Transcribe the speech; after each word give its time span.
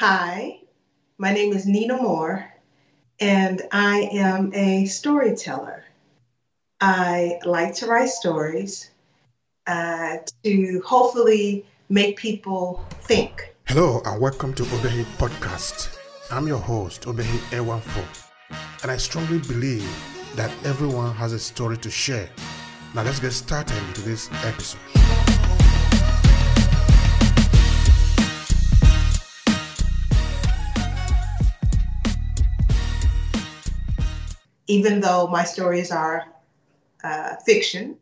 Hi, 0.00 0.60
my 1.18 1.30
name 1.30 1.52
is 1.52 1.66
Nina 1.66 1.94
Moore, 1.94 2.50
and 3.20 3.60
I 3.70 4.08
am 4.12 4.50
a 4.54 4.86
storyteller. 4.86 5.84
I 6.80 7.38
like 7.44 7.74
to 7.74 7.86
write 7.86 8.08
stories 8.08 8.92
uh, 9.66 10.16
to 10.42 10.82
hopefully 10.86 11.66
make 11.90 12.16
people 12.16 12.82
think. 13.02 13.54
Hello, 13.66 14.00
and 14.06 14.18
welcome 14.18 14.54
to 14.54 14.62
Obehi 14.62 15.04
Podcast. 15.18 15.94
I'm 16.30 16.48
your 16.48 16.60
host, 16.60 17.02
Obehi 17.02 17.38
Ewanfo, 17.50 18.02
and 18.82 18.90
I 18.90 18.96
strongly 18.96 19.40
believe 19.40 19.86
that 20.34 20.50
everyone 20.64 21.14
has 21.16 21.34
a 21.34 21.38
story 21.38 21.76
to 21.76 21.90
share. 21.90 22.30
Now, 22.94 23.02
let's 23.02 23.20
get 23.20 23.32
started 23.32 23.76
into 23.88 24.00
this 24.00 24.30
episode. 24.46 24.99
Even 34.70 35.00
though 35.00 35.26
my 35.26 35.42
stories 35.42 35.90
are 35.90 36.26
uh, 37.02 37.34
fiction, 37.44 37.96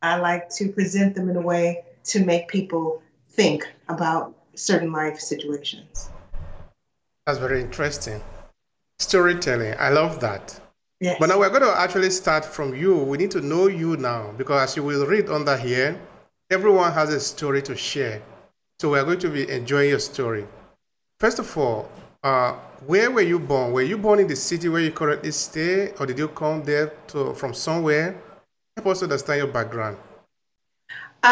I 0.00 0.16
like 0.16 0.48
to 0.50 0.68
present 0.68 1.16
them 1.16 1.28
in 1.28 1.36
a 1.36 1.40
way 1.40 1.84
to 2.04 2.24
make 2.24 2.46
people 2.46 3.02
think 3.30 3.68
about 3.88 4.32
certain 4.54 4.92
life 4.92 5.18
situations. 5.18 6.08
That's 7.26 7.38
very 7.38 7.60
interesting. 7.60 8.20
Storytelling, 9.00 9.74
I 9.78 9.88
love 9.88 10.20
that. 10.20 10.60
Yes. 11.00 11.16
But 11.18 11.30
now 11.30 11.38
we're 11.40 11.50
going 11.50 11.62
to 11.62 11.76
actually 11.76 12.10
start 12.10 12.44
from 12.44 12.72
you. 12.72 12.96
We 12.96 13.18
need 13.18 13.32
to 13.32 13.40
know 13.40 13.66
you 13.66 13.96
now 13.96 14.32
because 14.38 14.70
as 14.70 14.76
you 14.76 14.84
will 14.84 15.04
read 15.04 15.28
under 15.28 15.56
here, 15.56 16.00
everyone 16.48 16.92
has 16.92 17.12
a 17.12 17.18
story 17.18 17.60
to 17.62 17.74
share. 17.74 18.22
So 18.78 18.90
we're 18.90 19.04
going 19.04 19.18
to 19.18 19.30
be 19.30 19.50
enjoying 19.50 19.90
your 19.90 19.98
story. 19.98 20.46
First 21.18 21.40
of 21.40 21.58
all, 21.58 21.90
uh, 22.22 22.54
where 22.86 23.10
were 23.10 23.22
you 23.22 23.38
born? 23.38 23.72
Were 23.72 23.82
you 23.82 23.98
born 23.98 24.18
in 24.18 24.26
the 24.26 24.36
city 24.36 24.68
where 24.68 24.80
you 24.80 24.90
currently 24.90 25.30
stay, 25.30 25.92
or 25.98 26.06
did 26.06 26.18
you 26.18 26.28
come 26.28 26.62
there 26.64 26.88
to, 27.08 27.34
from 27.34 27.54
somewhere? 27.54 28.20
Help 28.76 28.88
us 28.88 29.02
understand 29.02 29.38
your 29.38 29.48
background. 29.48 29.96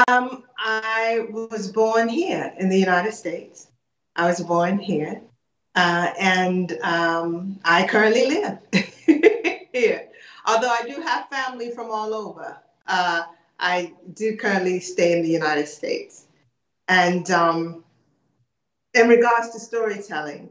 Um, 0.09 0.45
I 0.59 1.27
was 1.31 1.73
born 1.73 2.09
here 2.09 2.53
in 2.59 2.69
the 2.69 2.79
United 2.79 3.12
States. 3.12 3.69
I 4.15 4.27
was 4.27 4.41
born 4.41 4.79
here, 4.79 5.20
uh, 5.75 6.12
and 6.19 6.73
um, 6.83 7.59
I 7.64 7.87
currently 7.87 8.27
live 8.27 8.59
here. 9.73 10.09
Although 10.47 10.70
I 10.70 10.83
do 10.87 11.01
have 11.01 11.29
family 11.29 11.70
from 11.70 11.91
all 11.91 12.14
over, 12.14 12.57
uh, 12.87 13.23
I 13.59 13.95
do 14.14 14.37
currently 14.37 14.81
stay 14.81 15.12
in 15.12 15.23
the 15.23 15.31
United 15.31 15.67
States. 15.67 16.27
And 16.89 17.31
um, 17.31 17.85
in 18.95 19.09
regards 19.09 19.51
to 19.51 19.61
storytelling, 19.61 20.51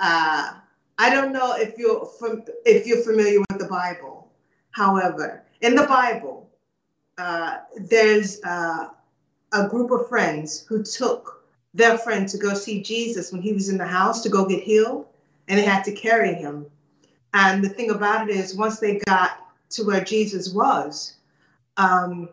uh, 0.00 0.54
I 0.98 1.10
don't 1.10 1.32
know 1.32 1.54
if 1.56 1.76
you're 1.78 2.06
from, 2.06 2.44
if 2.64 2.86
you're 2.86 3.02
familiar 3.02 3.40
with 3.40 3.58
the 3.58 3.68
Bible. 3.68 4.30
However, 4.70 5.42
in 5.60 5.74
the 5.74 5.86
Bible, 5.86 6.50
uh, 7.18 7.58
there's 7.76 8.42
uh, 8.42 8.88
a 9.52 9.68
group 9.68 9.90
of 9.90 10.08
friends 10.08 10.64
who 10.68 10.82
took 10.82 11.44
their 11.74 11.98
friend 11.98 12.28
to 12.28 12.38
go 12.38 12.54
see 12.54 12.82
Jesus 12.82 13.32
when 13.32 13.42
he 13.42 13.52
was 13.52 13.68
in 13.68 13.78
the 13.78 13.86
house 13.86 14.22
to 14.22 14.28
go 14.28 14.46
get 14.46 14.62
healed, 14.62 15.06
and 15.48 15.58
they 15.58 15.64
had 15.64 15.84
to 15.84 15.92
carry 15.92 16.34
him. 16.34 16.66
And 17.34 17.62
the 17.62 17.68
thing 17.68 17.90
about 17.90 18.28
it 18.28 18.36
is, 18.36 18.56
once 18.56 18.78
they 18.78 18.98
got 19.00 19.38
to 19.70 19.84
where 19.84 20.02
Jesus 20.02 20.52
was, 20.52 21.16
um, 21.76 22.28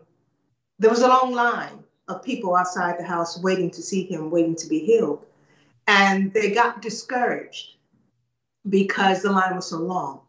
there 0.78 0.90
was 0.90 1.02
a 1.02 1.08
long 1.08 1.32
line 1.32 1.84
of 2.08 2.22
people 2.22 2.54
outside 2.56 2.98
the 2.98 3.04
house 3.04 3.38
waiting 3.38 3.70
to 3.70 3.82
see 3.82 4.04
him, 4.04 4.30
waiting 4.30 4.56
to 4.56 4.66
be 4.66 4.78
healed. 4.78 5.24
And 5.86 6.32
they 6.32 6.52
got 6.52 6.82
discouraged 6.82 7.76
because 8.68 9.22
the 9.22 9.30
line 9.30 9.54
was 9.54 9.68
so 9.68 9.78
long. 9.78 10.20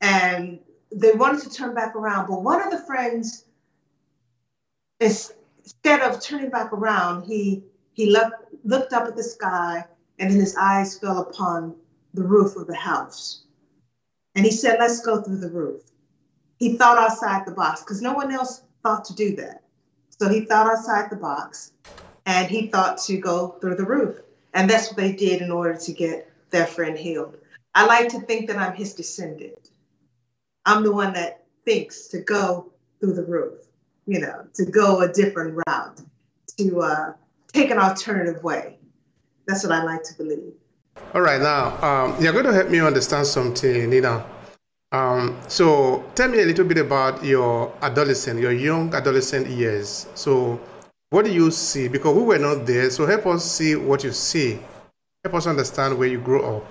And 0.00 0.60
they 0.94 1.12
wanted 1.12 1.42
to 1.42 1.50
turn 1.50 1.74
back 1.74 1.96
around. 1.96 2.28
But 2.28 2.42
one 2.42 2.62
of 2.62 2.70
the 2.70 2.84
friends, 2.86 3.44
instead 5.00 6.00
of 6.00 6.20
turning 6.20 6.50
back 6.50 6.72
around, 6.72 7.24
he 7.24 7.64
he 7.92 8.10
looked, 8.10 8.54
looked 8.64 8.92
up 8.92 9.08
at 9.08 9.16
the 9.16 9.24
sky 9.24 9.84
and 10.20 10.30
then 10.30 10.38
his 10.38 10.56
eyes 10.56 10.96
fell 10.98 11.18
upon 11.18 11.74
the 12.14 12.22
roof 12.22 12.54
of 12.54 12.68
the 12.68 12.76
house. 12.76 13.42
And 14.36 14.44
he 14.44 14.52
said, 14.52 14.78
Let's 14.78 15.00
go 15.00 15.20
through 15.20 15.38
the 15.38 15.50
roof. 15.50 15.82
He 16.58 16.76
thought 16.76 16.98
outside 16.98 17.44
the 17.44 17.52
box 17.52 17.82
because 17.82 18.00
no 18.00 18.12
one 18.12 18.32
else 18.32 18.62
thought 18.84 19.04
to 19.06 19.14
do 19.14 19.34
that. 19.36 19.62
So 20.10 20.28
he 20.28 20.44
thought 20.44 20.70
outside 20.70 21.10
the 21.10 21.16
box 21.16 21.72
and 22.26 22.48
he 22.48 22.68
thought 22.68 22.98
to 22.98 23.16
go 23.18 23.56
through 23.60 23.76
the 23.76 23.84
roof. 23.84 24.20
And 24.54 24.68
that's 24.68 24.88
what 24.88 24.96
they 24.96 25.12
did 25.12 25.42
in 25.42 25.50
order 25.50 25.76
to 25.78 25.92
get 25.92 26.30
their 26.50 26.66
friend 26.66 26.98
healed. 26.98 27.36
I 27.74 27.86
like 27.86 28.08
to 28.10 28.20
think 28.20 28.48
that 28.48 28.56
I'm 28.56 28.74
his 28.74 28.94
descendant. 28.94 29.70
I'm 30.64 30.82
the 30.82 30.92
one 30.92 31.12
that 31.14 31.44
thinks 31.64 32.08
to 32.08 32.20
go 32.20 32.72
through 33.00 33.14
the 33.14 33.24
roof, 33.24 33.66
you 34.06 34.20
know, 34.20 34.46
to 34.54 34.64
go 34.64 35.00
a 35.00 35.08
different 35.12 35.60
route, 35.66 36.00
to 36.58 36.80
uh, 36.80 37.12
take 37.52 37.70
an 37.70 37.78
alternative 37.78 38.42
way. 38.42 38.78
That's 39.46 39.62
what 39.64 39.72
I 39.72 39.82
like 39.82 40.02
to 40.04 40.14
believe. 40.14 40.52
All 41.14 41.20
right, 41.20 41.40
now 41.40 41.80
um, 41.82 42.22
you're 42.22 42.32
going 42.32 42.44
to 42.44 42.52
help 42.52 42.68
me 42.68 42.80
understand 42.80 43.26
something, 43.26 43.88
Nina. 43.88 44.26
Um, 44.90 45.38
so 45.48 46.04
tell 46.14 46.28
me 46.28 46.40
a 46.40 46.46
little 46.46 46.64
bit 46.64 46.78
about 46.78 47.22
your 47.24 47.72
adolescent, 47.82 48.40
your 48.40 48.52
young 48.52 48.92
adolescent 48.94 49.46
years. 49.46 50.06
So 50.14 50.60
what 51.10 51.24
do 51.24 51.32
you 51.32 51.50
see? 51.50 51.88
Because 51.88 52.14
we 52.16 52.22
were 52.22 52.38
not 52.38 52.66
there, 52.66 52.90
so 52.90 53.06
help 53.06 53.26
us 53.26 53.44
see 53.44 53.76
what 53.76 54.04
you 54.04 54.12
see. 54.12 54.58
Help 55.24 55.34
us 55.34 55.46
understand 55.46 55.98
where 55.98 56.08
you 56.08 56.20
grew 56.20 56.44
up. 56.44 56.66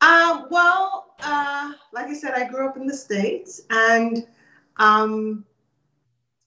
Um, 0.00 0.46
well, 0.50 1.14
uh, 1.20 1.72
like 1.92 2.06
I 2.06 2.14
said, 2.14 2.34
I 2.34 2.44
grew 2.48 2.68
up 2.68 2.76
in 2.76 2.86
the 2.86 2.94
States, 2.94 3.62
and 3.70 4.26
um, 4.76 5.44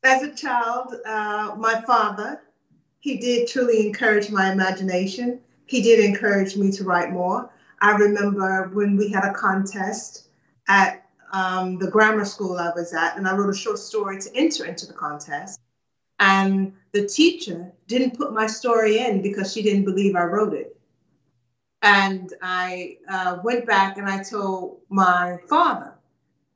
as 0.04 0.22
a 0.22 0.36
child, 0.36 0.96
uh, 1.06 1.56
my 1.58 1.82
father, 1.82 2.42
he 3.00 3.18
did 3.18 3.48
truly 3.48 3.88
encourage 3.88 4.30
my 4.30 4.52
imagination. 4.52 5.40
He 5.66 5.82
did 5.82 6.04
encourage 6.04 6.56
me 6.56 6.72
to 6.74 6.84
write 6.84 7.12
more. 7.12 7.50
I 7.82 7.92
remember 7.92 8.70
when 8.74 8.98
we 8.98 9.10
had 9.10 9.24
a 9.26 9.34
contest 9.34 10.30
at 10.68 11.06
um, 11.32 11.78
the 11.78 11.90
grammar 11.90 12.26
school 12.26 12.58
I 12.58 12.72
was 12.76 12.94
at, 12.94 13.18
and 13.18 13.28
I 13.28 13.36
wrote 13.36 13.50
a 13.50 13.58
short 13.58 13.80
story 13.80 14.20
to 14.22 14.36
enter 14.36 14.66
into 14.66 14.86
the 14.86 14.94
contest. 14.94 15.60
And 16.20 16.74
the 16.94 17.08
teacher 17.08 17.72
didn't 17.88 18.18
put 18.18 18.34
my 18.34 18.48
story 18.48 19.00
in 19.00 19.22
because 19.22 19.54
she 19.54 19.62
didn't 19.62 19.86
believe 19.86 20.16
I 20.16 20.24
wrote 20.24 20.54
it. 20.54 20.76
And 21.84 22.34
I 22.42 22.98
uh, 23.08 23.38
went 23.44 23.66
back 23.68 23.98
and 23.98 24.10
I 24.10 24.24
told 24.24 24.80
my 24.90 25.38
father, 25.48 25.94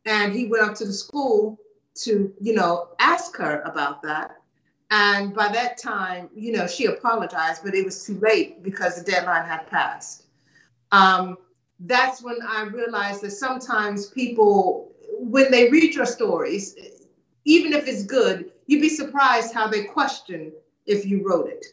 and 0.05 0.33
he 0.33 0.47
went 0.47 0.63
up 0.63 0.75
to 0.75 0.85
the 0.85 0.93
school 0.93 1.59
to, 2.03 2.33
you 2.41 2.53
know, 2.53 2.89
ask 2.99 3.37
her 3.37 3.61
about 3.61 4.01
that. 4.01 4.37
And 4.89 5.33
by 5.33 5.47
that 5.49 5.77
time, 5.77 6.29
you 6.35 6.51
know, 6.51 6.67
she 6.67 6.85
apologized, 6.85 7.63
but 7.63 7.75
it 7.75 7.85
was 7.85 8.05
too 8.05 8.19
late 8.19 8.61
because 8.61 8.95
the 8.95 9.09
deadline 9.09 9.45
had 9.45 9.67
passed. 9.67 10.25
Um, 10.91 11.37
that's 11.79 12.21
when 12.21 12.37
I 12.45 12.63
realized 12.63 13.21
that 13.21 13.31
sometimes 13.31 14.07
people, 14.07 14.91
when 15.19 15.49
they 15.49 15.69
read 15.69 15.95
your 15.95 16.05
stories, 16.05 16.75
even 17.45 17.73
if 17.73 17.87
it's 17.87 18.03
good, 18.03 18.51
you'd 18.71 18.81
be 18.81 18.89
surprised 18.89 19.53
how 19.53 19.67
they 19.67 19.83
question 19.83 20.53
if 20.85 21.05
you 21.05 21.27
wrote 21.27 21.49
it. 21.49 21.65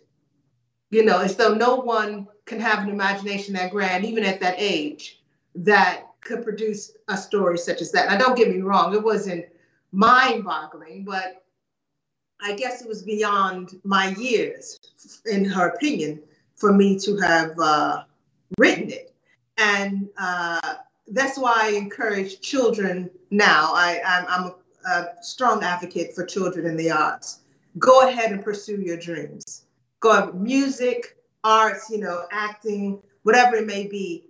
You 0.91 1.04
know, 1.04 1.20
as 1.20 1.36
though 1.36 1.54
no 1.54 1.76
one 1.76 2.26
can 2.44 2.59
have 2.59 2.81
an 2.81 2.91
imagination 2.91 3.54
that 3.54 3.70
grand, 3.70 4.04
even 4.04 4.25
at 4.25 4.41
that 4.41 4.56
age, 4.59 5.20
that 5.54 6.06
could 6.20 6.42
produce 6.42 6.92
a 7.06 7.16
story 7.16 7.56
such 7.56 7.81
as 7.81 7.92
that. 7.92 8.10
Now, 8.10 8.19
don't 8.19 8.37
get 8.37 8.50
me 8.50 8.62
wrong, 8.62 8.94
it 8.94 9.03
wasn't 9.03 9.47
mind 9.92 10.42
boggling, 10.42 11.04
but 11.04 11.44
I 12.41 12.54
guess 12.54 12.82
it 12.82 12.88
was 12.88 13.03
beyond 13.03 13.81
my 13.84 14.08
years, 14.19 14.81
in 15.26 15.44
her 15.44 15.69
opinion, 15.69 16.20
for 16.56 16.72
me 16.72 16.98
to 16.98 17.16
have 17.19 17.56
uh, 17.61 18.02
written 18.58 18.90
it. 18.90 19.14
And 19.56 20.08
uh, 20.19 20.75
that's 21.06 21.38
why 21.38 21.55
I 21.56 21.69
encourage 21.76 22.40
children 22.40 23.08
now. 23.31 23.72
I, 23.72 24.00
I'm, 24.05 24.26
I'm 24.28 24.52
a 24.88 25.23
strong 25.23 25.62
advocate 25.62 26.14
for 26.14 26.25
children 26.25 26.67
in 26.67 26.76
the 26.76 26.90
arts. 26.90 27.40
Go 27.79 28.08
ahead 28.08 28.32
and 28.32 28.43
pursue 28.43 28.81
your 28.81 28.96
dreams. 28.96 29.64
Go 30.00 30.32
music, 30.32 31.17
arts, 31.44 31.90
you 31.90 31.99
know, 31.99 32.26
acting, 32.31 33.00
whatever 33.23 33.56
it 33.56 33.67
may 33.67 33.87
be. 33.87 34.25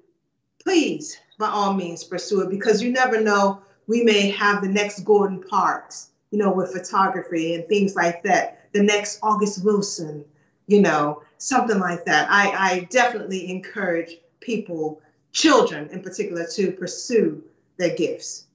Please, 0.63 1.17
by 1.39 1.49
all 1.49 1.75
means, 1.75 2.05
pursue 2.05 2.43
it 2.43 2.51
because 2.51 2.83
you 2.83 2.91
never 2.91 3.21
know. 3.21 3.63
We 3.87 4.03
may 4.03 4.31
have 4.31 4.61
the 4.61 4.69
next 4.69 5.01
Gordon 5.05 5.43
Parks, 5.43 6.11
you 6.31 6.39
know, 6.39 6.53
with 6.53 6.73
photography 6.73 7.55
and 7.55 7.67
things 7.69 7.95
like 7.95 8.23
that. 8.25 8.73
The 8.73 8.83
next 8.83 9.19
August 9.23 9.65
Wilson, 9.65 10.25
you 10.67 10.83
know, 10.83 11.23
something 11.39 11.79
like 11.79 12.05
that. 12.05 12.29
I, 12.31 12.51
I 12.51 12.89
definitely 12.91 13.51
encourage 13.51 14.17
people, 14.41 15.01
children 15.33 15.89
in 15.89 16.03
particular, 16.03 16.47
to 16.55 16.73
pursue 16.73 17.43
their 17.79 17.97
gifts, 17.97 18.47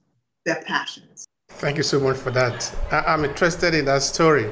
their 0.45 0.61
passions. 0.67 1.25
Thank 1.63 1.77
you 1.77 1.83
so 1.83 1.97
much 1.97 2.17
for 2.17 2.29
that. 2.31 2.75
I, 2.91 3.13
am 3.13 3.23
interested 3.23 3.73
in 3.73 3.85
that 3.85 4.01
story. 4.01 4.51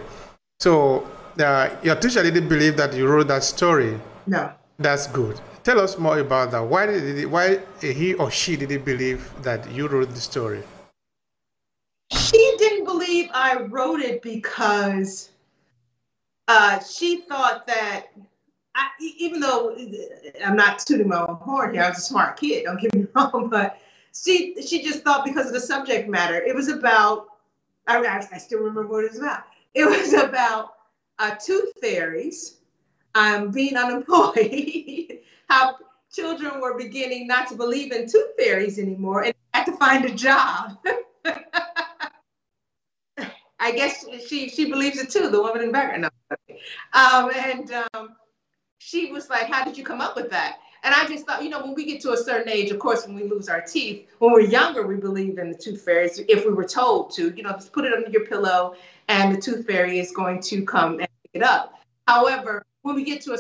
So, 0.61 1.05
uh, 1.37 1.69
your 1.83 1.95
teacher 1.95 2.23
didn't 2.23 2.47
believe 2.47 2.77
that 2.77 2.93
you 2.93 3.05
wrote 3.05 3.27
that 3.27 3.43
story. 3.43 3.99
No. 4.27 4.53
That's 4.79 5.07
good. 5.07 5.37
Tell 5.61 5.81
us 5.81 5.97
more 5.97 6.19
about 6.19 6.51
that. 6.51 6.63
Why 6.63 6.85
did 6.85 7.03
it, 7.19 7.25
why 7.25 7.59
he 7.81 8.13
or 8.13 8.31
she 8.31 8.55
didn't 8.55 8.85
believe 8.85 9.29
that 9.43 9.69
you 9.73 9.89
wrote 9.89 10.11
the 10.11 10.21
story? 10.21 10.63
She 12.13 12.55
didn't 12.57 12.85
believe 12.85 13.29
I 13.33 13.57
wrote 13.63 13.99
it 13.99 14.21
because 14.21 15.31
uh, 16.47 16.79
she 16.79 17.23
thought 17.27 17.67
that 17.67 18.05
I, 18.73 18.87
even 19.17 19.41
though 19.41 19.75
I'm 20.45 20.55
not 20.55 20.79
tooting 20.79 21.09
my 21.09 21.19
own 21.19 21.35
horn 21.41 21.73
here, 21.73 21.83
I 21.83 21.89
was 21.89 21.97
a 21.97 22.01
smart 22.01 22.39
kid. 22.39 22.63
Don't 22.63 22.79
get 22.79 22.95
me 22.95 23.05
wrong, 23.15 23.49
but 23.51 23.81
she 24.13 24.61
she 24.61 24.83
just 24.83 25.03
thought 25.03 25.25
because 25.25 25.47
of 25.47 25.53
the 25.53 25.59
subject 25.59 26.09
matter, 26.09 26.35
it 26.35 26.55
was 26.55 26.67
about. 26.67 27.27
I, 27.87 27.97
I 28.31 28.37
still 28.37 28.59
remember 28.59 28.87
what 28.87 29.05
it 29.05 29.11
was 29.11 29.19
about. 29.19 29.43
It 29.73 29.85
was 29.85 30.13
about 30.25 30.73
uh, 31.19 31.35
tooth 31.35 31.73
fairies 31.81 32.57
um, 33.15 33.51
being 33.51 33.75
unemployed, 33.75 35.19
how 35.49 35.75
children 36.11 36.59
were 36.61 36.77
beginning 36.77 37.27
not 37.27 37.47
to 37.49 37.55
believe 37.55 37.91
in 37.91 38.09
tooth 38.09 38.31
fairies 38.37 38.77
anymore 38.79 39.23
and 39.23 39.33
had 39.53 39.65
to 39.65 39.73
find 39.73 40.05
a 40.05 40.13
job. 40.13 40.77
I 43.63 43.71
guess 43.73 44.05
she 44.27 44.49
she 44.49 44.69
believes 44.71 44.97
it 44.97 45.11
too. 45.11 45.29
The 45.29 45.39
woman 45.41 45.61
in 45.61 45.67
the 45.67 45.73
background, 45.73 46.01
no. 46.01 46.09
um, 46.93 47.31
and 47.35 47.71
um, 47.71 48.15
she 48.79 49.11
was 49.11 49.29
like, 49.29 49.45
"How 49.45 49.63
did 49.63 49.77
you 49.77 49.83
come 49.83 50.01
up 50.01 50.15
with 50.15 50.31
that?" 50.31 50.57
And 50.83 50.95
I 50.95 51.07
just 51.07 51.28
thought, 51.28 51.44
you 51.44 51.50
know, 51.50 51.62
when 51.62 51.75
we 51.75 51.86
get 51.86 52.01
to 52.01 52.13
a 52.13 52.18
certain 52.18 52.50
age, 52.50 52.72
of 52.72 52.80
course, 52.80 53.06
when 53.06 53.16
we 53.16 53.24
lose 53.24 53.50
our 53.50 53.62
teeth, 53.62 54.07
when 54.18 54.31
we're 54.31 54.42
younger, 54.42 54.86
we 54.86 54.95
believe 54.95 55.38
in 55.38 55.51
the 55.51 55.57
tooth 55.57 55.81
fairies 55.83 56.19
if 56.28 56.45
we 56.45 56.51
were 56.51 56.66
told 56.66 57.12
to. 57.16 57.31
You 57.36 57.44
know, 57.44 57.51
just 57.51 57.72
put 57.72 57.86
it 57.86 57.94
under 57.94 58.10
your 58.10 58.25
pillow, 58.25 58.75
and 59.07 59.36
the 59.36 59.39
tooth 59.39 59.68
fairy 59.68 60.00
is 60.00 60.12
going 60.12 60.42
to 60.44 60.66
come 60.66 60.94
and 60.94 61.07
pick 61.24 61.31
it 61.33 61.44
up. 61.44 61.80
However, 62.07 62.66
when 62.81 62.95
we 62.95 63.04
get 63.04 63.22
to 63.22 63.33
a 63.33 63.38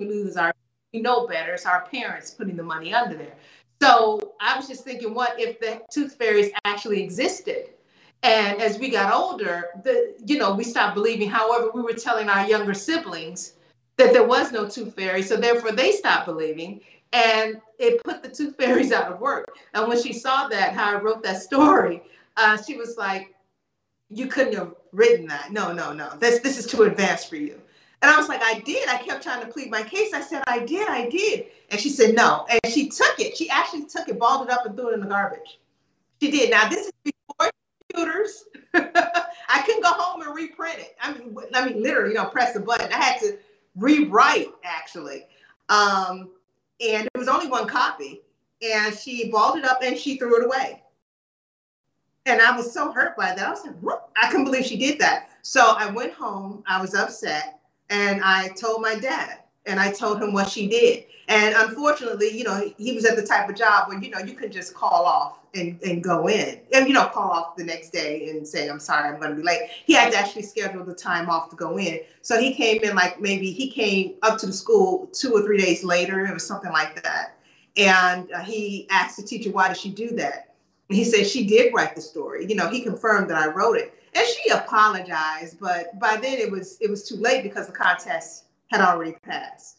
we 0.00 0.06
lose 0.06 0.36
our 0.36 0.52
we 0.92 1.00
know 1.00 1.26
better. 1.26 1.54
It's 1.54 1.66
our 1.66 1.86
parents 1.86 2.30
putting 2.30 2.56
the 2.56 2.62
money 2.62 2.94
under 2.94 3.16
there. 3.16 3.34
So 3.82 4.34
I 4.40 4.56
was 4.56 4.68
just 4.68 4.84
thinking, 4.84 5.12
what 5.12 5.38
if 5.40 5.58
the 5.58 5.82
tooth 5.90 6.14
fairies 6.14 6.50
actually 6.64 7.02
existed? 7.02 7.70
And 8.22 8.62
as 8.62 8.78
we 8.78 8.88
got 8.88 9.12
older, 9.12 9.70
the 9.82 10.14
you 10.24 10.38
know, 10.38 10.54
we 10.54 10.64
stopped 10.64 10.94
believing. 10.94 11.28
However, 11.28 11.70
we 11.74 11.82
were 11.82 11.92
telling 11.92 12.28
our 12.28 12.46
younger 12.48 12.74
siblings 12.74 13.54
that 13.96 14.12
there 14.12 14.26
was 14.26 14.52
no 14.52 14.68
tooth 14.68 14.94
fairy, 14.94 15.22
so 15.22 15.36
therefore 15.36 15.72
they 15.72 15.92
stopped 15.92 16.26
believing, 16.26 16.80
and 17.12 17.60
it 17.78 18.02
put 18.04 18.22
the 18.22 18.28
tooth 18.28 18.56
fairies 18.56 18.92
out 18.92 19.12
of 19.12 19.20
work. 19.20 19.56
And 19.72 19.88
when 19.88 20.02
she 20.02 20.12
saw 20.12 20.48
that, 20.48 20.74
how 20.74 20.96
I 20.96 21.00
wrote 21.00 21.22
that 21.22 21.42
story, 21.42 22.02
uh, 22.36 22.56
she 22.62 22.76
was 22.76 22.96
like, 22.96 23.34
"You 24.10 24.26
couldn't 24.26 24.54
have 24.54 24.74
written 24.92 25.26
that. 25.28 25.52
No, 25.52 25.72
no, 25.72 25.92
no. 25.92 26.10
This 26.18 26.40
this 26.40 26.58
is 26.58 26.66
too 26.66 26.82
advanced 26.82 27.28
for 27.28 27.36
you." 27.36 27.60
And 28.04 28.12
I 28.12 28.18
was 28.18 28.28
like, 28.28 28.42
I 28.42 28.60
did. 28.60 28.86
I 28.86 28.98
kept 28.98 29.22
trying 29.22 29.40
to 29.40 29.46
plead 29.46 29.70
my 29.70 29.82
case. 29.82 30.12
I 30.12 30.20
said, 30.20 30.44
I 30.46 30.58
did, 30.58 30.86
I 30.86 31.08
did. 31.08 31.46
And 31.70 31.80
she 31.80 31.88
said, 31.88 32.14
no. 32.14 32.46
And 32.50 32.70
she 32.70 32.90
took 32.90 33.18
it. 33.18 33.34
She 33.34 33.48
actually 33.48 33.86
took 33.86 34.10
it, 34.10 34.18
balled 34.18 34.46
it 34.46 34.52
up, 34.52 34.66
and 34.66 34.76
threw 34.76 34.90
it 34.90 34.94
in 34.94 35.00
the 35.00 35.06
garbage. 35.06 35.58
She 36.20 36.30
did. 36.30 36.50
Now, 36.50 36.68
this 36.68 36.88
is 36.88 36.92
before 37.02 37.50
computers. 37.88 38.44
I 38.74 39.62
couldn't 39.64 39.82
go 39.82 39.88
home 39.88 40.20
and 40.20 40.34
reprint 40.34 40.80
it. 40.80 40.94
I 41.00 41.14
mean, 41.14 41.34
I 41.54 41.66
mean, 41.66 41.82
literally, 41.82 42.10
you 42.10 42.16
know, 42.16 42.26
press 42.26 42.52
the 42.52 42.60
button. 42.60 42.92
I 42.92 43.02
had 43.02 43.20
to 43.20 43.38
rewrite 43.76 44.48
actually. 44.64 45.26
Um, 45.68 46.30
and 46.80 47.06
it 47.06 47.18
was 47.18 47.28
only 47.28 47.48
one 47.48 47.66
copy. 47.66 48.22
And 48.62 48.96
she 48.96 49.30
balled 49.30 49.58
it 49.58 49.64
up 49.64 49.82
and 49.82 49.98
she 49.98 50.16
threw 50.16 50.40
it 50.40 50.46
away. 50.46 50.82
And 52.26 52.40
I 52.40 52.56
was 52.56 52.72
so 52.72 52.90
hurt 52.90 53.16
by 53.16 53.34
that. 53.34 53.46
I 53.46 53.50
was 53.50 53.64
like, 53.64 53.78
what? 53.80 54.08
I 54.20 54.30
couldn't 54.30 54.46
believe 54.46 54.64
she 54.64 54.78
did 54.78 54.98
that. 55.00 55.30
So 55.42 55.74
I 55.76 55.90
went 55.90 56.12
home. 56.12 56.64
I 56.66 56.80
was 56.80 56.94
upset. 56.94 57.60
And 57.90 58.22
I 58.24 58.48
told 58.48 58.80
my 58.80 58.94
dad 58.94 59.40
and 59.66 59.80
I 59.80 59.92
told 59.92 60.22
him 60.22 60.32
what 60.32 60.48
she 60.48 60.68
did. 60.68 61.04
And 61.28 61.54
unfortunately, 61.56 62.36
you 62.36 62.44
know, 62.44 62.72
he 62.76 62.92
was 62.92 63.04
at 63.06 63.16
the 63.16 63.26
type 63.26 63.48
of 63.48 63.56
job 63.56 63.88
where, 63.88 63.98
you 63.98 64.10
know, 64.10 64.18
you 64.18 64.34
could 64.34 64.52
just 64.52 64.74
call 64.74 65.06
off 65.06 65.38
and, 65.54 65.80
and 65.82 66.04
go 66.04 66.26
in 66.28 66.60
and, 66.74 66.86
you 66.86 66.92
know, 66.92 67.06
call 67.06 67.30
off 67.30 67.56
the 67.56 67.64
next 67.64 67.90
day 67.90 68.28
and 68.28 68.46
say, 68.46 68.68
I'm 68.68 68.80
sorry, 68.80 69.08
I'm 69.08 69.18
going 69.18 69.30
to 69.30 69.36
be 69.36 69.42
late. 69.42 69.70
He 69.86 69.94
had 69.94 70.12
to 70.12 70.18
actually 70.18 70.42
schedule 70.42 70.84
the 70.84 70.94
time 70.94 71.30
off 71.30 71.48
to 71.50 71.56
go 71.56 71.78
in. 71.78 72.00
So 72.20 72.38
he 72.38 72.52
came 72.52 72.82
in 72.82 72.94
like 72.94 73.20
maybe 73.22 73.50
he 73.52 73.70
came 73.70 74.14
up 74.22 74.38
to 74.40 74.46
the 74.46 74.52
school 74.52 75.08
two 75.12 75.32
or 75.32 75.42
three 75.42 75.58
days 75.58 75.82
later. 75.82 76.26
It 76.26 76.34
was 76.34 76.46
something 76.46 76.72
like 76.72 77.02
that. 77.02 77.38
And 77.76 78.30
uh, 78.30 78.40
he 78.40 78.86
asked 78.90 79.16
the 79.16 79.22
teacher, 79.22 79.50
why 79.50 79.68
did 79.68 79.78
she 79.78 79.90
do 79.90 80.10
that? 80.16 80.54
And 80.90 80.98
he 80.98 81.04
said 81.04 81.26
she 81.26 81.46
did 81.46 81.72
write 81.72 81.94
the 81.94 82.02
story. 82.02 82.46
You 82.46 82.54
know, 82.54 82.68
he 82.68 82.82
confirmed 82.82 83.30
that 83.30 83.38
I 83.38 83.48
wrote 83.48 83.78
it. 83.78 83.94
And 84.14 84.26
she 84.28 84.50
apologized, 84.50 85.58
but 85.58 85.98
by 85.98 86.16
then 86.16 86.38
it 86.38 86.48
was 86.48 86.78
it 86.80 86.88
was 86.88 87.08
too 87.08 87.16
late 87.16 87.42
because 87.42 87.66
the 87.66 87.72
contest 87.72 88.44
had 88.70 88.80
already 88.80 89.16
passed. 89.22 89.78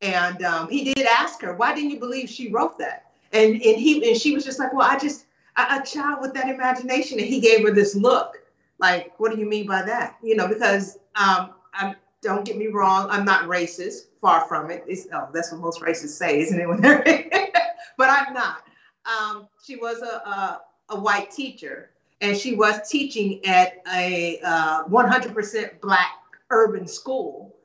And 0.00 0.42
um, 0.42 0.68
he 0.68 0.92
did 0.92 1.06
ask 1.06 1.40
her, 1.42 1.54
why 1.54 1.74
didn't 1.74 1.90
you 1.90 1.98
believe 1.98 2.28
she 2.28 2.50
wrote 2.50 2.78
that? 2.78 3.12
And 3.32 3.54
and 3.54 3.80
he 3.80 4.10
and 4.10 4.20
she 4.20 4.34
was 4.34 4.44
just 4.44 4.58
like, 4.58 4.72
well, 4.74 4.86
I 4.88 4.98
just 4.98 5.26
a, 5.56 5.82
child 5.82 6.20
with 6.20 6.34
that 6.34 6.48
imagination. 6.48 7.18
And 7.18 7.26
he 7.26 7.40
gave 7.40 7.64
her 7.64 7.72
this 7.72 7.94
look, 7.94 8.38
like, 8.78 9.18
what 9.18 9.32
do 9.32 9.38
you 9.38 9.46
mean 9.46 9.66
by 9.66 9.82
that? 9.82 10.16
You 10.22 10.36
know, 10.36 10.48
because 10.48 10.98
um, 11.14 11.52
I'm 11.72 11.96
don't 12.22 12.44
get 12.44 12.56
me 12.56 12.68
wrong, 12.68 13.08
I'm 13.10 13.24
not 13.24 13.44
racist, 13.48 14.06
far 14.20 14.46
from 14.46 14.70
it. 14.70 14.84
It's, 14.86 15.08
oh, 15.12 15.28
that's 15.34 15.50
what 15.50 15.60
most 15.60 15.80
racists 15.80 16.10
say, 16.10 16.40
isn't 16.40 16.58
it? 16.58 17.54
but 17.98 18.08
I'm 18.08 18.32
not. 18.32 18.62
Um, 19.04 19.48
she 19.62 19.76
was 19.76 20.00
a, 20.00 20.28
a, 20.28 20.60
a 20.90 21.00
white 21.00 21.32
teacher, 21.32 21.90
and 22.20 22.36
she 22.36 22.54
was 22.54 22.88
teaching 22.88 23.44
at 23.44 23.82
a 23.92 24.38
uh, 24.44 24.84
100% 24.84 25.80
black 25.80 26.12
urban 26.50 26.86
school. 26.86 27.56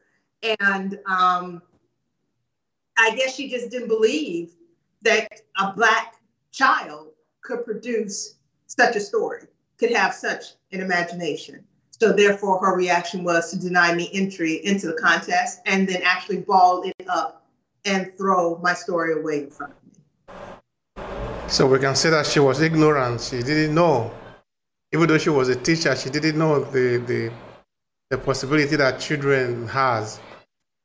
And 0.43 0.99
um, 1.05 1.61
I 2.97 3.15
guess 3.15 3.35
she 3.35 3.49
just 3.49 3.69
didn't 3.71 3.87
believe 3.87 4.51
that 5.01 5.41
a 5.59 5.71
black 5.73 6.15
child 6.51 7.09
could 7.41 7.65
produce 7.65 8.35
such 8.67 8.95
a 8.95 8.99
story, 8.99 9.43
could 9.77 9.91
have 9.91 10.13
such 10.13 10.43
an 10.71 10.81
imagination. 10.81 11.63
So 11.91 12.13
therefore, 12.13 12.59
her 12.59 12.75
reaction 12.75 13.23
was 13.23 13.51
to 13.51 13.59
deny 13.59 13.93
me 13.95 14.09
entry 14.13 14.65
into 14.65 14.87
the 14.87 14.93
contest 14.93 15.61
and 15.65 15.87
then 15.87 16.01
actually 16.03 16.41
ball 16.41 16.83
it 16.83 17.07
up 17.09 17.47
and 17.85 18.15
throw 18.17 18.57
my 18.59 18.73
story 18.73 19.19
away 19.19 19.39
in 19.39 19.49
front 19.49 19.73
of 19.73 19.83
me. 19.83 19.87
So 21.47 21.65
we 21.65 21.79
can 21.79 21.95
say 21.95 22.09
that 22.09 22.25
she 22.25 22.39
was 22.39 22.61
ignorant. 22.61 23.21
She 23.21 23.41
didn't 23.41 23.73
know. 23.73 24.11
Even 24.93 25.07
though 25.07 25.17
she 25.17 25.29
was 25.29 25.49
a 25.49 25.55
teacher, 25.55 25.95
she 25.95 26.09
didn't 26.09 26.37
know 26.37 26.63
the 26.63 26.97
the, 26.97 27.31
the 28.09 28.17
possibility 28.17 28.75
that 28.75 28.99
children 28.99 29.67
has. 29.67 30.19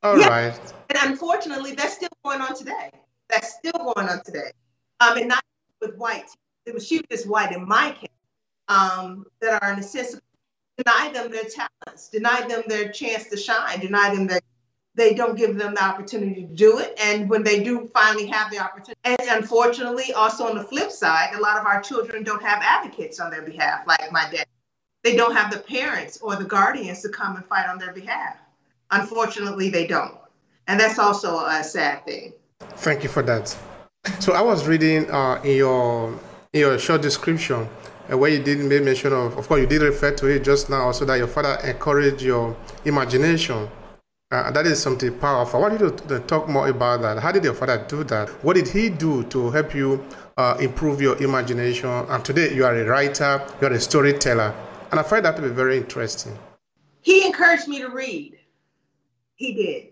All 0.03 0.19
yeah. 0.19 0.29
right. 0.29 0.73
And 0.91 1.11
unfortunately, 1.11 1.75
that's 1.75 1.95
still 1.95 2.09
going 2.25 2.41
on 2.41 2.57
today. 2.57 2.91
That's 3.29 3.55
still 3.55 3.73
going 3.73 4.09
on 4.09 4.23
today. 4.25 4.51
Um, 5.01 5.17
and 5.17 5.29
not 5.29 5.45
with 5.81 5.97
white. 5.97 6.29
It 6.67 6.75
was 6.75 6.87
she 6.87 7.01
was 7.11 7.27
white 7.27 7.53
in 7.53 7.67
my 7.67 7.93
case. 7.93 8.09
Um, 8.69 9.27
that 9.41 9.63
are 9.63 9.73
in 9.73 9.79
a 9.79 9.83
sense 9.83 10.17
deny 10.79 11.11
them 11.13 11.31
their 11.31 11.45
talents, 11.45 12.09
deny 12.09 12.47
them 12.47 12.63
their 12.69 12.91
chance 12.91 13.29
to 13.29 13.37
shine, 13.37 13.81
deny 13.81 14.15
them 14.15 14.27
their 14.27 14.41
they 14.95 15.15
don't 15.15 15.39
give 15.39 15.57
them 15.57 15.75
the 15.75 15.83
opportunity 15.83 16.43
to 16.43 16.55
do 16.55 16.79
it. 16.79 16.99
And 17.03 17.29
when 17.31 17.43
they 17.43 17.65
do 17.65 17.91
finally 17.95 18.27
have 18.27 18.51
the 18.51 18.59
opportunity, 18.59 19.01
and 19.05 19.19
unfortunately, 19.31 20.13
also 20.13 20.47
on 20.47 20.57
the 20.57 20.65
flip 20.65 20.91
side, 20.91 21.31
a 21.35 21.41
lot 21.41 21.59
of 21.59 21.65
our 21.65 21.81
children 21.81 22.23
don't 22.23 22.43
have 22.43 22.61
advocates 22.63 23.19
on 23.19 23.31
their 23.31 23.41
behalf, 23.41 23.87
like 23.87 24.13
my 24.13 24.29
dad. 24.31 24.47
They 25.03 25.17
don't 25.17 25.35
have 25.35 25.51
the 25.51 25.61
parents 25.61 26.19
or 26.21 26.37
the 26.37 26.45
guardians 26.45 27.01
to 27.03 27.09
come 27.09 27.37
and 27.37 27.45
fight 27.47 27.69
on 27.69 27.79
their 27.79 27.95
behalf. 27.95 28.37
Unfortunately, 28.93 29.71
they 29.71 29.87
don't. 29.87 30.17
And 30.69 30.79
that's 30.79 30.99
also 30.99 31.45
a 31.47 31.65
sad 31.65 32.05
thing. 32.05 32.35
Thank 32.77 33.03
you 33.03 33.09
for 33.09 33.23
that. 33.23 33.57
So 34.21 34.33
I 34.33 34.41
was 34.41 34.67
reading 34.67 35.11
uh, 35.11 35.41
in 35.43 35.57
your 35.57 36.19
in 36.53 36.61
your 36.61 36.79
short 36.79 37.03
description 37.03 37.69
uh, 38.11 38.19
where 38.19 38.31
you 38.31 38.43
didn't 38.43 38.69
make 38.69 38.83
mention 38.83 39.13
of, 39.13 39.37
of 39.39 39.49
course, 39.49 39.61
you 39.61 39.67
did 39.67 39.81
refer 39.81 40.15
to 40.15 40.27
it 40.27 40.45
just 40.45 40.69
now, 40.69 40.83
also 40.83 41.05
that 41.05 41.17
your 41.17 41.27
father 41.27 41.57
encouraged 41.65 42.21
your 42.21 42.57
imagination. 42.85 43.69
Uh, 44.31 44.51
that 44.51 44.67
is 44.67 44.83
something 44.83 45.17
powerful. 45.19 45.59
I 45.59 45.69
want 45.69 45.81
you 45.81 45.91
to, 45.91 46.09
to, 46.09 46.21
talk 46.21 46.49
more 46.49 46.69
about 46.69 47.03
that. 47.03 47.19
How 47.19 47.33
did 47.33 47.45
your 47.45 47.55
father 47.55 47.85
do 47.87 48.03
that? 48.05 48.29
What 48.45 48.55
did 48.55 48.69
he 48.69 48.89
do 48.89 49.25
to 49.25 49.51
help 49.51 49.75
you 49.75 50.05
uh, 50.37 50.57
improve 50.59 51.01
your 51.01 51.23
imagination? 51.23 51.89
And 51.89 52.25
today 52.25 52.55
you 52.55 52.65
are 52.65 52.75
a 52.75 52.85
writer, 52.85 53.47
you 53.61 53.67
are 53.67 53.73
a 53.73 53.81
storyteller. 53.81 54.55
And 54.91 55.01
I 55.01 55.03
find 55.03 55.25
that 55.25 55.37
to 55.37 55.43
be 55.43 55.49
very 55.49 55.77
interesting. 55.77 56.37
He 57.03 57.27
encouraged 57.27 57.69
me 57.69 57.81
to 57.81 57.89
read. 57.89 58.39
He 59.43 59.55
did. 59.55 59.89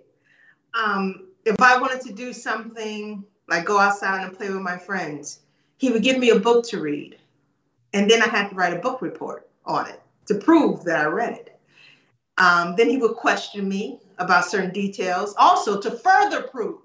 Um, 0.75 1.27
if 1.45 1.61
I 1.61 1.81
wanted 1.81 2.03
to 2.03 2.13
do 2.13 2.33
something 2.33 3.25
like 3.49 3.65
go 3.65 3.79
outside 3.79 4.23
and 4.23 4.37
play 4.37 4.49
with 4.49 4.63
my 4.63 4.79
friends, 4.79 5.41
he 5.77 5.91
would 5.91 6.05
give 6.05 6.19
me 6.19 6.31
a 6.31 6.39
book 6.39 6.65
to 6.69 6.81
read. 6.81 7.19
And 7.93 8.09
then 8.09 8.23
I 8.23 8.29
had 8.29 8.51
to 8.51 8.55
write 8.55 8.75
a 8.75 8.79
book 8.79 9.03
report 9.03 9.49
on 9.67 9.89
it 9.89 10.01
to 10.27 10.37
prove 10.37 10.85
that 10.85 11.01
I 11.01 11.07
read 11.07 11.33
it. 11.33 11.61
Um, 12.39 12.77
then 12.77 12.89
he 12.89 12.97
would 12.97 13.17
question 13.17 13.69
me 13.69 13.99
about 14.19 14.45
certain 14.45 14.71
details, 14.71 15.35
also 15.37 15.81
to 15.81 15.91
further 15.91 16.43
prove 16.43 16.79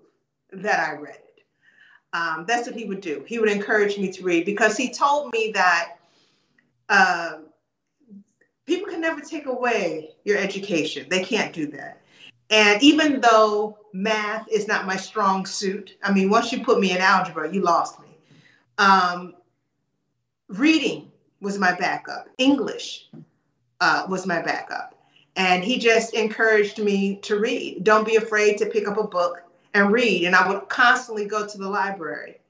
that 0.52 0.80
I 0.80 0.94
read 0.94 1.18
it. 1.18 1.44
Um, 2.14 2.46
that's 2.48 2.68
what 2.68 2.76
he 2.76 2.86
would 2.86 3.02
do. 3.02 3.24
He 3.28 3.38
would 3.38 3.52
encourage 3.52 4.00
me 4.00 4.12
to 4.12 4.24
read 4.24 4.44
because 4.44 4.76
he 4.76 4.90
told 4.90 5.32
me 5.34 5.52
that 5.52 6.00
uh, 6.90 7.42
people 8.66 8.88
can 8.88 9.02
never 9.02 9.22
take 9.22 9.46
away 9.46 10.16
your 10.24 10.40
education. 10.40 11.06
They 11.10 11.24
can't 11.24 11.54
do 11.54 11.68
that. 11.68 12.02
And 12.50 12.82
even 12.84 13.22
though 13.22 13.78
math 13.96 14.46
is 14.50 14.68
not 14.68 14.86
my 14.86 14.98
strong 14.98 15.46
suit. 15.46 15.98
I 16.04 16.12
mean, 16.12 16.30
once 16.30 16.52
you 16.52 16.64
put 16.64 16.80
me 16.82 16.92
in 16.92 16.98
algebra, 16.98 17.52
you 17.52 17.62
lost 17.62 18.00
me. 18.02 18.08
Um, 18.78 19.36
reading 20.50 21.12
was 21.40 21.58
my 21.58 21.74
backup. 21.74 22.28
English 22.38 23.08
uh, 23.80 24.06
was 24.10 24.28
my 24.28 24.42
backup. 24.42 24.94
And 25.38 25.64
he 25.64 25.80
just 25.80 26.14
encouraged 26.14 26.78
me 26.78 27.18
to 27.24 27.40
read. 27.40 27.84
Don't 27.84 28.06
be 28.06 28.18
afraid 28.18 28.58
to 28.58 28.66
pick 28.66 28.88
up 28.88 28.98
a 28.98 29.08
book 29.08 29.44
and 29.74 29.92
read. 29.92 30.26
And 30.26 30.36
I 30.36 30.48
would 30.48 30.68
constantly 30.68 31.26
go 31.26 31.48
to 31.48 31.58
the 31.58 31.70
library 31.70 32.42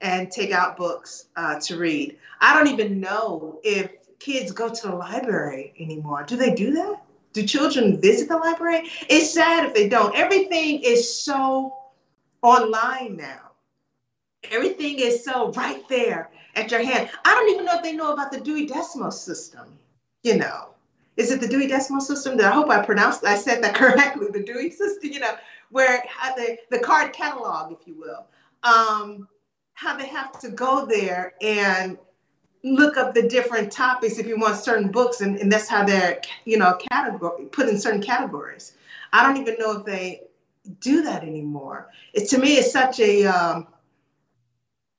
and 0.00 0.30
take 0.30 0.52
out 0.52 0.78
books 0.78 1.26
uh, 1.36 1.60
to 1.60 1.78
read. 1.78 2.16
I 2.40 2.54
don't 2.54 2.68
even 2.68 3.00
know 3.00 3.60
if 3.62 3.90
kids 4.18 4.52
go 4.52 4.70
to 4.70 4.86
the 4.88 4.94
library 4.94 5.74
anymore. 5.78 6.24
Do 6.24 6.36
they 6.36 6.54
do 6.54 6.72
that? 6.72 7.02
Do 7.36 7.46
children 7.46 8.00
visit 8.00 8.30
the 8.30 8.38
library? 8.38 8.88
It's 9.10 9.34
sad 9.34 9.66
if 9.66 9.74
they 9.74 9.90
don't. 9.90 10.16
Everything 10.16 10.80
is 10.80 11.22
so 11.22 11.76
online 12.40 13.18
now. 13.18 13.50
Everything 14.50 14.98
is 14.98 15.22
so 15.22 15.52
right 15.52 15.86
there 15.90 16.30
at 16.54 16.70
your 16.70 16.82
hand. 16.82 17.10
I 17.26 17.34
don't 17.34 17.50
even 17.50 17.66
know 17.66 17.74
if 17.74 17.82
they 17.82 17.92
know 17.92 18.14
about 18.14 18.32
the 18.32 18.40
Dewey 18.40 18.64
Decimal 18.64 19.10
System. 19.10 19.66
You 20.22 20.38
know, 20.38 20.70
is 21.18 21.30
it 21.30 21.42
the 21.42 21.46
Dewey 21.46 21.66
Decimal 21.66 22.00
System? 22.00 22.40
I 22.40 22.52
hope 22.52 22.70
I 22.70 22.82
pronounced, 22.82 23.22
I 23.22 23.36
said 23.36 23.62
that 23.64 23.74
correctly. 23.82 24.28
The 24.32 24.42
Dewey 24.42 24.70
System. 24.70 25.12
You 25.12 25.20
know, 25.20 25.34
where 25.68 26.02
the 26.38 26.56
the 26.70 26.78
card 26.78 27.12
catalog, 27.12 27.70
if 27.70 27.86
you 27.86 28.00
will. 28.00 28.24
Um, 28.62 29.28
how 29.74 29.94
they 29.94 30.06
have 30.06 30.40
to 30.40 30.48
go 30.48 30.86
there 30.86 31.34
and 31.42 31.98
look 32.66 32.96
up 32.96 33.14
the 33.14 33.22
different 33.28 33.70
topics 33.70 34.18
if 34.18 34.26
you 34.26 34.38
want 34.38 34.56
certain 34.56 34.90
books 34.90 35.20
and, 35.20 35.38
and 35.38 35.50
that's 35.50 35.68
how 35.68 35.84
they're 35.84 36.20
you 36.44 36.58
know 36.58 36.76
category 36.90 37.44
put 37.46 37.68
in 37.68 37.78
certain 37.78 38.02
categories 38.02 38.74
i 39.12 39.22
don't 39.22 39.40
even 39.40 39.56
know 39.58 39.78
if 39.78 39.84
they 39.84 40.22
do 40.80 41.02
that 41.02 41.22
anymore 41.22 41.88
it 42.12 42.28
to 42.28 42.38
me 42.38 42.56
it's 42.56 42.72
such 42.72 42.98
a 42.98 43.24
um, 43.24 43.68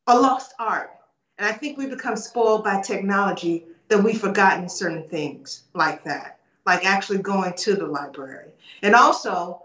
a 0.08 0.18
lost 0.18 0.54
art 0.60 0.92
and 1.38 1.48
i 1.48 1.52
think 1.52 1.78
we 1.78 1.88
become 1.88 2.16
spoiled 2.16 2.64
by 2.64 2.82
technology 2.82 3.66
that 3.90 4.02
we've 4.02 4.22
forgotten 4.22 4.70
certain 4.70 5.04
things 5.10 5.64
like 5.74 6.04
that 6.06 6.40
like 6.66 6.86
actually 6.86 7.20
going 7.20 7.54
to 7.54 7.76
the 7.76 7.86
library 7.86 8.50
and 8.82 8.96
also 8.96 9.62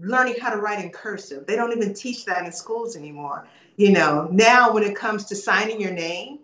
learning 0.00 0.36
how 0.40 0.50
to 0.50 0.56
write 0.56 0.82
in 0.84 0.90
cursive. 0.90 1.46
They 1.46 1.56
don't 1.56 1.76
even 1.76 1.94
teach 1.94 2.24
that 2.26 2.44
in 2.44 2.52
schools 2.52 2.96
anymore. 2.96 3.46
You 3.76 3.92
know, 3.92 4.28
now 4.30 4.72
when 4.72 4.82
it 4.82 4.94
comes 4.96 5.24
to 5.26 5.36
signing 5.36 5.80
your 5.80 5.92
name, 5.92 6.40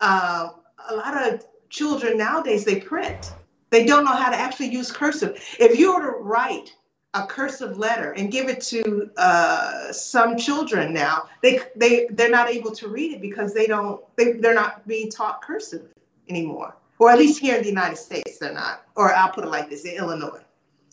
uh, 0.00 0.48
a 0.88 0.94
lot 0.94 1.26
of 1.26 1.44
children 1.70 2.16
nowadays 2.16 2.64
they 2.64 2.80
print. 2.80 3.32
They 3.70 3.84
don't 3.84 4.04
know 4.04 4.14
how 4.14 4.30
to 4.30 4.36
actually 4.36 4.68
use 4.68 4.92
cursive. 4.92 5.42
If 5.58 5.78
you 5.78 5.94
were 5.94 6.02
to 6.02 6.18
write 6.18 6.74
a 7.14 7.26
cursive 7.26 7.78
letter 7.78 8.12
and 8.12 8.30
give 8.30 8.48
it 8.48 8.60
to 8.60 9.10
uh, 9.16 9.92
some 9.92 10.36
children 10.36 10.92
now, 10.92 11.28
they 11.42 11.60
they 11.74 12.06
they're 12.10 12.30
not 12.30 12.48
able 12.48 12.70
to 12.72 12.88
read 12.88 13.12
it 13.12 13.20
because 13.20 13.52
they 13.52 13.66
don't 13.66 14.00
they 14.16 14.32
they're 14.32 14.54
not 14.54 14.86
being 14.86 15.10
taught 15.10 15.42
cursive 15.42 15.82
anymore, 16.28 16.76
or 16.98 17.10
at 17.10 17.18
least 17.18 17.40
here 17.40 17.56
in 17.56 17.62
the 17.62 17.68
United 17.68 17.96
States 17.96 18.38
they're 18.38 18.52
not. 18.52 18.86
Or 18.94 19.12
I'll 19.12 19.30
put 19.30 19.44
it 19.44 19.50
like 19.50 19.68
this: 19.70 19.84
in 19.84 19.94
Illinois. 19.94 20.40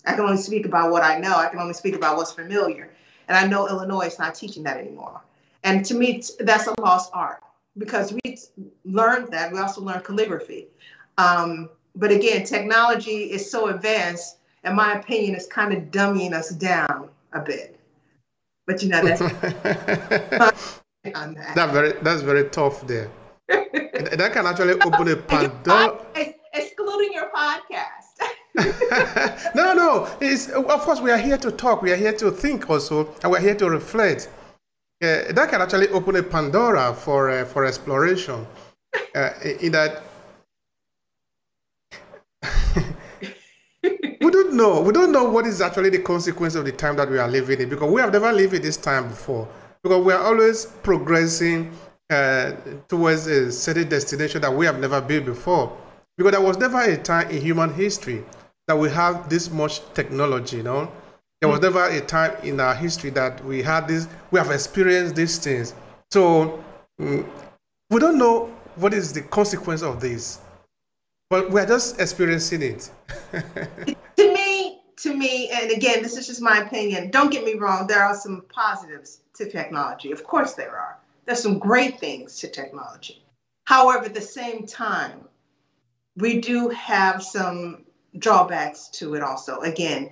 I 0.05 0.13
can 0.13 0.22
only 0.22 0.38
speak 0.38 0.65
about 0.65 0.91
what 0.91 1.03
I 1.03 1.20
know. 1.20 1.36
I 1.36 1.50
can 1.50 1.60
only 1.60 1.75
speak 1.75 1.96
about 1.96 2.17
what's 2.17 2.31
familiar. 2.31 2.89
And 3.27 3.38
I 3.38 3.46
know 3.46 3.67
Illinois 3.67 4.08
is 4.08 4.17
not 4.17 4.34
teaching 4.34 4.63
that 4.63 4.77
anymore. 4.77 5.22
And 5.63 5.86
to 5.86 5.93
me, 5.93 6.24
that's 6.39 6.65
a 6.65 6.74
lost 6.81 7.12
art 7.13 7.43
because 7.78 8.13
we 8.13 8.38
learned 8.86 9.32
that. 9.32 9.51
We 9.51 9.60
also 9.60 9.82
learned 9.82 10.04
calligraphy. 10.04 10.68
Um, 11.18 11.70
but 11.96 12.12
again, 12.12 12.46
technology 12.46 13.32
is 13.32 13.50
so 13.50 13.68
advanced, 13.68 14.38
in 14.63 14.75
my 14.75 14.94
opinion, 14.94 15.36
it's 15.36 15.48
kind 15.48 15.74
of 15.74 15.92
dumbing 15.92 16.34
us 16.34 16.50
down 16.50 17.10
a 17.34 17.40
bit. 17.40 17.78
But 18.68 18.82
you 18.84 18.90
know, 18.90 19.04
that's 19.04 19.22
on 21.16 21.34
that. 21.34 21.56
that 21.56 21.72
very, 21.72 21.94
that's 22.01 22.22
very 22.22 22.50
tough 22.50 22.86
there. 22.88 23.10
that 23.48 24.32
can 24.34 24.46
actually 24.46 24.74
open 24.74 25.08
a 25.10 25.16
Pandora. 25.28 26.00
Excluding 26.54 27.13
your 27.13 27.30
podcast. 27.32 28.12
no, 29.56 29.74
no. 29.74 30.10
It's, 30.20 30.50
of 30.50 30.82
course, 30.82 31.00
we 31.00 31.12
are 31.12 31.18
here 31.18 31.38
to 31.38 31.51
talk. 31.51 31.82
We 31.82 31.92
are 31.92 31.98
here 31.98 32.13
to 32.13 32.32
think 32.32 32.70
also, 32.70 33.13
and 33.24 33.32
we're 33.32 33.40
here 33.40 33.56
to 33.56 33.70
reflect. 33.70 34.30
Uh, 35.01 35.31
that 35.34 35.50
can 35.50 35.60
actually 35.60 35.88
open 35.89 36.15
a 36.15 36.22
Pandora 36.22 36.93
for 36.93 37.31
uh, 37.31 37.43
for 37.43 37.65
exploration. 37.65 38.46
Uh, 39.15 39.31
in 39.60 39.72
that, 39.72 40.03
we 43.84 44.29
don't 44.29 44.53
know. 44.53 44.79
We 44.81 44.93
don't 44.93 45.12
know 45.12 45.24
what 45.24 45.48
is 45.48 45.60
actually 45.60 45.89
the 45.89 46.03
consequence 46.03 46.53
of 46.53 46.65
the 46.65 46.72
time 46.72 46.98
that 46.98 47.10
we 47.10 47.17
are 47.17 47.27
living 47.27 47.60
in 47.62 47.70
because 47.70 47.91
we 47.91 48.00
have 48.00 48.13
never 48.13 48.31
lived 48.31 48.53
in 48.53 48.62
this 48.62 48.77
time 48.77 49.08
before. 49.08 49.48
Because 49.81 50.05
we 50.05 50.13
are 50.13 50.22
always 50.22 50.67
progressing 50.67 51.75
uh, 52.12 52.51
towards 52.88 53.25
a 53.25 53.51
certain 53.51 53.89
destination 53.89 54.39
that 54.41 54.53
we 54.53 54.67
have 54.67 54.79
never 54.79 55.01
been 55.01 55.25
before. 55.25 55.75
Because 56.15 56.34
there 56.34 56.41
was 56.41 56.58
never 56.60 56.79
a 56.79 56.96
time 56.96 57.27
in 57.31 57.41
human 57.41 57.74
history 57.74 58.24
that 58.67 58.77
we 58.77 58.91
have 58.91 59.29
this 59.29 59.50
much 59.50 59.81
technology, 59.96 60.58
you 60.58 60.63
know. 60.63 60.91
There 61.41 61.50
was 61.50 61.60
never 61.60 61.86
a 61.86 62.00
time 62.01 62.36
in 62.43 62.60
our 62.60 62.75
history 62.75 63.10
that 63.12 63.43
we 63.43 63.63
had 63.63 63.88
this, 63.88 64.07
we 64.29 64.38
have 64.38 64.51
experienced 64.51 65.15
these 65.15 65.39
things. 65.39 65.74
So 66.12 66.63
mm, 67.00 67.27
we 67.89 68.00
don't 68.00 68.19
know 68.19 68.45
what 68.75 68.93
is 68.93 69.12
the 69.12 69.24
consequence 69.24 69.81
of 69.81 70.00
this, 70.00 70.39
but 71.31 71.50
we're 71.50 71.65
just 71.65 72.00
experiencing 72.00 72.62
it. 72.62 72.91
to 74.17 74.33
me, 74.33 74.81
to 74.98 75.15
me, 75.15 75.50
and 75.50 75.71
again, 75.71 76.03
this 76.03 76.15
is 76.15 76.27
just 76.27 76.43
my 76.43 76.60
opinion. 76.60 77.10
Don't 77.10 77.31
get 77.31 77.43
me 77.43 77.55
wrong, 77.55 77.88
there 77.88 78.03
are 78.03 78.15
some 78.15 78.43
positives 78.53 79.21
to 79.33 79.50
technology. 79.50 80.12
Of 80.12 80.24
course, 80.24 80.53
there 80.53 80.77
are. 80.77 81.00
There's 81.25 81.41
some 81.41 81.57
great 81.57 82.00
things 82.00 82.38
to 82.41 82.50
technology. 82.50 83.24
However, 83.65 84.05
at 84.05 84.13
the 84.13 84.21
same 84.21 84.67
time, 84.67 85.25
we 86.17 86.39
do 86.39 86.69
have 86.69 87.24
some 87.24 87.86
drawbacks 88.19 88.89
to 88.89 89.15
it 89.15 89.24
also. 89.24 89.62
Again, 89.62 90.12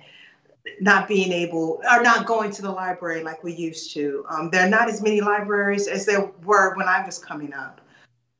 not 0.80 1.08
being 1.08 1.32
able 1.32 1.80
or 1.90 2.02
not 2.02 2.26
going 2.26 2.50
to 2.50 2.62
the 2.62 2.70
library 2.70 3.22
like 3.22 3.42
we 3.42 3.54
used 3.54 3.92
to. 3.94 4.24
Um, 4.28 4.50
there 4.50 4.66
are 4.66 4.68
not 4.68 4.88
as 4.88 5.02
many 5.02 5.20
libraries 5.20 5.88
as 5.88 6.06
there 6.06 6.30
were 6.44 6.74
when 6.76 6.88
I 6.88 7.04
was 7.04 7.18
coming 7.18 7.52
up. 7.52 7.80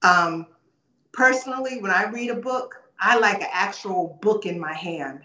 Um, 0.03 0.47
personally, 1.13 1.81
when 1.81 1.91
I 1.91 2.05
read 2.11 2.31
a 2.31 2.35
book, 2.35 2.83
I 2.99 3.19
like 3.19 3.41
an 3.41 3.49
actual 3.53 4.19
book 4.21 4.47
in 4.47 4.59
my 4.59 4.75
hand 4.75 5.21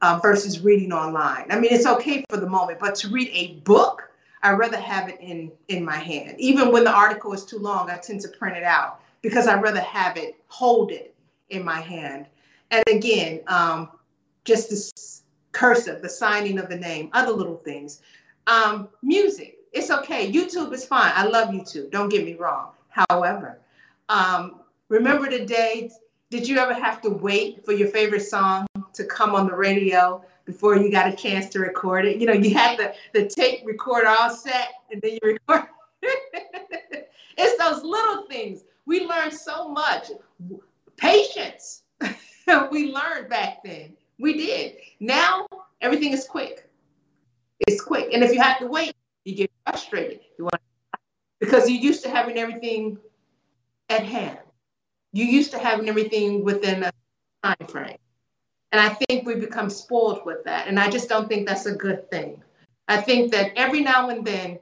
uh, 0.00 0.18
versus 0.20 0.60
reading 0.60 0.92
online. 0.92 1.46
I 1.50 1.58
mean, 1.58 1.72
it's 1.72 1.86
okay 1.86 2.24
for 2.28 2.36
the 2.36 2.48
moment, 2.48 2.80
but 2.80 2.94
to 2.96 3.08
read 3.08 3.30
a 3.32 3.60
book, 3.60 4.10
I'd 4.42 4.58
rather 4.58 4.78
have 4.78 5.08
it 5.08 5.18
in 5.20 5.52
in 5.68 5.84
my 5.84 5.96
hand. 5.96 6.34
Even 6.38 6.72
when 6.72 6.82
the 6.82 6.92
article 6.92 7.32
is 7.32 7.44
too 7.44 7.58
long, 7.58 7.88
I 7.88 7.96
tend 7.98 8.20
to 8.22 8.28
print 8.28 8.56
it 8.56 8.64
out 8.64 9.00
because 9.22 9.46
I'd 9.46 9.62
rather 9.62 9.80
have 9.80 10.16
it, 10.16 10.36
hold 10.48 10.90
it 10.90 11.14
in 11.50 11.64
my 11.64 11.80
hand. 11.80 12.26
And 12.72 12.82
again, 12.88 13.40
um, 13.46 13.90
just 14.44 14.68
this 14.70 15.21
cursive, 15.52 16.02
the 16.02 16.08
signing 16.08 16.58
of 16.58 16.68
the 16.68 16.76
name, 16.76 17.10
other 17.12 17.32
little 17.32 17.56
things. 17.56 18.02
Um, 18.46 18.88
music, 19.02 19.58
it's 19.72 19.90
okay. 19.90 20.30
YouTube 20.30 20.72
is 20.72 20.84
fine. 20.84 21.12
I 21.14 21.26
love 21.26 21.48
YouTube. 21.48 21.90
Don't 21.90 22.08
get 22.08 22.24
me 22.24 22.34
wrong. 22.34 22.70
However, 22.88 23.58
um, 24.08 24.60
remember 24.88 25.30
the 25.30 25.44
day, 25.46 25.90
did 26.30 26.48
you 26.48 26.58
ever 26.58 26.74
have 26.74 27.00
to 27.02 27.10
wait 27.10 27.64
for 27.64 27.72
your 27.72 27.88
favorite 27.88 28.22
song 28.22 28.66
to 28.94 29.04
come 29.04 29.34
on 29.34 29.46
the 29.46 29.54
radio 29.54 30.24
before 30.44 30.76
you 30.76 30.90
got 30.90 31.12
a 31.12 31.16
chance 31.16 31.48
to 31.50 31.60
record 31.60 32.04
it? 32.04 32.16
You 32.16 32.26
know, 32.26 32.32
you 32.32 32.54
had 32.54 32.78
the, 32.78 32.94
the 33.12 33.26
tape 33.28 33.60
recorder 33.64 34.08
all 34.08 34.30
set 34.30 34.68
and 34.90 35.00
then 35.00 35.12
you 35.12 35.18
record. 35.22 35.68
it's 36.02 37.58
those 37.62 37.82
little 37.82 38.26
things. 38.26 38.64
We 38.86 39.06
learned 39.06 39.32
so 39.32 39.68
much. 39.68 40.10
Patience 40.96 41.82
we 42.70 42.92
learned 42.92 43.28
back 43.28 43.62
then. 43.64 43.94
We 44.22 44.34
did. 44.34 44.76
Now 45.00 45.48
everything 45.80 46.12
is 46.12 46.24
quick. 46.26 46.70
It's 47.66 47.82
quick. 47.82 48.10
And 48.12 48.22
if 48.22 48.32
you 48.32 48.40
have 48.40 48.60
to 48.60 48.68
wait, 48.68 48.94
you 49.24 49.34
get 49.34 49.50
frustrated. 49.66 50.20
You 50.38 50.44
want 50.44 50.62
because 51.40 51.68
you 51.68 51.76
used 51.76 52.04
to 52.04 52.08
having 52.08 52.38
everything 52.38 52.98
at 53.88 54.04
hand. 54.04 54.38
You 55.12 55.24
used 55.24 55.50
to 55.50 55.58
having 55.58 55.88
everything 55.88 56.44
within 56.44 56.84
a 56.84 56.92
time 57.42 57.66
frame. 57.66 57.98
And 58.70 58.80
I 58.80 58.90
think 58.90 59.26
we 59.26 59.34
become 59.34 59.68
spoiled 59.68 60.24
with 60.24 60.44
that. 60.44 60.68
And 60.68 60.78
I 60.78 60.88
just 60.88 61.08
don't 61.08 61.28
think 61.28 61.48
that's 61.48 61.66
a 61.66 61.74
good 61.74 62.08
thing. 62.08 62.40
I 62.86 63.00
think 63.00 63.32
that 63.32 63.50
every 63.56 63.80
now 63.80 64.08
and 64.08 64.24
then 64.24 64.60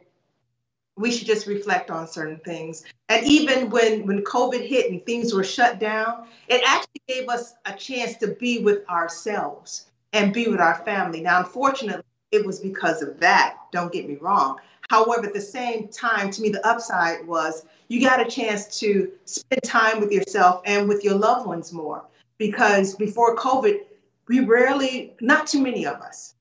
we 1.01 1.11
should 1.11 1.27
just 1.27 1.47
reflect 1.47 1.91
on 1.91 2.07
certain 2.07 2.39
things. 2.39 2.85
And 3.09 3.27
even 3.27 3.71
when 3.71 4.07
when 4.07 4.23
COVID 4.23 4.67
hit 4.67 4.91
and 4.91 5.05
things 5.05 5.33
were 5.33 5.45
shut 5.45 5.79
down, 5.79 6.27
it 6.49 6.63
actually 6.67 7.03
gave 7.09 7.29
us 7.29 7.55
a 7.67 7.73
chance 7.73 8.17
to 8.19 8.29
be 8.29 8.61
with 8.61 8.89
ourselves 8.89 9.87
and 10.13 10.35
be 10.35 10.49
with 10.49 10.61
our 10.61 10.77
family. 10.85 11.21
Now, 11.21 11.39
unfortunately, 11.41 12.05
it 12.33 12.45
was 12.45 12.61
because 12.61 13.03
of 13.03 13.19
that. 13.21 13.57
Don't 13.73 13.93
get 13.93 14.09
me 14.09 14.17
wrong. 14.21 14.59
However, 14.89 15.27
at 15.27 15.35
the 15.35 15.41
same 15.41 15.89
time, 15.89 16.31
to 16.33 16.43
me, 16.43 16.49
the 16.49 16.67
upside 16.67 17.27
was 17.27 17.65
you 17.89 18.01
got 18.01 18.25
a 18.25 18.29
chance 18.29 18.79
to 18.81 19.11
spend 19.25 19.63
time 19.63 20.01
with 20.01 20.11
yourself 20.11 20.63
and 20.65 20.89
with 20.89 21.05
your 21.05 21.15
loved 21.15 21.47
ones 21.47 21.73
more. 21.73 22.05
Because 22.39 22.97
before 22.97 23.37
COVID, 23.37 23.81
we 24.29 24.41
rarely, 24.41 25.15
not 25.21 25.47
too 25.47 25.61
many 25.61 25.87
of 25.87 26.01
us, 26.01 26.35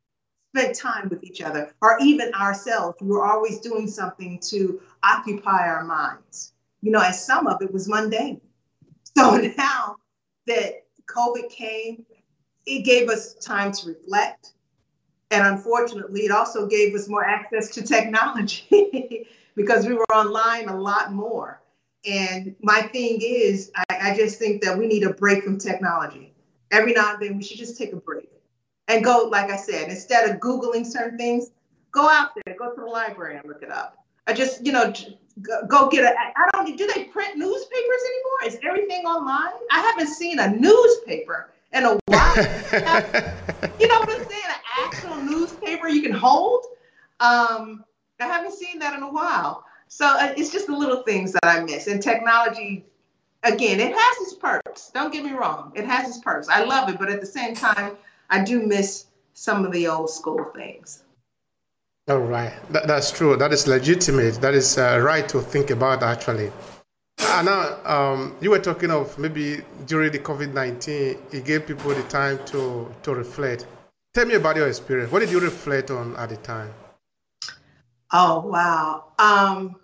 time 0.67 1.09
with 1.09 1.23
each 1.23 1.41
other, 1.41 1.73
or 1.81 1.97
even 2.01 2.33
ourselves. 2.33 2.97
We 3.01 3.07
were 3.07 3.25
always 3.25 3.59
doing 3.59 3.87
something 3.87 4.39
to 4.49 4.81
occupy 5.03 5.67
our 5.67 5.83
minds. 5.83 6.53
You 6.81 6.91
know, 6.91 7.01
and 7.01 7.15
some 7.15 7.47
of 7.47 7.61
it 7.61 7.73
was 7.73 7.87
mundane. 7.87 8.41
So 9.17 9.37
now 9.57 9.97
that 10.47 10.85
COVID 11.07 11.49
came, 11.49 12.05
it 12.65 12.85
gave 12.85 13.09
us 13.09 13.33
time 13.35 13.71
to 13.73 13.89
reflect. 13.89 14.53
And 15.31 15.45
unfortunately, 15.45 16.21
it 16.21 16.31
also 16.31 16.67
gave 16.67 16.95
us 16.95 17.07
more 17.07 17.23
access 17.23 17.69
to 17.71 17.83
technology 17.83 19.27
because 19.55 19.85
we 19.85 19.93
were 19.93 20.05
online 20.11 20.69
a 20.69 20.79
lot 20.79 21.11
more. 21.11 21.61
And 22.05 22.55
my 22.61 22.81
thing 22.81 23.19
is, 23.21 23.71
I, 23.75 24.11
I, 24.11 24.15
just 24.15 24.39
think 24.39 24.63
that 24.63 24.77
we 24.77 24.87
need 24.87 25.03
a 25.03 25.13
break 25.13 25.43
from 25.43 25.57
technology. 25.57 26.33
Every 26.71 26.93
now 26.93 27.13
and 27.13 27.21
then, 27.21 27.37
we 27.37 27.43
should 27.43 27.57
just 27.57 27.77
take 27.77 27.91
a 27.91 27.97
break 27.97 28.29
and 28.89 29.03
go, 29.03 29.29
like 29.31 29.49
I 29.49 29.55
said, 29.55 29.89
instead 29.89 30.29
of 30.29 30.37
Googling 30.37 30.85
certain 30.85 31.17
things, 31.17 31.51
go 31.91 32.09
out 32.09 32.31
there, 32.35 32.55
go 32.57 32.73
to 32.73 32.81
the 32.81 32.87
library 32.87 33.37
and 33.37 33.47
look 33.47 33.63
it 33.63 33.71
up. 33.71 34.03
I 34.27 34.33
just, 34.33 34.65
you 34.65 34.71
know, 34.71 34.93
go, 35.67 35.89
get 35.89 36.03
a. 36.03 36.15
I 36.19 36.49
don't. 36.53 36.77
Do 36.77 36.87
they 36.93 37.05
print 37.05 37.37
newspapers 37.37 38.01
anymore? 38.05 38.45
Is 38.45 38.59
everything 38.63 39.05
online? 39.05 39.53
I 39.71 39.79
haven't 39.79 40.07
seen 40.07 40.39
a 40.39 40.51
newspaper 40.51 41.51
in 41.73 41.85
a 41.85 41.99
while. 42.05 42.35
you 43.79 43.87
know 43.87 43.99
what 43.99 44.09
I'm 44.09 44.27
saying? 44.27 44.43
An 44.47 44.83
actual 44.83 45.17
newspaper 45.17 45.87
you 45.87 46.01
can 46.01 46.11
hold. 46.11 46.65
Um, 47.19 47.85
I 48.19 48.27
haven't 48.27 48.53
seen 48.53 48.79
that 48.79 48.95
in 48.95 49.03
a 49.03 49.11
while. 49.11 49.65
So 49.87 50.05
uh, 50.05 50.33
it's 50.37 50.51
just 50.51 50.67
the 50.67 50.75
little 50.75 51.03
things 51.03 51.31
that 51.33 51.45
I 51.45 51.61
miss. 51.61 51.87
And 51.87 52.01
technology, 52.01 52.85
again, 53.43 53.79
it 53.79 53.95
has 53.95 54.17
its 54.21 54.35
perks. 54.35 54.91
Don't 54.93 55.11
get 55.11 55.25
me 55.25 55.31
wrong. 55.31 55.71
It 55.75 55.85
has 55.85 56.07
its 56.07 56.19
perks. 56.19 56.47
I 56.47 56.63
love 56.63 56.89
it, 56.89 56.99
but 56.99 57.09
at 57.09 57.19
the 57.19 57.25
same 57.25 57.55
time, 57.55 57.97
I 58.29 58.43
do 58.43 58.61
miss 58.65 59.05
some 59.33 59.65
of 59.65 59.71
the 59.71 59.87
old 59.87 60.09
school 60.09 60.51
things. 60.55 61.03
All 62.07 62.19
right, 62.19 62.53
that, 62.71 62.87
that's 62.87 63.11
true. 63.11 63.37
That 63.37 63.53
is 63.53 63.67
legitimate. 63.67 64.41
That 64.41 64.53
is 64.53 64.77
uh, 64.77 64.99
right 64.99 65.27
to 65.29 65.41
think 65.41 65.69
about, 65.69 66.01
actually. 66.01 66.51
And 67.19 67.45
now, 67.45 67.77
um, 67.85 68.35
you 68.41 68.49
were 68.49 68.59
talking 68.59 68.89
of 68.89 69.17
maybe 69.19 69.61
during 69.85 70.11
the 70.11 70.19
COVID 70.19 70.53
19, 70.53 71.17
it 71.31 71.45
gave 71.45 71.67
people 71.67 71.93
the 71.93 72.03
time 72.03 72.39
to, 72.47 72.91
to 73.03 73.13
reflect. 73.13 73.67
Tell 74.13 74.25
me 74.25 74.35
about 74.35 74.55
your 74.55 74.67
experience. 74.67 75.11
What 75.11 75.19
did 75.19 75.29
you 75.29 75.39
reflect 75.39 75.91
on 75.91 76.15
at 76.15 76.29
the 76.29 76.37
time? 76.37 76.73
Oh, 78.11 78.39
wow. 78.39 79.11
Um, 79.19 79.75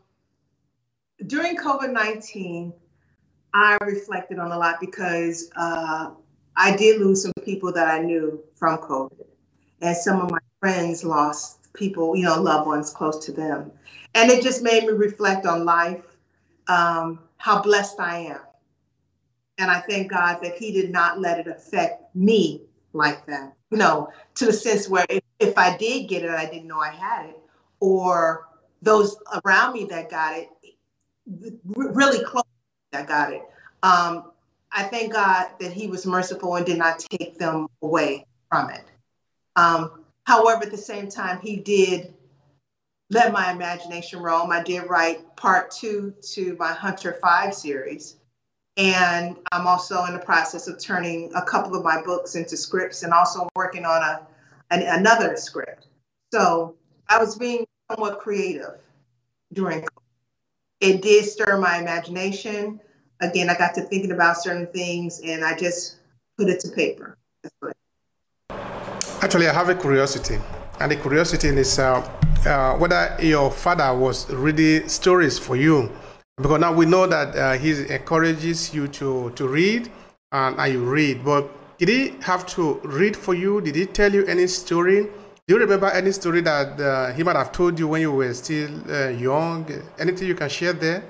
during 1.28 1.58
COVID 1.58 1.92
19, 1.92 2.74
I 3.54 3.78
reflected 3.82 4.40
on 4.40 4.52
a 4.52 4.58
lot 4.58 4.80
because 4.82 5.52
uh, 5.56 6.10
I 6.58 6.76
did 6.76 7.02
lose 7.02 7.22
some 7.22 7.34
people 7.44 7.72
that 7.74 7.88
I 7.88 8.00
knew 8.00 8.44
from 8.56 8.78
COVID. 8.78 9.26
And 9.82 9.96
some 9.96 10.22
of 10.22 10.32
my 10.32 10.40
friends 10.60 11.04
lost 11.04 11.74
people, 11.74 12.16
you 12.16 12.24
know, 12.24 12.42
loved 12.42 12.68
ones 12.68 12.90
close 12.92 13.26
to 13.26 13.32
them. 13.32 13.72
And 14.14 14.32
it 14.32 14.42
just 14.42 14.64
made 14.64 14.84
me 14.84 14.94
reflect 14.94 15.46
on 15.46 15.66
life, 15.66 16.04
um, 16.68 17.20
how 17.38 17.62
blessed 17.62 18.00
I 18.00 18.18
am. 18.20 18.40
And 19.58 19.70
I 19.70 19.82
thank 19.82 20.10
God 20.10 20.40
that 20.42 20.56
He 20.56 20.72
did 20.72 20.92
not 20.92 21.20
let 21.20 21.40
it 21.40 21.48
affect 21.48 22.16
me 22.16 22.64
like 22.94 23.26
that, 23.26 23.54
you 23.72 23.78
know, 23.78 24.10
to 24.36 24.46
the 24.46 24.54
sense 24.54 24.88
where 24.88 25.06
if, 25.10 25.22
if 25.40 25.58
I 25.58 25.76
did 25.78 26.08
get 26.08 26.24
it, 26.24 26.30
I 26.30 26.46
didn't 26.46 26.68
know 26.68 26.80
I 26.80 26.92
had 26.92 27.28
it, 27.28 27.40
or 27.80 28.48
those 28.82 29.18
around 29.46 29.74
me 29.74 29.86
that 29.86 30.10
got 30.10 30.38
it, 30.38 30.50
really 31.66 32.24
close 32.24 32.44
that 32.92 33.08
got 33.08 33.34
it. 33.34 33.44
Um, 33.84 34.32
I 34.76 34.84
thank 34.84 35.14
God 35.14 35.48
that 35.60 35.72
He 35.72 35.88
was 35.88 36.06
merciful 36.06 36.56
and 36.56 36.66
did 36.66 36.78
not 36.78 37.00
take 37.00 37.40
them 37.40 37.68
away 37.82 38.26
from 38.50 38.70
it. 38.70 38.84
Um, 39.56 40.06
However, 40.26 40.64
at 40.64 40.72
the 40.72 40.78
same 40.78 41.08
time, 41.08 41.40
he 41.40 41.58
did 41.58 42.14
let 43.10 43.32
my 43.32 43.52
imagination 43.52 44.20
roam. 44.20 44.52
I 44.52 44.64
did 44.64 44.90
write 44.90 45.36
part 45.36 45.72
two 45.72 46.16
to 46.34 46.56
my 46.60 46.74
Hunter 46.74 47.18
5 47.22 47.54
series. 47.54 48.18
And 48.78 49.38
I'm 49.52 49.68
also 49.68 50.04
in 50.06 50.14
the 50.14 50.20
process 50.20 50.68
of 50.68 50.80
turning 50.80 51.32
a 51.34 51.44
couple 51.44 51.76
of 51.76 51.84
my 51.84 52.02
books 52.02 52.36
into 52.36 52.58
scripts 52.58 53.04
and 53.04 53.14
also 53.14 53.48
working 53.56 53.86
on 53.86 54.02
a, 54.02 54.28
an, 54.72 54.82
another 54.82 55.38
script. 55.38 55.88
So 56.34 56.76
I 57.08 57.20
was 57.20 57.38
being 57.38 57.66
somewhat 57.90 58.20
creative 58.20 58.80
during 59.54 59.86
it 60.82 61.02
did 61.02 61.24
stir 61.24 61.58
my 61.58 61.78
imagination. 61.78 62.82
Again, 63.22 63.50
I 63.50 63.58
got 63.58 63.74
to 63.76 63.82
thinking 63.82 64.12
about 64.12 64.38
certain 64.38 64.68
things 64.68 65.22
and 65.24 65.44
I 65.44 65.58
just 65.58 65.98
put 66.38 66.50
it 66.50 66.60
to 66.62 66.70
paper. 66.70 67.18
Actually, 69.22 69.48
I 69.48 69.54
have 69.54 69.70
a 69.70 69.76
curiosity, 69.76 70.38
and 70.80 70.92
the 70.92 70.98
curiosity 70.98 71.48
is 71.48 71.80
uh, 71.80 72.08
uh, 72.46 72.78
whether 72.78 73.16
your 73.20 73.50
father 73.50 73.98
was 73.98 74.30
reading 74.32 74.88
stories 74.88 75.40
for 75.40 75.56
you, 75.56 75.92
because 76.38 76.60
now 76.60 76.72
we 76.72 76.86
know 76.86 77.08
that 77.08 77.36
uh, 77.36 77.54
he 77.54 77.88
encourages 77.90 78.74
you 78.74 78.88
to 78.90 79.32
to 79.32 79.48
read, 79.48 79.90
and, 80.32 80.60
and 80.60 80.74
you 80.74 80.84
read. 80.84 81.24
But 81.24 81.50
did 81.80 81.90
he 81.90 82.14
have 82.22 82.46
to 82.48 82.80
read 82.84 83.16
for 83.16 83.34
you? 83.34 83.62
Did 83.62 83.76
he 83.76 83.86
tell 83.88 84.14
you 84.14 84.26
any 84.28 84.46
story? 84.46 85.08
Do 85.48 85.56
you 85.56 85.60
remember 85.60 85.88
any 85.88 86.12
story 86.12 86.42
that 86.42 86.80
uh, 86.80 87.14
he 87.14 87.24
might 87.24 87.36
have 87.36 87.52
told 87.52 87.80
you 87.80 87.88
when 87.88 88.02
you 88.02 88.12
were 88.12 88.34
still 88.34 88.70
uh, 88.92 89.08
young? 89.10 89.66
Anything 89.98 90.28
you 90.28 90.36
can 90.36 90.50
share 90.50 90.74
there? 90.74 91.04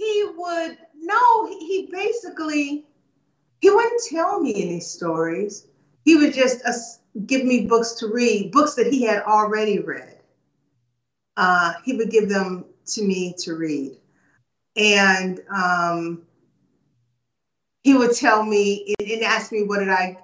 He 0.00 0.24
would 0.34 0.78
no. 0.98 1.46
He 1.46 1.86
basically 1.92 2.86
he 3.60 3.68
wouldn't 3.68 4.02
tell 4.08 4.40
me 4.40 4.54
any 4.62 4.80
stories. 4.80 5.66
He 6.06 6.16
would 6.16 6.32
just 6.32 7.02
give 7.26 7.44
me 7.44 7.66
books 7.66 7.92
to 7.94 8.06
read, 8.06 8.50
books 8.50 8.74
that 8.76 8.86
he 8.86 9.02
had 9.02 9.22
already 9.24 9.78
read. 9.78 10.18
Uh, 11.36 11.74
he 11.84 11.98
would 11.98 12.10
give 12.10 12.30
them 12.30 12.64
to 12.86 13.02
me 13.02 13.34
to 13.40 13.56
read. 13.56 13.98
And 14.74 15.40
um, 15.54 16.22
he 17.82 17.94
would 17.94 18.16
tell 18.16 18.42
me 18.42 18.94
and 19.00 19.22
ask 19.22 19.52
me 19.52 19.64
what 19.64 19.80
did 19.80 19.90
I 19.90 20.16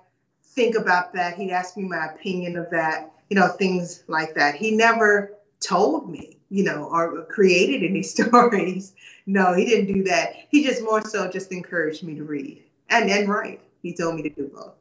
think 0.43 0.75
about 0.75 1.13
that. 1.13 1.37
He'd 1.37 1.51
ask 1.51 1.77
me 1.77 1.83
my 1.83 2.07
opinion 2.07 2.57
of 2.57 2.71
that, 2.71 3.13
you 3.29 3.37
know, 3.37 3.49
things 3.49 4.05
like 4.09 4.35
that. 4.37 4.55
He 4.55 4.71
never 4.71 5.35
told 5.61 6.09
me, 6.09 6.36
you 6.51 6.65
know, 6.65 6.89
or 6.91 7.25
created 7.27 7.89
any 7.89 8.03
stories. 8.15 8.95
No, 9.27 9.55
he 9.55 9.65
didn't 9.65 9.93
do 9.93 10.05
that. 10.05 10.35
He 10.51 10.65
just 10.65 10.83
more 10.83 11.05
so 11.05 11.31
just 11.31 11.53
encouraged 11.53 12.03
me 12.03 12.15
to 12.15 12.25
read 12.25 12.63
and, 12.91 13.11
and 13.11 13.29
write. 13.29 13.61
He 13.83 13.95
told 13.95 14.17
me 14.17 14.23
to 14.23 14.31
do 14.31 14.51
both. 14.55 14.75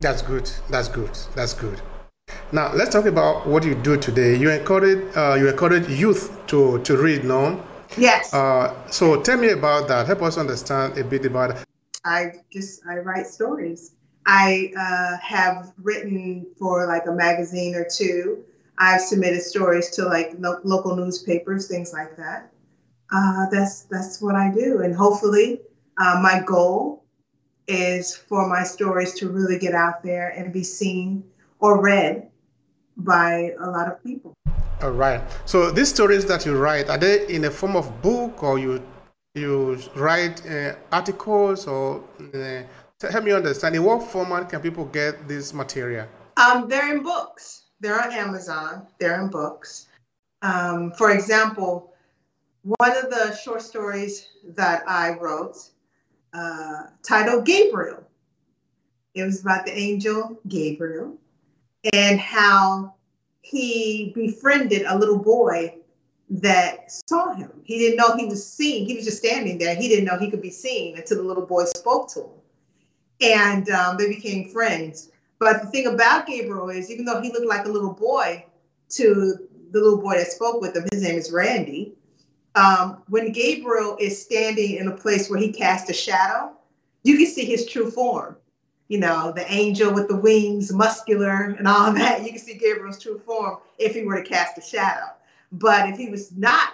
That's 0.00 0.22
good. 0.22 0.50
That's 0.70 0.88
good. 0.88 1.18
That's 1.34 1.54
good. 1.54 1.80
Now 2.52 2.72
let's 2.74 2.90
talk 2.90 3.06
about 3.06 3.46
what 3.46 3.64
you 3.64 3.74
do 3.74 3.96
today. 3.96 4.36
You 4.36 4.50
encourage 4.50 5.16
uh, 5.16 5.34
you 5.34 5.48
encourage 5.48 5.88
youth 5.88 6.30
to 6.48 6.78
to 6.82 6.96
read, 6.96 7.24
no? 7.24 7.62
Yes. 7.96 8.34
Uh, 8.34 8.74
so 8.90 9.20
tell 9.22 9.38
me 9.38 9.50
about 9.50 9.88
that. 9.88 10.06
Help 10.06 10.22
us 10.22 10.36
understand 10.36 10.98
a 10.98 11.04
bit 11.04 11.24
about 11.24 11.50
it. 11.50 11.64
I 12.04 12.32
just 12.52 12.82
I 12.86 12.98
write 12.98 13.26
stories. 13.26 13.92
I 14.26 14.72
uh, 14.76 15.16
have 15.18 15.72
written 15.82 16.46
for 16.58 16.86
like 16.86 17.06
a 17.06 17.12
magazine 17.12 17.74
or 17.74 17.86
two. 17.88 18.44
I've 18.78 19.00
submitted 19.00 19.42
stories 19.42 19.90
to 19.90 20.04
like 20.04 20.32
lo- 20.38 20.60
local 20.64 20.96
newspapers, 20.96 21.68
things 21.68 21.92
like 21.92 22.16
that. 22.16 22.52
Uh, 23.12 23.46
that's 23.50 23.82
that's 23.82 24.20
what 24.20 24.34
I 24.34 24.50
do, 24.52 24.80
and 24.80 24.94
hopefully, 24.94 25.60
uh, 25.98 26.18
my 26.22 26.42
goal 26.44 27.04
is 27.68 28.14
for 28.14 28.48
my 28.48 28.62
stories 28.62 29.14
to 29.14 29.28
really 29.28 29.58
get 29.58 29.74
out 29.74 30.02
there 30.02 30.28
and 30.30 30.52
be 30.52 30.62
seen 30.62 31.24
or 31.58 31.80
read 31.82 32.28
by 32.96 33.54
a 33.60 33.70
lot 33.70 33.88
of 33.88 34.02
people. 34.02 34.34
All 34.82 34.90
right. 34.90 35.20
So 35.46 35.70
these 35.70 35.88
stories 35.88 36.26
that 36.26 36.44
you 36.46 36.56
write 36.56 36.88
are 36.90 36.98
they 36.98 37.26
in 37.28 37.44
a 37.44 37.50
form 37.50 37.76
of 37.76 38.02
book 38.02 38.42
or 38.42 38.58
you 38.58 38.82
you 39.34 39.78
write 39.94 40.46
uh, 40.46 40.74
articles 40.92 41.66
or 41.66 42.02
uh, 42.34 42.62
help 43.10 43.24
me 43.24 43.32
understand 43.32 43.74
in 43.74 43.84
what 43.84 44.02
format 44.02 44.48
can 44.48 44.60
people 44.60 44.84
get 44.86 45.28
this 45.28 45.52
material? 45.52 46.06
Um, 46.36 46.68
they're 46.68 46.94
in 46.94 47.02
books. 47.02 47.65
They're 47.80 48.00
on 48.00 48.12
Amazon. 48.12 48.86
They're 48.98 49.20
in 49.20 49.28
books. 49.28 49.88
Um, 50.42 50.92
for 50.92 51.10
example, 51.10 51.92
one 52.62 52.96
of 52.96 53.10
the 53.10 53.34
short 53.36 53.62
stories 53.62 54.28
that 54.54 54.82
I 54.88 55.10
wrote 55.18 55.56
uh, 56.32 56.84
titled 57.02 57.46
Gabriel. 57.46 58.02
It 59.14 59.24
was 59.24 59.40
about 59.40 59.64
the 59.64 59.76
angel 59.76 60.38
Gabriel 60.48 61.16
and 61.92 62.20
how 62.20 62.94
he 63.40 64.12
befriended 64.14 64.84
a 64.86 64.98
little 64.98 65.18
boy 65.18 65.74
that 66.28 66.90
saw 67.08 67.32
him. 67.32 67.50
He 67.64 67.78
didn't 67.78 67.96
know 67.96 68.16
he 68.16 68.26
was 68.26 68.46
seen. 68.46 68.86
He 68.86 68.96
was 68.96 69.04
just 69.04 69.18
standing 69.18 69.58
there. 69.58 69.74
He 69.74 69.88
didn't 69.88 70.04
know 70.04 70.18
he 70.18 70.30
could 70.30 70.42
be 70.42 70.50
seen 70.50 70.96
until 70.96 71.18
the 71.18 71.22
little 71.22 71.46
boy 71.46 71.64
spoke 71.64 72.08
to 72.14 72.22
him. 72.22 72.30
And 73.20 73.70
um, 73.70 73.96
they 73.96 74.08
became 74.08 74.48
friends. 74.48 75.10
But 75.38 75.62
the 75.62 75.68
thing 75.68 75.86
about 75.86 76.26
Gabriel 76.26 76.70
is, 76.70 76.90
even 76.90 77.04
though 77.04 77.20
he 77.20 77.30
looked 77.32 77.46
like 77.46 77.66
a 77.66 77.70
little 77.70 77.92
boy 77.92 78.44
to 78.90 79.38
the 79.70 79.80
little 79.80 80.00
boy 80.00 80.14
that 80.14 80.28
spoke 80.28 80.60
with 80.60 80.76
him, 80.76 80.86
his 80.92 81.02
name 81.02 81.16
is 81.18 81.30
Randy, 81.32 81.92
um, 82.54 83.02
when 83.08 83.32
Gabriel 83.32 83.96
is 84.00 84.22
standing 84.22 84.76
in 84.76 84.88
a 84.88 84.96
place 84.96 85.28
where 85.28 85.38
he 85.38 85.52
casts 85.52 85.90
a 85.90 85.94
shadow, 85.94 86.52
you 87.02 87.16
can 87.18 87.26
see 87.26 87.44
his 87.44 87.66
true 87.66 87.90
form. 87.90 88.36
you 88.88 88.98
know, 88.98 89.32
the 89.32 89.50
angel 89.52 89.92
with 89.92 90.08
the 90.08 90.16
wings, 90.16 90.72
muscular, 90.72 91.54
and 91.58 91.66
all 91.66 91.92
that. 91.94 92.22
You 92.24 92.30
can 92.30 92.38
see 92.38 92.54
Gabriel's 92.54 93.02
true 93.02 93.18
form 93.18 93.58
if 93.78 93.94
he 93.94 94.04
were 94.04 94.22
to 94.22 94.28
cast 94.28 94.58
a 94.58 94.62
shadow. 94.62 95.06
But 95.52 95.88
if 95.90 95.96
he 95.96 96.08
was 96.08 96.32
not 96.32 96.70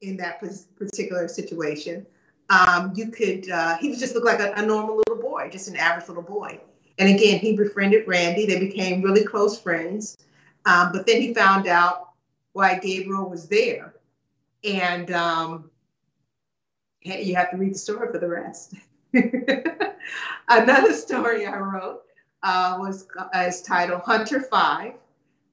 in 0.00 0.16
that 0.18 0.40
particular 0.76 1.28
situation, 1.28 2.06
um, 2.48 2.92
you 2.94 3.10
could, 3.10 3.50
uh, 3.50 3.76
he 3.78 3.90
would 3.90 3.98
just 3.98 4.14
look 4.14 4.24
like 4.24 4.40
a, 4.40 4.52
a 4.56 4.64
normal 4.64 4.96
little 4.96 5.22
boy, 5.22 5.48
just 5.52 5.68
an 5.68 5.76
average 5.76 6.08
little 6.08 6.22
boy. 6.22 6.60
And 7.00 7.08
again, 7.08 7.38
he 7.38 7.56
befriended 7.56 8.06
Randy. 8.06 8.44
They 8.44 8.60
became 8.60 9.00
really 9.00 9.24
close 9.24 9.58
friends. 9.58 10.18
Um, 10.66 10.92
but 10.92 11.06
then 11.06 11.22
he 11.22 11.32
found 11.32 11.66
out 11.66 12.10
why 12.52 12.78
Gabriel 12.78 13.28
was 13.28 13.48
there. 13.48 13.94
And 14.64 15.10
um, 15.10 15.70
you 17.00 17.34
have 17.34 17.50
to 17.52 17.56
read 17.56 17.72
the 17.72 17.78
story 17.78 18.12
for 18.12 18.18
the 18.18 18.28
rest. 18.28 18.74
Another 20.48 20.92
story 20.92 21.46
I 21.46 21.58
wrote 21.58 22.02
uh, 22.42 22.76
was 22.78 23.08
uh, 23.18 23.44
is 23.46 23.62
titled 23.62 24.02
Hunter 24.02 24.42
Five, 24.42 24.92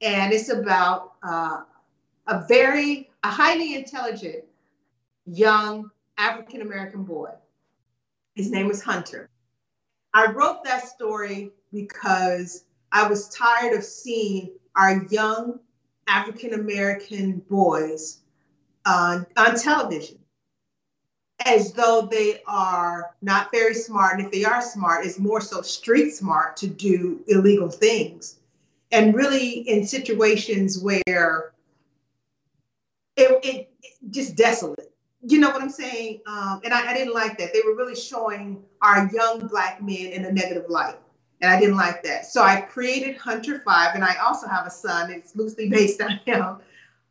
and 0.02 0.34
it's 0.34 0.50
about 0.50 1.14
uh, 1.24 1.62
a 2.28 2.46
very 2.48 3.10
a 3.24 3.30
highly 3.30 3.76
intelligent 3.76 4.44
young 5.26 5.90
African 6.18 6.62
American 6.62 7.04
boy. 7.04 7.32
His 8.36 8.52
name 8.52 8.68
was 8.68 8.84
Hunter. 8.84 9.30
I 10.14 10.32
wrote 10.32 10.64
that 10.64 10.88
story 10.88 11.52
because 11.72 12.64
I 12.92 13.08
was 13.08 13.30
tired 13.30 13.76
of 13.76 13.84
seeing 13.84 14.52
our 14.76 15.04
young 15.06 15.60
African 16.08 16.54
American 16.54 17.40
boys 17.50 18.20
uh, 18.86 19.22
on 19.36 19.56
television 19.58 20.20
as 21.46 21.74
though 21.74 22.08
they 22.10 22.42
are 22.48 23.16
not 23.22 23.52
very 23.52 23.74
smart. 23.74 24.18
And 24.18 24.26
if 24.26 24.32
they 24.32 24.44
are 24.44 24.62
smart, 24.62 25.06
it's 25.06 25.20
more 25.20 25.42
so 25.42 25.62
street 25.62 26.12
smart 26.12 26.58
to 26.58 26.68
do 26.68 27.24
illegal 27.28 27.70
things. 27.70 28.40
And 28.92 29.14
really 29.14 29.60
in 29.68 29.86
situations 29.86 30.80
where 30.80 31.54
it, 33.16 33.46
it, 33.46 33.70
it 33.84 33.98
just 34.10 34.36
desolate. 34.36 34.87
You 35.30 35.40
know 35.40 35.50
what 35.50 35.62
I'm 35.62 35.70
saying? 35.70 36.22
Um, 36.26 36.62
and 36.64 36.74
I, 36.74 36.92
I 36.92 36.94
didn't 36.94 37.14
like 37.14 37.38
that. 37.38 37.52
They 37.54 37.60
were 37.66 37.76
really 37.76 37.98
showing 37.98 38.64
our 38.82 39.10
young 39.14 39.48
black 39.48 39.82
men 39.82 40.08
in 40.14 40.24
a 40.24 40.32
negative 40.32 40.70
light. 40.70 40.96
And 41.42 41.52
I 41.52 41.60
didn't 41.60 41.76
like 41.76 42.02
that. 42.04 42.26
So 42.26 42.42
I 42.42 42.62
created 42.62 43.18
Hunter 43.18 43.62
Five, 43.66 43.94
and 43.94 44.06
I 44.06 44.16
also 44.16 44.48
have 44.48 44.66
a 44.66 44.72
son. 44.72 45.12
It's 45.12 45.36
loosely 45.36 45.70
based 45.70 46.02
on 46.02 46.20
him. 46.26 46.58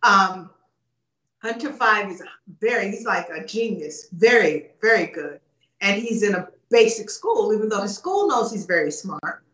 Um, 0.03 0.51
Hunter 1.43 1.73
Five 1.73 2.11
is 2.11 2.23
very, 2.59 2.91
he's 2.91 3.05
like 3.05 3.29
a 3.29 3.45
genius, 3.45 4.09
very, 4.13 4.71
very 4.81 5.07
good. 5.09 5.41
And 5.83 6.01
he's 6.01 6.23
in 6.23 6.35
a 6.35 6.49
basic 6.71 7.11
school, 7.11 7.53
even 7.55 7.69
though 7.69 7.83
his 7.83 7.95
school 7.95 8.29
knows 8.29 8.51
he's 8.51 8.65
very 8.65 8.91
smart. 8.91 9.45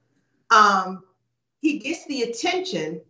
Um, 0.50 1.02
he 1.60 1.80
gets 1.80 2.06
the 2.06 2.22
attention 2.22 3.00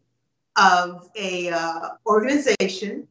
of 0.56 1.10
a 1.14 1.50
uh, 1.50 1.88
organization 2.06 3.06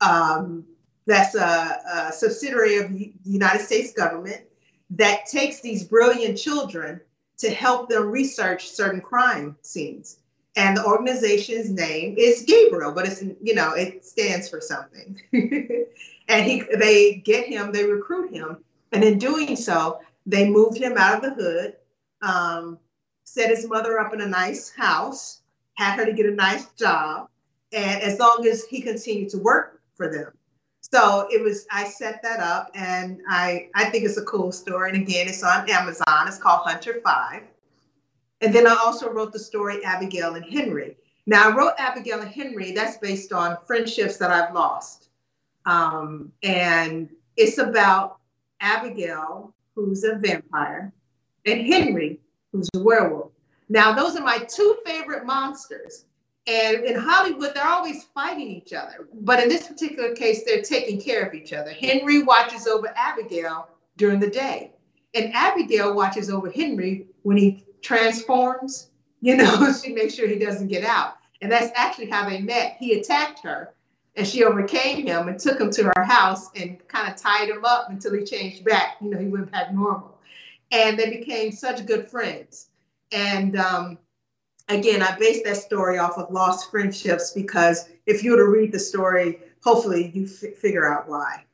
um, 0.00 0.64
that's 1.08 1.34
a, 1.34 2.08
a, 2.08 2.12
subsidiary 2.12 2.76
of 2.76 2.92
the 2.92 3.12
United 3.24 3.64
States 3.64 3.92
government 3.92 4.42
that 4.90 5.26
takes 5.26 5.60
these 5.60 5.84
brilliant 5.84 6.38
children 6.38 7.00
to 7.38 7.50
help 7.50 7.88
them 7.88 8.10
research 8.10 8.68
certain 8.68 9.00
crime 9.00 9.56
scenes 9.62 10.18
and 10.58 10.76
the 10.76 10.84
organization's 10.84 11.70
name 11.70 12.16
is 12.18 12.42
Gabriel, 12.42 12.92
but 12.92 13.06
it's 13.06 13.22
you 13.22 13.54
know 13.54 13.74
it 13.74 14.04
stands 14.04 14.48
for 14.48 14.60
something. 14.60 15.16
and 15.32 16.44
he 16.44 16.64
they 16.74 17.14
get 17.14 17.46
him, 17.46 17.70
they 17.70 17.84
recruit 17.84 18.32
him, 18.32 18.58
and 18.92 19.04
in 19.04 19.18
doing 19.18 19.54
so, 19.54 20.00
they 20.26 20.50
moved 20.50 20.76
him 20.76 20.96
out 20.98 21.14
of 21.14 21.22
the 21.22 21.42
hood, 21.42 21.76
um, 22.22 22.78
set 23.24 23.50
his 23.50 23.68
mother 23.68 24.00
up 24.00 24.12
in 24.12 24.20
a 24.20 24.26
nice 24.26 24.70
house, 24.70 25.42
had 25.74 25.96
her 25.96 26.04
to 26.04 26.12
get 26.12 26.26
a 26.26 26.34
nice 26.34 26.66
job, 26.72 27.28
and 27.72 28.02
as 28.02 28.18
long 28.18 28.44
as 28.44 28.64
he 28.64 28.82
continued 28.82 29.30
to 29.30 29.38
work 29.38 29.80
for 29.94 30.12
them. 30.12 30.32
So 30.80 31.28
it 31.30 31.42
was 31.42 31.66
I 31.70 31.84
set 31.84 32.22
that 32.22 32.40
up, 32.40 32.70
and 32.74 33.20
I 33.28 33.68
I 33.74 33.90
think 33.90 34.04
it's 34.04 34.16
a 34.16 34.24
cool 34.24 34.52
story. 34.52 34.90
And 34.90 35.02
again, 35.02 35.28
it's 35.28 35.42
on 35.42 35.68
Amazon. 35.68 36.26
It's 36.26 36.38
called 36.38 36.62
Hunter 36.64 37.00
Five 37.04 37.42
and 38.40 38.54
then 38.54 38.66
I 38.66 38.76
also 38.76 39.10
wrote 39.10 39.32
the 39.32 39.38
story 39.38 39.84
Abigail 39.84 40.34
and 40.34 40.44
Henry. 40.44 40.96
Now, 41.26 41.50
I 41.50 41.56
wrote 41.56 41.74
Abigail 41.78 42.20
and 42.20 42.30
Henry, 42.30 42.72
that's 42.72 42.96
based 42.98 43.32
on 43.32 43.58
friendships 43.66 44.16
that 44.18 44.30
I've 44.30 44.54
lost. 44.54 45.08
Um, 45.66 46.32
and 46.42 47.10
it's 47.36 47.58
about 47.58 48.18
Abigail, 48.60 49.52
who's 49.74 50.04
a 50.04 50.14
vampire, 50.16 50.92
and 51.44 51.66
Henry, 51.66 52.20
who's 52.52 52.68
a 52.74 52.78
werewolf. 52.78 53.32
Now, 53.68 53.92
those 53.92 54.16
are 54.16 54.24
my 54.24 54.38
two 54.38 54.78
favorite 54.86 55.26
monsters. 55.26 56.06
And 56.48 56.84
in 56.84 56.96
Hollywood, 56.96 57.54
they're 57.54 57.68
always 57.68 58.04
fighting 58.04 58.48
each 58.48 58.72
other. 58.72 59.06
But 59.12 59.42
in 59.42 59.50
this 59.50 59.68
particular 59.68 60.14
case, 60.14 60.44
they're 60.44 60.62
taking 60.62 60.98
care 60.98 61.26
of 61.26 61.34
each 61.34 61.52
other. 61.52 61.70
Henry 61.70 62.22
watches 62.22 62.66
over 62.66 62.90
Abigail 62.96 63.68
during 63.98 64.18
the 64.18 64.30
day, 64.30 64.72
and 65.14 65.34
Abigail 65.34 65.94
watches 65.94 66.30
over 66.30 66.50
Henry 66.50 67.06
when 67.22 67.36
he 67.36 67.64
transforms, 67.82 68.90
you 69.20 69.36
know, 69.36 69.72
she 69.84 69.92
makes 69.92 70.14
sure 70.14 70.26
he 70.26 70.38
doesn't 70.38 70.68
get 70.68 70.84
out. 70.84 71.16
And 71.42 71.52
that's 71.52 71.70
actually 71.76 72.08
how 72.08 72.28
they 72.28 72.40
met. 72.40 72.76
He 72.80 72.98
attacked 72.98 73.40
her 73.44 73.74
and 74.16 74.26
she 74.26 74.42
overcame 74.42 75.06
him 75.06 75.28
and 75.28 75.38
took 75.38 75.60
him 75.60 75.70
to 75.70 75.84
her 75.84 76.04
house 76.04 76.48
and 76.56 76.86
kind 76.88 77.12
of 77.12 77.20
tied 77.20 77.48
him 77.48 77.64
up 77.64 77.90
until 77.90 78.14
he 78.14 78.24
changed 78.24 78.64
back. 78.64 78.96
You 79.00 79.10
know, 79.10 79.18
he 79.18 79.28
went 79.28 79.52
back 79.52 79.72
normal. 79.72 80.18
And 80.72 80.98
they 80.98 81.10
became 81.10 81.52
such 81.52 81.86
good 81.86 82.08
friends. 82.08 82.70
And 83.12 83.56
um, 83.56 83.98
again, 84.68 85.02
I 85.02 85.16
based 85.18 85.44
that 85.44 85.56
story 85.56 85.98
off 85.98 86.18
of 86.18 86.30
lost 86.30 86.70
friendships 86.70 87.32
because 87.32 87.88
if 88.06 88.22
you 88.22 88.32
were 88.32 88.38
to 88.38 88.48
read 88.48 88.72
the 88.72 88.78
story, 88.78 89.40
hopefully 89.62 90.10
you 90.14 90.24
f- 90.24 90.54
figure 90.56 90.90
out 90.90 91.08
why. 91.08 91.44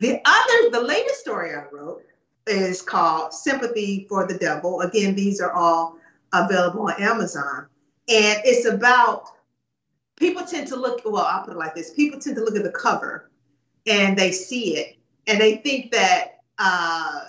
The 0.00 0.20
other, 0.24 0.70
the 0.70 0.82
latest 0.82 1.20
story 1.20 1.54
I 1.54 1.64
wrote 1.72 2.02
is 2.46 2.82
called 2.82 3.32
Sympathy 3.32 4.06
for 4.08 4.26
the 4.26 4.38
Devil. 4.38 4.80
Again, 4.80 5.14
these 5.14 5.40
are 5.40 5.52
all 5.52 5.96
available 6.32 6.82
on 6.82 7.00
Amazon. 7.00 7.66
And 8.08 8.40
it's 8.44 8.66
about 8.66 9.26
people 10.16 10.44
tend 10.44 10.66
to 10.68 10.76
look, 10.76 11.02
well, 11.04 11.24
I'll 11.24 11.44
put 11.44 11.54
it 11.54 11.58
like 11.58 11.74
this 11.74 11.92
people 11.92 12.18
tend 12.18 12.36
to 12.36 12.44
look 12.44 12.56
at 12.56 12.64
the 12.64 12.72
cover 12.72 13.30
and 13.86 14.16
they 14.16 14.32
see 14.32 14.76
it 14.76 14.96
and 15.26 15.40
they 15.40 15.56
think 15.56 15.92
that 15.92 16.40
uh, 16.58 17.20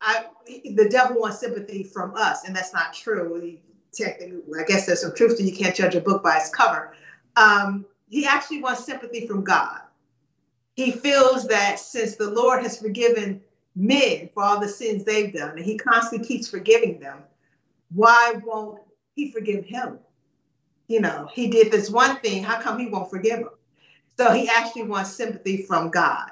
I, 0.00 0.24
the 0.46 0.88
devil 0.88 1.20
wants 1.20 1.40
sympathy 1.40 1.82
from 1.82 2.14
us, 2.14 2.46
and 2.46 2.54
that's 2.54 2.72
not 2.72 2.92
true. 2.92 3.58
Technically, 3.96 4.60
I 4.60 4.64
guess 4.64 4.86
there's 4.86 5.02
some 5.02 5.14
truth 5.14 5.38
to 5.38 5.42
you 5.42 5.56
can't 5.56 5.74
judge 5.74 5.94
a 5.94 6.00
book 6.00 6.22
by 6.22 6.36
its 6.36 6.50
cover. 6.50 6.92
Um, 7.36 7.86
he 8.08 8.26
actually 8.26 8.62
wants 8.62 8.84
sympathy 8.84 9.26
from 9.26 9.42
God. 9.42 9.80
He 10.74 10.90
feels 10.90 11.48
that 11.48 11.78
since 11.78 12.16
the 12.16 12.30
Lord 12.30 12.62
has 12.62 12.78
forgiven 12.78 13.40
men 13.74 14.28
for 14.34 14.42
all 14.42 14.60
the 14.60 14.68
sins 14.68 15.04
they've 15.04 15.32
done, 15.32 15.56
and 15.56 15.64
he 15.64 15.78
constantly 15.78 16.26
keeps 16.26 16.48
forgiving 16.48 17.00
them. 17.00 17.18
Why 17.94 18.34
won't 18.44 18.80
he 19.14 19.30
forgive 19.30 19.64
him? 19.64 19.98
You 20.88 21.00
know, 21.00 21.28
he 21.32 21.48
did 21.48 21.72
this 21.72 21.90
one 21.90 22.16
thing. 22.16 22.42
How 22.42 22.60
come 22.60 22.78
he 22.78 22.86
won't 22.86 23.10
forgive 23.10 23.40
him? 23.40 23.50
So 24.18 24.32
he 24.32 24.48
actually 24.48 24.84
wants 24.84 25.12
sympathy 25.12 25.62
from 25.62 25.90
God. 25.90 26.30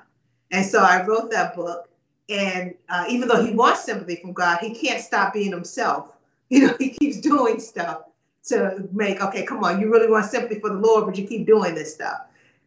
And 0.50 0.64
so 0.64 0.80
I 0.80 1.04
wrote 1.04 1.30
that 1.30 1.54
book. 1.54 1.88
And 2.28 2.74
uh, 2.88 3.04
even 3.08 3.28
though 3.28 3.44
he 3.44 3.52
wants 3.52 3.84
sympathy 3.84 4.16
from 4.16 4.32
God, 4.32 4.58
he 4.60 4.74
can't 4.74 5.02
stop 5.02 5.34
being 5.34 5.50
himself. 5.50 6.13
You 6.54 6.68
know, 6.68 6.76
he 6.78 6.90
keeps 6.90 7.20
doing 7.20 7.58
stuff 7.58 8.02
to 8.44 8.88
make, 8.92 9.20
okay, 9.20 9.44
come 9.44 9.64
on, 9.64 9.80
you 9.80 9.90
really 9.90 10.08
want 10.08 10.26
sympathy 10.26 10.60
for 10.60 10.70
the 10.70 10.76
Lord, 10.76 11.06
but 11.06 11.18
you 11.18 11.26
keep 11.26 11.46
doing 11.46 11.74
this 11.74 11.94
stuff. 11.94 12.18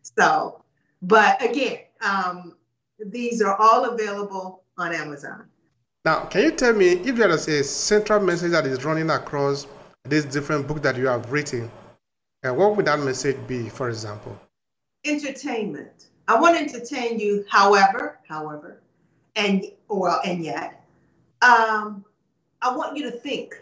So, 0.02 0.62
but 1.02 1.42
again, 1.42 1.80
um, 2.02 2.56
these 3.00 3.42
are 3.42 3.56
all 3.56 3.86
available 3.86 4.64
on 4.78 4.94
Amazon. 4.94 5.46
Now, 6.04 6.26
can 6.26 6.44
you 6.44 6.52
tell 6.52 6.74
me 6.74 6.90
if 6.90 7.16
there 7.16 7.30
is 7.30 7.48
a 7.48 7.64
central 7.64 8.20
message 8.20 8.52
that 8.52 8.66
is 8.66 8.84
running 8.84 9.10
across 9.10 9.68
this 10.04 10.26
different 10.26 10.68
book 10.68 10.82
that 10.82 10.98
you 10.98 11.08
have 11.08 11.32
written, 11.32 11.72
and 12.44 12.58
what 12.58 12.76
would 12.76 12.86
that 12.88 13.00
message 13.00 13.38
be, 13.48 13.70
for 13.70 13.90
example? 13.90 14.38
Entertainment. 15.06 16.08
I 16.28 16.40
want 16.40 16.58
to 16.58 16.64
entertain 16.64 17.20
you, 17.20 17.46
however, 17.50 18.20
however, 18.28 18.82
and 19.36 19.66
well, 19.88 20.20
and 20.26 20.44
yet, 20.44 20.84
um, 21.42 22.04
I 22.62 22.76
want 22.76 22.98
you 22.98 23.04
to 23.10 23.12
think. 23.12 23.54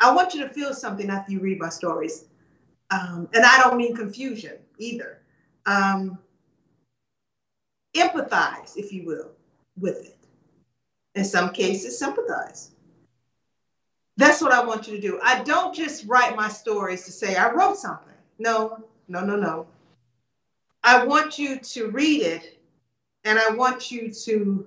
I 0.00 0.14
want 0.14 0.34
you 0.34 0.42
to 0.42 0.50
feel 0.50 0.72
something 0.72 1.10
after 1.10 1.32
you 1.32 1.40
read 1.40 1.58
my 1.58 1.68
stories, 1.68 2.24
um, 2.90 3.28
and 3.34 3.44
I 3.44 3.58
don't 3.58 3.76
mean 3.76 3.94
confusion 3.94 4.56
either. 4.78 5.20
Um, 5.66 6.18
empathize, 7.94 8.76
if 8.76 8.92
you 8.92 9.04
will 9.04 9.32
with 9.76 10.04
it. 10.04 10.16
In 11.14 11.24
some 11.24 11.50
cases, 11.50 11.98
sympathize. 11.98 12.70
That's 14.16 14.40
what 14.40 14.52
I 14.52 14.64
want 14.64 14.88
you 14.88 14.96
to 14.96 15.00
do. 15.00 15.20
I 15.22 15.42
don't 15.42 15.74
just 15.74 16.04
write 16.06 16.36
my 16.36 16.48
stories 16.48 17.04
to 17.04 17.12
say 17.12 17.36
I 17.36 17.52
wrote 17.52 17.76
something. 17.76 18.14
No, 18.38 18.84
no, 19.08 19.24
no, 19.24 19.36
no. 19.36 19.66
I 20.82 21.04
want 21.04 21.38
you 21.38 21.58
to 21.60 21.88
read 21.88 22.22
it 22.22 22.60
and 23.24 23.38
I 23.38 23.50
want 23.50 23.90
you 23.90 24.10
to 24.10 24.66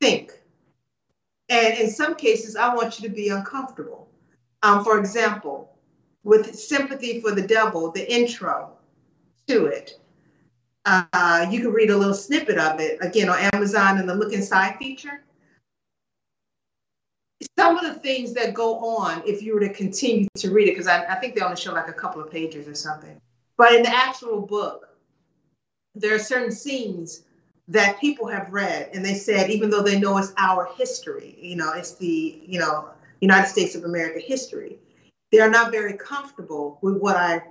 think. 0.00 0.32
And 1.48 1.78
in 1.78 1.90
some 1.90 2.14
cases, 2.14 2.56
I 2.56 2.74
want 2.74 2.98
you 2.98 3.08
to 3.08 3.14
be 3.14 3.28
uncomfortable. 3.28 4.03
Um, 4.64 4.82
for 4.82 4.98
example, 4.98 5.70
with 6.24 6.54
Sympathy 6.54 7.20
for 7.20 7.32
the 7.32 7.46
Devil, 7.46 7.90
the 7.90 8.10
intro 8.10 8.72
to 9.46 9.66
it, 9.66 10.00
uh, 10.86 11.46
you 11.50 11.60
can 11.60 11.70
read 11.70 11.90
a 11.90 11.96
little 11.96 12.14
snippet 12.14 12.56
of 12.56 12.80
it 12.80 12.96
again 13.02 13.28
on 13.28 13.38
Amazon 13.52 13.98
in 13.98 14.06
the 14.06 14.14
Look 14.14 14.32
Inside 14.32 14.78
feature. 14.78 15.22
Some 17.58 17.76
of 17.76 17.84
the 17.84 18.00
things 18.00 18.32
that 18.32 18.54
go 18.54 18.78
on, 18.78 19.22
if 19.26 19.42
you 19.42 19.52
were 19.52 19.60
to 19.60 19.68
continue 19.68 20.28
to 20.36 20.50
read 20.50 20.68
it, 20.68 20.72
because 20.72 20.86
I, 20.86 21.04
I 21.04 21.16
think 21.16 21.34
they 21.34 21.42
only 21.42 21.56
show 21.56 21.74
like 21.74 21.88
a 21.88 21.92
couple 21.92 22.22
of 22.22 22.30
pages 22.30 22.66
or 22.66 22.74
something, 22.74 23.20
but 23.58 23.74
in 23.74 23.82
the 23.82 23.94
actual 23.94 24.40
book, 24.40 24.96
there 25.94 26.14
are 26.14 26.18
certain 26.18 26.52
scenes 26.52 27.24
that 27.68 28.00
people 28.00 28.26
have 28.28 28.50
read 28.50 28.88
and 28.94 29.04
they 29.04 29.14
said 29.14 29.50
even 29.50 29.68
though 29.68 29.82
they 29.82 29.98
know 29.98 30.18
it's 30.18 30.34
our 30.36 30.68
history 30.76 31.34
you 31.40 31.56
know 31.56 31.72
it's 31.72 31.94
the 31.94 32.42
you 32.46 32.58
know 32.58 32.90
united 33.20 33.48
states 33.48 33.74
of 33.74 33.84
america 33.84 34.20
history. 34.20 34.78
They 35.32 35.40
are 35.40 35.50
not 35.50 35.72
very 35.72 35.96
comfortable 35.96 36.78
with 36.82 36.96
what 36.98 37.16
i 37.16 37.42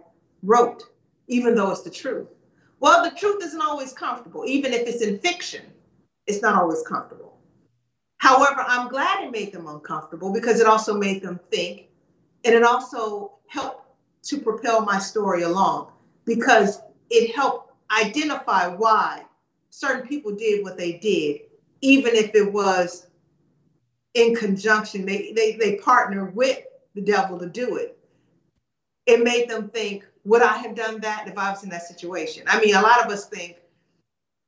wrote 0.42 0.84
even 1.28 1.56
though 1.56 1.72
it's 1.72 1.84
the 1.84 1.90
truth. 1.90 2.28
Well 2.80 3.04
the 3.04 3.16
truth 3.16 3.44
isn't 3.44 3.62
always 3.62 3.94
comfortable. 3.94 4.46
Even 4.46 4.74
if 4.74 4.88
it's 4.88 5.02
in 5.02 5.20
fiction 5.20 5.66
it's 6.28 6.42
not 6.42 6.56
always 6.56 6.84
comfortable. 6.84 7.38
However 8.18 8.64
i'm 8.68 8.88
glad 8.90 9.24
it 9.24 9.32
made 9.32 9.52
them 9.52 9.68
uncomfortable 9.68 10.34
because 10.34 10.60
it 10.60 10.68
also 10.68 10.98
made 10.98 11.22
them 11.22 11.40
think 11.52 11.88
and 12.46 12.54
it 12.54 12.64
also 12.64 13.34
helped 13.48 13.88
to 14.24 14.38
propel 14.40 14.82
my 14.82 15.00
story 15.00 15.44
along 15.44 15.92
because 16.26 16.80
it 17.10 17.36
helped 17.36 17.72
identify 17.92 18.68
why 18.68 19.24
certain 19.70 20.08
people 20.08 20.34
did 20.36 20.64
what 20.64 20.78
they 20.78 20.94
did, 20.94 21.42
even 21.82 22.16
if 22.16 22.34
it 22.36 22.52
was 22.52 23.08
in 24.14 24.36
conjunction, 24.36 25.06
they, 25.06 25.34
they, 25.36 25.54
they 25.54 25.76
partner 25.78 26.26
with 26.26 26.60
the 26.96 27.02
devil 27.02 27.40
to 27.40 27.48
do 27.48 27.78
it. 27.78 27.98
It 29.06 29.24
made 29.24 29.50
them 29.50 29.70
think, 29.70 30.06
would 30.24 30.42
I 30.42 30.56
have 30.58 30.76
done 30.76 31.02
that 31.02 31.28
if 31.28 31.38
I 31.38 31.50
was 31.50 31.64
in 31.64 31.70
that 31.70 31.88
situation? 31.88 32.44
I 32.48 32.60
mean, 32.60 32.76
a 32.76 32.82
lot 32.82 33.04
of 33.04 33.12
us 33.12 33.28
think, 33.28 33.58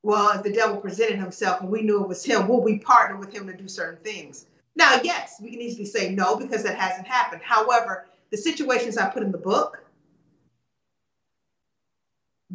well, 0.04 0.30
if 0.38 0.44
the 0.44 0.54
devil 0.54 0.78
presented 0.78 1.18
himself 1.18 1.62
and 1.62 1.70
we 1.70 1.82
knew 1.82 2.02
it 2.02 2.08
was 2.08 2.24
him, 2.24 2.48
will 2.48 2.62
we 2.62 2.78
partner 2.80 3.18
with 3.18 3.34
him 3.34 3.48
to 3.48 3.58
do 3.58 3.68
certain 3.68 4.00
things? 4.04 4.46
Now, 4.76 5.00
yes, 5.04 5.40
we 5.42 5.52
can 5.52 5.62
easily 5.62 5.86
say 5.86 6.14
no 6.14 6.36
because 6.36 6.64
that 6.64 6.78
hasn't 6.78 7.08
happened. 7.08 7.42
However, 7.44 8.06
the 8.30 8.38
situations 8.38 8.98
I 8.98 9.10
put 9.10 9.24
in 9.24 9.32
the 9.32 9.38
book, 9.38 9.84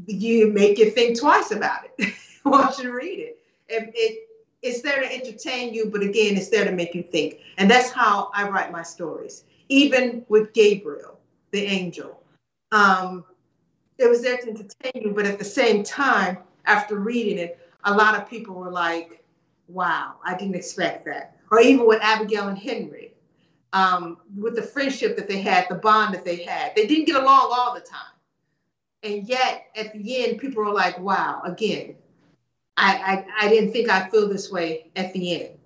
you 0.06 0.52
make 0.52 0.78
you 0.78 0.90
think 0.90 1.18
twice 1.18 1.50
about 1.50 1.80
it. 1.98 2.14
Want 2.44 2.78
you 2.78 2.92
read 2.92 3.18
it. 3.18 3.38
it. 3.68 3.90
It 3.94 4.29
it's 4.62 4.82
there 4.82 5.00
to 5.00 5.12
entertain 5.12 5.72
you, 5.72 5.86
but 5.86 6.02
again, 6.02 6.36
it's 6.36 6.48
there 6.48 6.64
to 6.64 6.72
make 6.72 6.94
you 6.94 7.02
think. 7.02 7.38
And 7.58 7.70
that's 7.70 7.90
how 7.90 8.30
I 8.34 8.48
write 8.48 8.70
my 8.70 8.82
stories. 8.82 9.44
Even 9.68 10.24
with 10.28 10.52
Gabriel, 10.52 11.18
the 11.50 11.62
angel, 11.64 12.22
um, 12.72 13.24
it 13.98 14.08
was 14.08 14.22
there 14.22 14.36
to 14.38 14.48
entertain 14.48 15.02
you, 15.02 15.12
but 15.12 15.26
at 15.26 15.38
the 15.38 15.44
same 15.44 15.82
time, 15.82 16.38
after 16.66 16.98
reading 16.98 17.38
it, 17.38 17.58
a 17.84 17.94
lot 17.94 18.14
of 18.14 18.28
people 18.28 18.54
were 18.54 18.70
like, 18.70 19.24
"Wow, 19.68 20.16
I 20.24 20.36
didn't 20.36 20.54
expect 20.54 21.04
that." 21.06 21.36
Or 21.50 21.60
even 21.60 21.86
with 21.86 22.00
Abigail 22.02 22.48
and 22.48 22.58
Henry, 22.58 23.14
um, 23.72 24.18
with 24.36 24.56
the 24.56 24.62
friendship 24.62 25.16
that 25.16 25.28
they 25.28 25.40
had, 25.40 25.66
the 25.68 25.76
bond 25.76 26.14
that 26.14 26.24
they 26.24 26.42
had, 26.42 26.74
they 26.74 26.86
didn't 26.86 27.06
get 27.06 27.16
along 27.16 27.50
all 27.52 27.74
the 27.74 27.80
time 27.80 28.10
and 29.02 29.28
yet 29.28 29.66
at 29.76 29.92
the 29.92 30.24
end 30.24 30.38
people 30.38 30.62
are 30.62 30.72
like 30.74 30.98
wow 30.98 31.40
again 31.44 31.94
I, 32.80 32.96
I 32.96 33.46
i 33.46 33.48
didn't 33.48 33.72
think 33.72 33.90
i'd 33.90 34.10
feel 34.10 34.28
this 34.28 34.50
way 34.50 34.90
at 34.96 35.12
the 35.12 35.42
end 35.42 35.58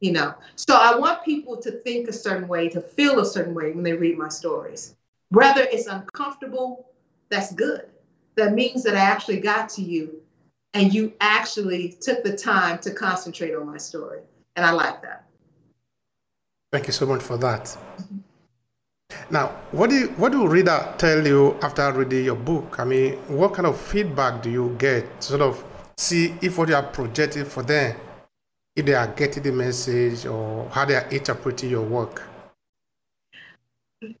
you 0.00 0.12
know 0.12 0.34
so 0.56 0.76
i 0.76 0.96
want 0.96 1.24
people 1.24 1.56
to 1.58 1.70
think 1.70 2.08
a 2.08 2.12
certain 2.12 2.48
way 2.48 2.68
to 2.68 2.80
feel 2.80 3.20
a 3.20 3.26
certain 3.26 3.54
way 3.54 3.72
when 3.72 3.82
they 3.82 3.92
read 3.92 4.16
my 4.16 4.28
stories 4.28 4.94
whether 5.30 5.62
it's 5.62 5.86
uncomfortable 5.86 6.88
that's 7.30 7.52
good 7.54 7.86
that 8.36 8.54
means 8.54 8.82
that 8.84 8.96
i 8.96 9.00
actually 9.00 9.40
got 9.40 9.68
to 9.70 9.82
you 9.82 10.22
and 10.74 10.94
you 10.94 11.12
actually 11.20 11.96
took 12.00 12.22
the 12.24 12.36
time 12.36 12.78
to 12.78 12.90
concentrate 12.92 13.54
on 13.54 13.66
my 13.66 13.78
story 13.78 14.20
and 14.56 14.64
i 14.64 14.70
like 14.70 15.02
that 15.02 15.26
thank 16.70 16.86
you 16.86 16.92
so 16.92 17.06
much 17.06 17.22
for 17.22 17.36
that. 17.36 17.76
Now, 19.30 19.48
what 19.72 19.90
do 19.90 19.96
you, 19.96 20.08
what 20.16 20.32
do 20.32 20.46
reader 20.46 20.94
tell 20.98 21.26
you 21.26 21.56
after 21.62 21.92
reading 21.92 22.24
your 22.24 22.36
book? 22.36 22.76
I 22.78 22.84
mean, 22.84 23.14
what 23.28 23.54
kind 23.54 23.66
of 23.66 23.80
feedback 23.80 24.42
do 24.42 24.50
you 24.50 24.74
get? 24.78 25.22
Sort 25.22 25.42
of 25.42 25.62
see 25.96 26.34
if 26.42 26.58
what 26.58 26.68
you 26.68 26.74
are 26.74 26.82
projecting 26.82 27.44
for 27.44 27.62
them, 27.62 27.96
if 28.76 28.86
they 28.86 28.94
are 28.94 29.08
getting 29.08 29.42
the 29.42 29.52
message 29.52 30.26
or 30.26 30.68
how 30.70 30.84
they 30.84 30.94
are 30.94 31.08
interpreting 31.10 31.70
your 31.70 31.82
work. 31.82 32.22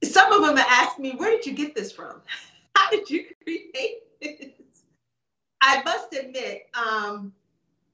Some 0.04 0.32
of 0.32 0.46
them 0.46 0.58
ask 0.58 0.98
me, 0.98 1.12
"Where 1.12 1.30
did 1.30 1.46
you 1.46 1.52
get 1.52 1.74
this 1.74 1.90
from? 1.90 2.20
How 2.76 2.90
did 2.90 3.10
you 3.10 3.26
create 3.42 4.02
this?" 4.20 4.50
I 5.60 5.82
must 5.82 6.14
admit, 6.14 6.68
um, 6.74 7.32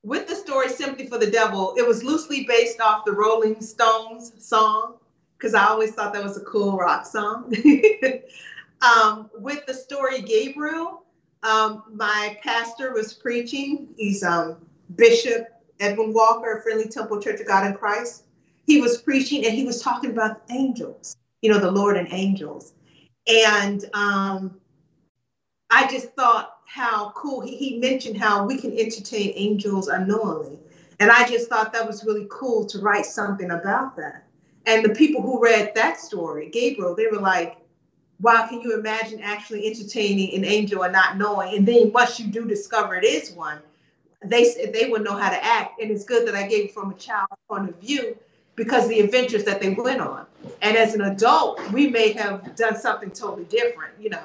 with 0.03 0.29
the 0.29 0.35
story 0.35 0.69
"Sympathy 0.69 1.07
for 1.07 1.19
the 1.19 1.31
Devil," 1.31 1.75
it 1.77 1.87
was 1.87 2.05
loosely 2.05 2.45
based 2.45 2.81
off 2.81 3.05
the 3.05 3.13
Rolling 3.13 3.61
Stones 3.61 4.33
song 4.39 4.97
because 5.39 5.55
I 5.55 5.67
always 5.67 5.95
thought 5.95 6.13
that 6.13 6.23
was 6.23 6.37
a 6.37 6.45
cool 6.45 6.77
rock 6.77 7.07
song. 7.07 7.55
um, 8.83 9.31
with 9.39 9.65
the 9.67 9.75
story 9.75 10.21
Gabriel, 10.21 11.05
um, 11.43 11.85
my 11.95 12.39
pastor 12.43 12.93
was 12.93 13.15
preaching. 13.15 13.89
He's 13.97 14.23
um, 14.23 14.57
Bishop 14.97 15.49
Edwin 15.81 16.13
Walker, 16.13 16.61
Friendly 16.63 16.89
Temple 16.89 17.21
Church 17.21 17.41
of 17.41 17.47
God 17.47 17.67
in 17.67 17.75
Christ. 17.75 18.25
He 18.67 18.81
was 18.81 19.01
preaching 19.01 19.47
and 19.47 19.55
he 19.55 19.65
was 19.65 19.81
talking 19.81 20.11
about 20.11 20.43
angels, 20.51 21.17
you 21.41 21.51
know, 21.51 21.59
the 21.59 21.71
Lord 21.71 21.97
and 21.97 22.09
angels. 22.13 22.75
And 23.27 23.85
um, 23.95 24.61
I 25.71 25.87
just 25.87 26.15
thought 26.15 26.57
how 26.67 27.13
cool. 27.15 27.41
He, 27.41 27.57
he 27.57 27.79
mentioned 27.79 28.19
how 28.19 28.45
we 28.45 28.59
can 28.59 28.77
entertain 28.79 29.33
angels 29.35 29.89
unknowingly. 29.89 30.59
And 31.01 31.11
I 31.11 31.29
just 31.29 31.49
thought 31.49 31.73
that 31.73 31.87
was 31.87 32.05
really 32.05 32.27
cool 32.29 32.67
to 32.67 32.81
write 32.81 33.07
something 33.07 33.51
about 33.53 33.97
that. 33.97 34.25
And 34.67 34.85
the 34.85 34.95
people 34.95 35.23
who 35.23 35.43
read 35.43 35.73
that 35.75 35.99
story, 36.01 36.51
Gabriel, 36.51 36.95
they 36.95 37.07
were 37.07 37.21
like, 37.21 37.57
wow, 38.21 38.47
can 38.49 38.61
you 38.61 38.79
imagine 38.79 39.21
actually 39.21 39.67
entertaining 39.67 40.35
an 40.35 40.45
angel 40.45 40.83
and 40.83 40.93
not 40.93 41.17
knowing? 41.17 41.57
And 41.57 41.67
then 41.67 41.93
once 41.93 42.19
you 42.19 42.27
do 42.27 42.45
discover 42.45 42.97
it 42.97 43.05
is 43.05 43.33
one, 43.33 43.59
they 44.25 44.71
they 44.73 44.89
would 44.89 45.05
know 45.05 45.17
how 45.17 45.31
to 45.31 45.45
act. 45.45 45.81
And 45.81 45.91
it's 45.91 46.05
good 46.05 46.27
that 46.27 46.35
I 46.35 46.47
gave 46.47 46.67
it 46.67 46.75
from 46.75 46.91
a 46.91 46.95
child's 46.95 47.33
point 47.49 47.69
of 47.69 47.77
view 47.77 48.17
because 48.57 48.89
the 48.89 49.01
adventures 49.01 49.45
that 49.45 49.61
they 49.61 49.71
went 49.71 50.01
on. 50.01 50.27
And 50.63 50.77
as 50.77 50.95
an 50.95 51.03
adult, 51.03 51.61
we 51.71 51.89
may 51.89 52.13
have 52.13 52.57
done 52.57 52.77
something 52.77 53.11
totally 53.11 53.45
different, 53.45 53.95
you 54.01 54.11
know. 54.11 54.25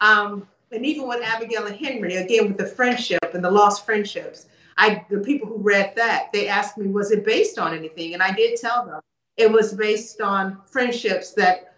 Um, 0.00 0.48
and 0.72 0.84
even 0.84 1.06
with 1.06 1.22
Abigail 1.22 1.66
and 1.66 1.76
Henry, 1.76 2.16
again 2.16 2.48
with 2.48 2.58
the 2.58 2.66
friendship 2.66 3.22
and 3.32 3.44
the 3.44 3.50
lost 3.50 3.86
friendships, 3.86 4.46
I 4.76 5.04
the 5.08 5.20
people 5.20 5.48
who 5.48 5.58
read 5.58 5.92
that, 5.96 6.32
they 6.32 6.48
asked 6.48 6.78
me, 6.78 6.88
was 6.88 7.12
it 7.12 7.24
based 7.24 7.58
on 7.58 7.74
anything? 7.74 8.14
And 8.14 8.22
I 8.22 8.32
did 8.32 8.58
tell 8.58 8.84
them 8.84 9.00
it 9.36 9.50
was 9.50 9.72
based 9.72 10.20
on 10.20 10.58
friendships 10.66 11.32
that 11.34 11.74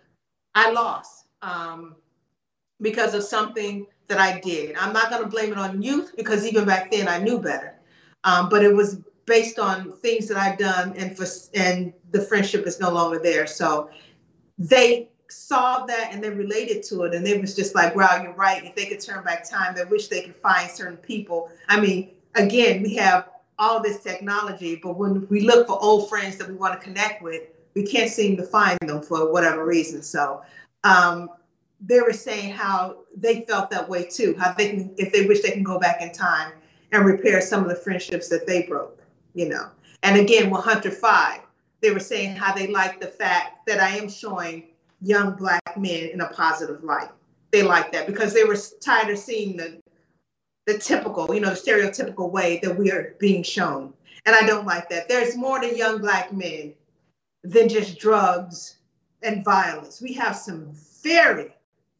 I 0.54 0.70
lost 0.70 1.21
um, 1.42 1.96
because 2.80 3.14
of 3.14 3.22
something 3.22 3.86
that 4.08 4.18
I 4.18 4.40
did. 4.40 4.76
I'm 4.76 4.92
not 4.92 5.10
going 5.10 5.22
to 5.22 5.28
blame 5.28 5.52
it 5.52 5.58
on 5.58 5.82
youth 5.82 6.14
because 6.16 6.46
even 6.46 6.64
back 6.64 6.90
then 6.90 7.08
I 7.08 7.18
knew 7.18 7.38
better. 7.38 7.74
Um, 8.24 8.48
but 8.48 8.64
it 8.64 8.74
was 8.74 8.98
based 9.26 9.58
on 9.58 9.92
things 9.92 10.28
that 10.28 10.36
I've 10.36 10.58
done, 10.58 10.94
and 10.96 11.16
for 11.16 11.26
and 11.54 11.92
the 12.10 12.20
friendship 12.20 12.66
is 12.66 12.80
no 12.80 12.90
longer 12.90 13.18
there. 13.18 13.46
So 13.46 13.90
they 14.58 15.08
saw 15.28 15.86
that 15.86 16.10
and 16.12 16.22
they 16.22 16.30
related 16.30 16.82
to 16.84 17.02
it, 17.02 17.14
and 17.14 17.26
they 17.26 17.38
was 17.38 17.56
just 17.56 17.74
like, 17.74 17.96
"Wow, 17.96 18.20
you're 18.22 18.34
right. 18.34 18.64
If 18.64 18.74
they 18.74 18.86
could 18.86 19.00
turn 19.00 19.24
back 19.24 19.48
time, 19.48 19.74
they 19.74 19.84
wish 19.84 20.08
they 20.08 20.22
could 20.22 20.36
find 20.36 20.70
certain 20.70 20.98
people." 20.98 21.50
I 21.68 21.80
mean, 21.80 22.10
again, 22.34 22.82
we 22.82 22.94
have 22.96 23.28
all 23.58 23.82
this 23.82 24.02
technology, 24.02 24.80
but 24.82 24.96
when 24.96 25.26
we 25.28 25.40
look 25.40 25.66
for 25.66 25.82
old 25.82 26.08
friends 26.08 26.36
that 26.36 26.48
we 26.48 26.54
want 26.54 26.78
to 26.78 26.84
connect 26.84 27.22
with, 27.22 27.42
we 27.74 27.84
can't 27.84 28.10
seem 28.10 28.36
to 28.36 28.42
find 28.42 28.78
them 28.86 29.02
for 29.02 29.32
whatever 29.32 29.64
reason. 29.64 30.02
So 30.02 30.42
um, 30.84 31.28
they 31.80 32.00
were 32.00 32.12
saying 32.12 32.52
how 32.52 32.98
they 33.16 33.42
felt 33.42 33.70
that 33.70 33.88
way 33.88 34.04
too, 34.04 34.34
how 34.38 34.52
they 34.52 34.70
can, 34.70 34.94
if 34.96 35.12
they 35.12 35.26
wish 35.26 35.42
they 35.42 35.50
can 35.50 35.62
go 35.62 35.78
back 35.78 36.00
in 36.00 36.12
time 36.12 36.52
and 36.92 37.04
repair 37.04 37.40
some 37.40 37.62
of 37.62 37.68
the 37.68 37.76
friendships 37.76 38.28
that 38.28 38.46
they 38.46 38.62
broke, 38.62 39.02
you 39.34 39.48
know. 39.48 39.68
And 40.02 40.18
again, 40.18 40.50
with 40.50 40.64
Hunter 40.64 40.90
Five, 40.90 41.40
they 41.80 41.90
were 41.90 42.00
saying 42.00 42.36
how 42.36 42.54
they 42.54 42.68
like 42.68 43.00
the 43.00 43.08
fact 43.08 43.66
that 43.66 43.80
I 43.80 43.96
am 43.96 44.08
showing 44.08 44.68
young 45.00 45.34
black 45.34 45.76
men 45.76 46.10
in 46.12 46.20
a 46.20 46.28
positive 46.28 46.84
light. 46.84 47.10
They 47.50 47.62
like 47.62 47.92
that 47.92 48.06
because 48.06 48.32
they 48.32 48.44
were 48.44 48.56
tired 48.80 49.10
of 49.10 49.18
seeing 49.18 49.56
the 49.56 49.80
the 50.66 50.78
typical, 50.78 51.34
you 51.34 51.40
know, 51.40 51.50
the 51.50 51.56
stereotypical 51.56 52.30
way 52.30 52.60
that 52.62 52.78
we 52.78 52.92
are 52.92 53.16
being 53.18 53.42
shown. 53.42 53.92
And 54.24 54.36
I 54.36 54.46
don't 54.46 54.64
like 54.64 54.88
that. 54.90 55.08
There's 55.08 55.36
more 55.36 55.58
to 55.58 55.76
young 55.76 55.98
black 55.98 56.32
men 56.32 56.74
than 57.42 57.68
just 57.68 57.98
drugs 57.98 58.76
and 59.22 59.44
violence. 59.44 60.00
We 60.00 60.12
have 60.14 60.36
some 60.36 60.72
very, 61.02 61.54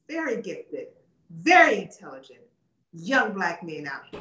very 0.08 0.42
gifted, 0.42 0.88
very 1.30 1.78
intelligent 1.78 2.40
young 2.92 3.32
black 3.32 3.62
men 3.62 3.86
out 3.86 4.02
here. 4.10 4.20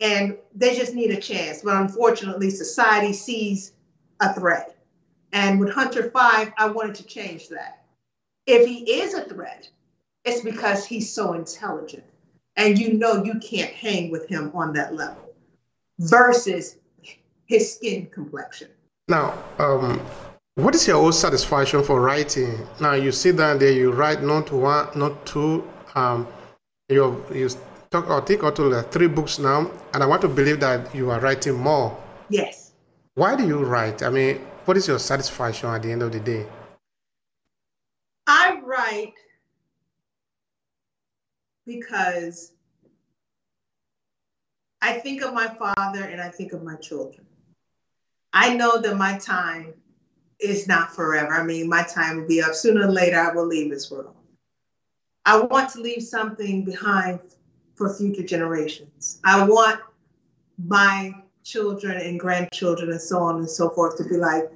And 0.00 0.36
they 0.54 0.76
just 0.76 0.94
need 0.94 1.10
a 1.10 1.20
chance. 1.20 1.62
But 1.62 1.76
unfortunately, 1.76 2.50
society 2.50 3.12
sees 3.12 3.72
a 4.20 4.32
threat. 4.34 4.76
And 5.32 5.60
with 5.60 5.70
Hunter 5.70 6.10
5, 6.10 6.52
I 6.56 6.68
wanted 6.68 6.96
to 6.96 7.04
change 7.04 7.48
that. 7.48 7.84
If 8.46 8.66
he 8.66 9.00
is 9.00 9.14
a 9.14 9.24
threat, 9.24 9.68
it's 10.24 10.42
because 10.42 10.84
he's 10.84 11.12
so 11.12 11.34
intelligent. 11.34 12.04
And 12.56 12.78
you 12.78 12.94
know 12.94 13.22
you 13.24 13.38
can't 13.38 13.70
hang 13.70 14.10
with 14.10 14.28
him 14.28 14.50
on 14.54 14.72
that 14.72 14.94
level 14.94 15.32
versus 15.98 16.76
his 17.46 17.74
skin 17.74 18.06
complexion. 18.06 18.68
Now, 19.08 19.42
um, 19.58 20.00
what 20.62 20.74
is 20.74 20.86
your 20.86 20.96
own 20.96 21.12
satisfaction 21.12 21.82
for 21.82 22.00
writing? 22.00 22.66
Now 22.80 22.92
you 22.92 23.12
sit 23.12 23.36
down 23.36 23.58
there, 23.58 23.72
you 23.72 23.92
write 23.92 24.22
not 24.22 24.50
one, 24.52 24.88
not 24.96 25.24
two. 25.24 25.68
Um, 25.94 26.26
you 26.88 27.24
you 27.32 27.48
talk 27.90 28.10
or 28.10 28.20
think 28.20 28.42
or 28.42 28.52
to 28.52 28.82
three 28.82 29.08
books 29.08 29.38
now, 29.38 29.70
and 29.94 30.02
I 30.02 30.06
want 30.06 30.22
to 30.22 30.28
believe 30.28 30.60
that 30.60 30.94
you 30.94 31.10
are 31.10 31.20
writing 31.20 31.54
more. 31.54 31.96
Yes. 32.28 32.72
Why 33.14 33.36
do 33.36 33.46
you 33.46 33.64
write? 33.64 34.02
I 34.02 34.10
mean, 34.10 34.36
what 34.64 34.76
is 34.76 34.86
your 34.86 34.98
satisfaction 34.98 35.68
at 35.70 35.82
the 35.82 35.92
end 35.92 36.02
of 36.02 36.12
the 36.12 36.20
day? 36.20 36.46
I 38.26 38.60
write 38.64 39.14
because 41.66 42.52
I 44.82 44.94
think 44.94 45.22
of 45.22 45.34
my 45.34 45.48
father 45.48 46.04
and 46.04 46.20
I 46.20 46.28
think 46.28 46.52
of 46.52 46.62
my 46.62 46.76
children. 46.76 47.26
I 48.32 48.54
know 48.54 48.80
that 48.80 48.96
my 48.96 49.18
time 49.18 49.74
is 50.42 50.66
not 50.66 50.94
forever. 50.94 51.32
I 51.32 51.42
mean, 51.42 51.68
my 51.68 51.82
time 51.82 52.20
will 52.20 52.28
be 52.28 52.42
up. 52.42 52.54
Sooner 52.54 52.86
or 52.86 52.92
later, 52.92 53.18
I 53.18 53.32
will 53.34 53.46
leave 53.46 53.70
this 53.70 53.90
world. 53.90 54.14
I 55.26 55.40
want 55.40 55.70
to 55.70 55.80
leave 55.80 56.02
something 56.02 56.64
behind 56.64 57.20
for 57.74 57.94
future 57.94 58.22
generations. 58.22 59.20
I 59.24 59.44
want 59.44 59.80
my 60.58 61.14
children 61.44 61.98
and 61.98 62.18
grandchildren 62.18 62.90
and 62.90 63.00
so 63.00 63.18
on 63.20 63.36
and 63.36 63.50
so 63.50 63.70
forth 63.70 63.96
to 63.98 64.04
be 64.04 64.16
like, 64.16 64.50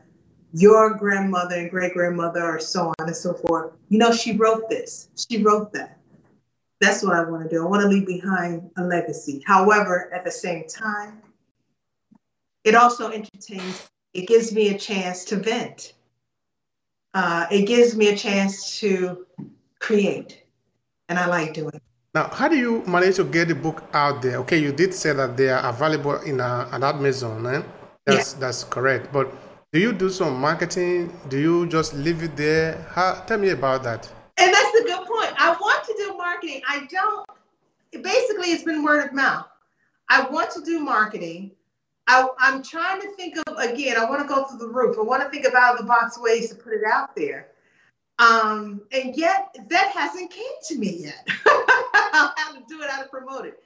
your 0.57 0.95
grandmother 0.95 1.57
and 1.57 1.69
great 1.69 1.95
grandmother, 1.95 2.45
or 2.45 2.61
so 2.61 2.93
on 2.99 3.07
and 3.07 3.17
so 3.17 3.35
forth. 3.35 3.73
You 3.89 3.99
know, 3.99 4.13
she 4.13 4.37
wrote 4.37 4.69
this, 4.71 5.09
she 5.17 5.43
wrote 5.43 5.73
that. 5.73 5.99
That's 6.81 7.03
what 7.03 7.17
I 7.17 7.25
want 7.25 7.43
to 7.43 7.49
do. 7.49 7.65
I 7.65 7.69
want 7.69 7.83
to 7.83 7.89
leave 7.89 8.07
behind 8.07 8.71
a 8.77 8.85
legacy. 8.85 9.43
However, 9.47 10.13
at 10.15 10.25
the 10.25 10.31
same 10.31 10.69
time, 10.69 11.23
it 12.63 12.75
also 12.77 13.11
entertains, 13.11 13.89
it 14.15 14.29
gives 14.29 14.53
me 14.53 14.69
a 14.75 14.79
chance 14.79 15.25
to 15.27 15.37
vent. 15.37 15.93
Uh, 17.13 17.47
it 17.51 17.67
gives 17.67 17.95
me 17.97 18.09
a 18.09 18.17
chance 18.17 18.81
to 18.81 19.27
create, 19.81 20.43
and 21.09 21.19
I 21.19 21.27
like 21.27 21.55
doing 21.55 21.75
it. 21.75 21.83
Now, 22.15 22.29
how 22.29 22.49
do 22.49 22.57
you 22.57 22.85
manage 22.87 23.17
to 23.17 23.25
get 23.25 23.49
the 23.49 23.55
book 23.55 23.85
out 23.93 24.23
there? 24.23 24.37
Okay, 24.39 24.59
you 24.59 24.73
did 24.73 24.95
say 24.95 25.13
that 25.13 25.37
they 25.37 25.49
are 25.49 25.69
available 25.69 26.17
in 26.23 26.41
a, 26.41 26.69
an 26.73 26.85
Amazon, 26.85 27.47
eh? 27.47 27.63
That's 28.07 28.35
yeah. 28.35 28.41
that's 28.41 28.65
correct. 28.65 29.13
But 29.13 29.33
do 29.73 29.81
you 29.81 29.93
do 29.93 30.09
some 30.09 30.41
marketing? 30.41 31.13
Do 31.29 31.39
you 31.41 31.67
just 31.67 31.95
leave 31.95 32.23
it 32.23 32.37
there? 32.37 32.87
How, 32.91 33.15
tell 33.27 33.39
me 33.39 33.51
about 33.51 33.83
that. 33.83 34.09
And 34.39 34.53
that's 34.53 34.75
a 34.81 34.85
good 34.85 35.07
point. 35.07 35.35
I 35.39 35.57
want 35.61 35.85
to 35.87 35.95
do 35.97 36.17
marketing. 36.17 36.63
I 36.69 36.87
don't. 36.89 37.27
Basically, 37.91 38.53
it's 38.53 38.63
been 38.63 38.85
word 38.85 39.07
of 39.07 39.13
mouth. 39.13 39.47
I 40.09 40.23
want 40.29 40.51
to 40.53 40.63
do 40.63 40.79
marketing. 40.79 41.53
I, 42.07 42.29
am 42.43 42.63
trying 42.63 43.01
to 43.01 43.11
think 43.13 43.37
of 43.47 43.57
again. 43.59 43.97
I 43.97 44.05
want 44.05 44.23
to 44.23 44.29
go 44.29 44.45
through 44.45 44.59
the 44.59 44.69
roof. 44.69 44.97
I 44.99 45.03
want 45.03 45.23
to 45.23 45.31
think 45.31 45.47
of 45.47 45.55
out 45.55 45.75
of 45.75 45.79
the 45.79 45.87
box 45.87 46.19
ways 46.19 46.51
to 46.51 46.55
put 46.55 46.73
it 46.73 46.83
out 46.85 47.17
there. 47.17 47.49
Um, 48.19 48.83
and 48.93 49.17
yet 49.17 49.57
that 49.69 49.89
hasn't 49.89 50.31
came 50.31 50.45
to 50.69 50.79
me 50.79 51.05
yet. 51.05 51.29
Have 52.13 52.55
to 52.55 52.63
do 52.69 52.83
it, 52.83 52.91
how 52.91 53.03
to 53.03 53.09
promote 53.09 53.47
it. 53.47 53.61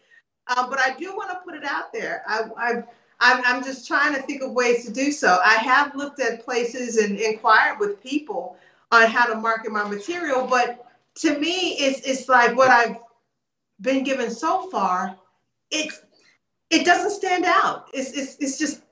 Um, 0.56 0.70
but 0.70 0.78
I 0.78 0.94
do 0.98 1.14
want 1.14 1.30
to 1.30 1.36
put 1.44 1.54
it 1.54 1.64
out 1.64 1.92
there. 1.92 2.22
I, 2.26 2.44
I, 2.56 2.70
I'm, 3.20 3.42
I'm 3.44 3.64
just 3.64 3.86
trying 3.86 4.14
to 4.14 4.22
think 4.22 4.42
of 4.42 4.52
ways 4.52 4.86
to 4.86 4.92
do 4.92 5.12
so. 5.12 5.38
I 5.44 5.54
have 5.54 5.94
looked 5.94 6.20
at 6.20 6.44
places 6.44 6.96
and 6.96 7.18
inquired 7.18 7.78
with 7.78 8.02
people 8.02 8.56
on 8.90 9.10
how 9.10 9.26
to 9.26 9.34
market 9.34 9.70
my 9.70 9.86
material, 9.86 10.46
but 10.46 10.86
to 11.16 11.38
me, 11.38 11.72
it's, 11.72 12.00
it's 12.06 12.28
like 12.28 12.56
what 12.56 12.70
I've 12.70 12.96
been 13.80 14.04
given 14.04 14.30
so 14.30 14.70
far. 14.70 15.16
It's, 15.70 16.00
it 16.70 16.84
doesn't 16.84 17.10
stand 17.10 17.44
out. 17.44 17.88
It's, 17.92 18.12
it's, 18.12 18.36
it's 18.38 18.58
just 18.58 18.82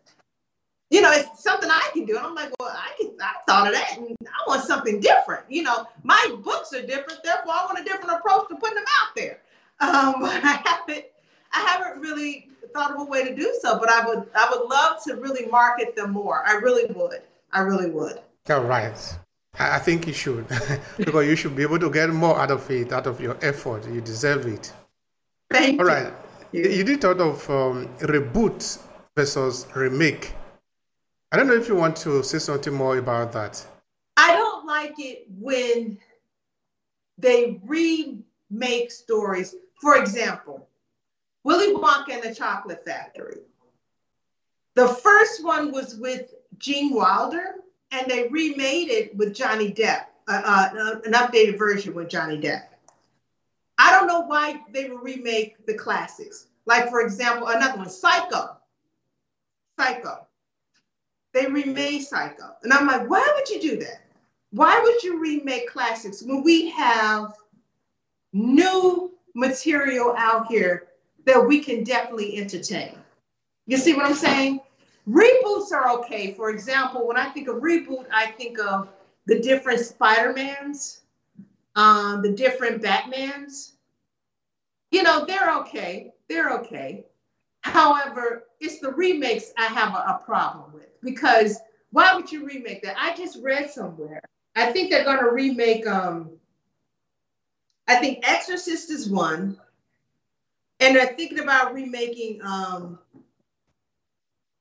you 0.90 1.00
know, 1.00 1.10
it's 1.12 1.42
something 1.42 1.68
I 1.70 1.90
can 1.92 2.04
do. 2.04 2.16
And 2.16 2.26
I'm 2.26 2.34
like, 2.34 2.52
well, 2.60 2.72
I 2.72 2.92
can, 2.98 3.10
I 3.20 3.34
thought 3.46 3.66
of 3.66 3.72
that 3.74 3.98
and 3.98 4.16
I 4.22 4.48
want 4.48 4.62
something 4.62 5.00
different. 5.00 5.44
You 5.48 5.64
know, 5.64 5.86
my 6.04 6.36
books 6.44 6.72
are 6.72 6.82
different, 6.82 7.22
therefore 7.24 7.52
I 7.52 7.64
want 7.64 7.80
a 7.80 7.84
different 7.84 8.12
approach 8.12 8.48
to 8.48 8.56
putting 8.56 8.76
them 8.76 8.84
out 9.00 9.16
there. 9.16 9.40
Um, 9.80 10.14
but 10.20 10.44
I 10.44 10.62
haven't, 10.64 11.04
I 11.52 11.60
haven't 11.60 12.00
really 12.00 12.48
thought 12.72 12.92
of 12.92 13.00
a 13.00 13.04
way 13.04 13.24
to 13.24 13.34
do 13.34 13.58
so, 13.60 13.78
but 13.78 13.88
I 13.88 14.06
would, 14.06 14.28
I 14.34 14.48
would 14.50 14.68
love 14.68 15.02
to 15.04 15.16
really 15.16 15.46
market 15.46 15.96
them 15.96 16.12
more. 16.12 16.44
I 16.46 16.54
really 16.54 16.92
would. 16.92 17.22
I 17.52 17.60
really 17.60 17.90
would. 17.90 18.20
All 18.48 18.62
right. 18.62 19.18
I 19.58 19.78
think 19.78 20.06
you 20.06 20.12
should, 20.12 20.46
because 20.98 21.26
you 21.26 21.34
should 21.34 21.56
be 21.56 21.62
able 21.62 21.78
to 21.78 21.90
get 21.90 22.10
more 22.10 22.38
out 22.38 22.50
of 22.50 22.70
it, 22.70 22.92
out 22.92 23.06
of 23.06 23.20
your 23.20 23.38
effort. 23.42 23.88
You 23.88 24.02
deserve 24.02 24.46
it. 24.46 24.72
Thank 25.50 25.74
you. 25.74 25.80
All 25.80 25.86
right. 25.86 26.12
You. 26.56 26.70
you 26.70 26.84
did 26.84 27.02
talk 27.02 27.18
of 27.18 27.50
um, 27.50 27.86
reboot 27.98 28.78
versus 29.14 29.66
remake. 29.74 30.32
I 31.30 31.36
don't 31.36 31.48
know 31.48 31.54
if 31.54 31.68
you 31.68 31.76
want 31.76 31.96
to 31.96 32.22
say 32.22 32.38
something 32.38 32.72
more 32.72 32.96
about 32.96 33.30
that. 33.32 33.62
I 34.16 34.32
don't 34.32 34.64
like 34.66 34.94
it 34.98 35.26
when 35.38 35.98
they 37.18 37.60
remake 37.62 38.90
stories. 38.90 39.54
For 39.82 39.98
example, 39.98 40.66
Willy 41.44 41.74
Wonka 41.74 42.12
and 42.12 42.22
the 42.22 42.34
Chocolate 42.34 42.82
Factory. 42.86 43.40
The 44.76 44.88
first 44.88 45.44
one 45.44 45.72
was 45.72 45.96
with 45.96 46.32
Gene 46.56 46.94
Wilder, 46.94 47.56
and 47.90 48.10
they 48.10 48.28
remade 48.28 48.88
it 48.88 49.14
with 49.14 49.34
Johnny 49.34 49.72
Depp, 49.72 50.06
uh, 50.26 50.70
uh, 50.74 51.00
an 51.04 51.12
updated 51.12 51.58
version 51.58 51.92
with 51.92 52.08
Johnny 52.08 52.38
Depp. 52.38 52.62
I 53.78 53.90
don't 53.90 54.06
know 54.06 54.22
why 54.22 54.60
they 54.72 54.88
would 54.88 55.02
remake 55.02 55.66
the 55.66 55.74
classics. 55.74 56.46
Like, 56.64 56.88
for 56.88 57.00
example, 57.00 57.48
another 57.48 57.78
one, 57.78 57.90
Psycho. 57.90 58.56
Psycho 59.78 60.26
they 61.36 61.46
remade 61.46 62.02
Psycho. 62.02 62.56
And 62.62 62.72
I'm 62.72 62.86
like, 62.86 63.08
why 63.10 63.30
would 63.36 63.48
you 63.48 63.60
do 63.60 63.76
that? 63.84 64.00
Why 64.52 64.80
would 64.82 65.02
you 65.02 65.20
remake 65.20 65.68
classics 65.68 66.22
when 66.22 66.42
we 66.42 66.70
have 66.70 67.34
new 68.32 69.12
material 69.34 70.14
out 70.16 70.46
here 70.46 70.88
that 71.26 71.46
we 71.46 71.60
can 71.60 71.84
definitely 71.84 72.38
entertain? 72.38 72.96
You 73.66 73.76
see 73.76 73.92
what 73.92 74.06
I'm 74.06 74.14
saying? 74.14 74.60
Reboots 75.06 75.72
are 75.72 75.90
okay. 75.98 76.32
For 76.32 76.50
example, 76.50 77.06
when 77.06 77.18
I 77.18 77.28
think 77.28 77.48
of 77.48 77.56
reboot, 77.56 78.06
I 78.10 78.28
think 78.28 78.58
of 78.58 78.88
the 79.26 79.38
different 79.40 79.80
Spider-Mans, 79.80 81.02
um, 81.76 82.22
the 82.22 82.32
different 82.32 82.82
Batmans. 82.82 83.72
You 84.90 85.02
know, 85.02 85.24
they're 85.24 85.54
okay. 85.60 86.12
They're 86.28 86.50
okay. 86.60 87.04
However, 87.60 88.44
it's 88.60 88.80
the 88.80 88.92
remakes 88.92 89.52
I 89.58 89.66
have 89.66 89.94
a, 89.94 89.98
a 89.98 90.22
problem 90.24 90.72
with 90.72 90.88
because 91.02 91.58
why 91.90 92.14
would 92.14 92.30
you 92.30 92.46
remake 92.46 92.82
that? 92.82 92.96
I 92.98 93.14
just 93.16 93.42
read 93.42 93.70
somewhere. 93.70 94.20
I 94.54 94.72
think 94.72 94.90
they're 94.90 95.04
going 95.04 95.18
to 95.18 95.30
remake. 95.30 95.86
Um, 95.86 96.30
I 97.88 97.96
think 97.96 98.28
Exorcist 98.28 98.90
is 98.90 99.08
one, 99.08 99.58
and 100.80 100.96
they're 100.96 101.14
thinking 101.14 101.40
about 101.40 101.74
remaking. 101.74 102.40
Um, 102.42 102.98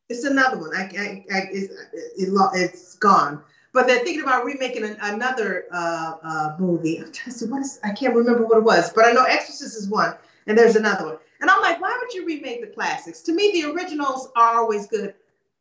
it's 0.10 0.24
another 0.24 0.60
one. 0.60 0.76
I, 0.76 0.84
I, 0.84 1.26
I 1.34 1.50
it's, 1.52 1.74
it, 1.94 2.30
it's 2.54 2.96
gone, 2.98 3.42
but 3.76 3.88
they're 3.88 4.00
thinking 4.00 4.24
about 4.24 4.46
remaking 4.46 4.86
an, 4.86 4.98
another 5.02 5.66
uh, 5.72 6.14
uh, 6.24 6.56
movie. 6.58 6.98
I'm 6.98 7.12
trying 7.12 7.26
to 7.26 7.32
see 7.32 7.46
what 7.46 7.62
is. 7.62 7.78
I 7.84 7.92
can't 7.92 8.16
remember 8.16 8.46
what 8.46 8.58
it 8.58 8.64
was, 8.64 8.92
but 8.94 9.06
I 9.06 9.12
know 9.12 9.26
Exorcist 9.26 9.78
is 9.78 9.90
one, 9.90 10.16
and 10.48 10.58
there's 10.58 10.78
another 10.78 11.06
one. 11.06 11.18
And 11.42 11.50
I'm 11.50 11.62
like, 11.62 11.82
why 11.82 11.96
would 12.02 12.14
you 12.14 12.26
remake 12.26 12.62
the 12.62 12.74
classics? 12.74 13.22
To 13.24 13.34
me, 13.34 13.52
the 13.52 13.70
originals 13.70 14.30
are 14.38 14.60
always 14.60 14.88
good. 14.88 15.14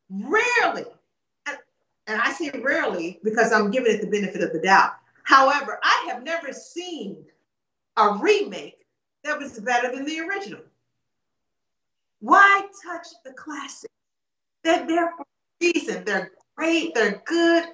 Rarely, 0.09 0.85
and 2.07 2.21
I 2.21 2.33
say 2.33 2.51
rarely 2.63 3.19
because 3.25 3.53
I'm 3.53 3.73
giving 3.73 3.93
it 3.93 4.01
the 4.01 4.07
benefit 4.07 4.43
of 4.43 4.53
the 4.53 4.61
doubt. 4.61 4.93
However, 5.25 5.81
I 5.83 6.07
have 6.09 6.23
never 6.23 6.53
seen 6.53 7.17
a 7.97 8.17
remake 8.21 8.87
that 9.25 9.39
was 9.39 9.59
better 9.59 9.91
than 9.91 10.05
the 10.05 10.21
original. 10.21 10.61
Why 12.21 12.69
touch 12.85 13.09
the 13.25 13.33
classic? 13.33 13.91
They're 14.63 14.87
there 14.87 15.13
for 15.17 15.23
a 15.23 15.73
reason. 15.73 16.05
They're 16.05 16.31
great. 16.57 16.95
They're 16.95 17.21
good. 17.27 17.65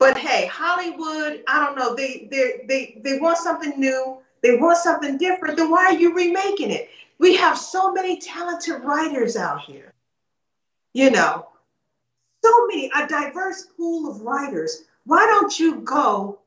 But 0.00 0.16
hey, 0.16 0.46
Hollywood, 0.46 1.44
I 1.46 1.64
don't 1.64 1.76
know. 1.76 1.94
They 1.94 2.26
they 2.30 2.64
they 2.66 3.00
they 3.04 3.18
want 3.18 3.36
something 3.38 3.78
new. 3.78 4.18
They 4.42 4.56
want 4.56 4.78
something 4.78 5.18
different. 5.18 5.58
Then 5.58 5.70
why 5.70 5.84
are 5.84 5.94
you 5.94 6.14
remaking 6.14 6.70
it? 6.70 6.88
We 7.18 7.36
have 7.36 7.58
so 7.58 7.92
many 7.92 8.18
talented 8.18 8.82
writers 8.82 9.36
out 9.36 9.60
here. 9.60 9.92
You 10.94 11.10
know, 11.10 11.48
so 12.42 12.66
many, 12.68 12.90
a 12.96 13.06
diverse 13.06 13.66
pool 13.76 14.10
of 14.10 14.22
writers. 14.22 14.84
Why 15.04 15.26
don't 15.26 15.58
you 15.60 15.82
go 15.82 16.38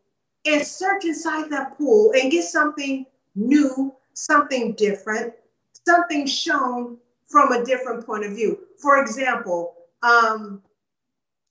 and 0.46 0.66
search 0.66 1.06
inside 1.06 1.52
that 1.52 1.78
pool 1.78 2.12
and 2.20 2.32
get 2.32 2.46
something 2.46 3.06
new, 3.36 3.94
something 4.16 4.74
different, 4.74 5.34
something 5.86 6.26
shown 6.26 6.98
from 7.28 7.52
a 7.52 7.64
different 7.64 8.04
point 8.06 8.26
of 8.26 8.32
view? 8.32 8.60
For 8.80 9.00
example, 9.00 9.76
um, 10.02 10.62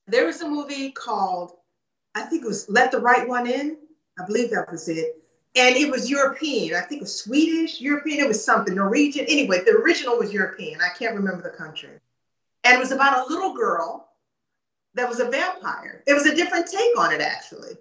there 0.08 0.26
was 0.26 0.40
a 0.42 0.48
movie 0.48 0.90
called, 0.90 1.52
I 2.14 2.22
think 2.22 2.44
it 2.44 2.48
was 2.48 2.68
Let 2.68 2.92
the 2.92 3.00
Right 3.00 3.26
One 3.26 3.46
In. 3.46 3.78
I 4.18 4.26
believe 4.26 4.50
that 4.50 4.70
was 4.70 4.88
it. 4.88 5.16
And 5.54 5.76
it 5.76 5.90
was 5.90 6.10
European. 6.10 6.74
I 6.74 6.80
think 6.80 7.00
it 7.00 7.04
was 7.04 7.22
Swedish, 7.22 7.80
European. 7.80 8.20
It 8.20 8.28
was 8.28 8.42
something, 8.42 8.74
Norwegian. 8.74 9.26
Anyway, 9.28 9.62
the 9.64 9.72
original 9.72 10.18
was 10.18 10.32
European. 10.32 10.80
I 10.80 10.96
can't 10.98 11.14
remember 11.14 11.42
the 11.42 11.56
country. 11.56 12.00
And 12.64 12.74
it 12.74 12.78
was 12.78 12.92
about 12.92 13.26
a 13.26 13.32
little 13.32 13.54
girl 13.54 14.08
that 14.94 15.08
was 15.08 15.20
a 15.20 15.30
vampire. 15.30 16.02
It 16.06 16.14
was 16.14 16.26
a 16.26 16.34
different 16.34 16.66
take 16.66 16.98
on 16.98 17.12
it, 17.12 17.20
actually. 17.20 17.76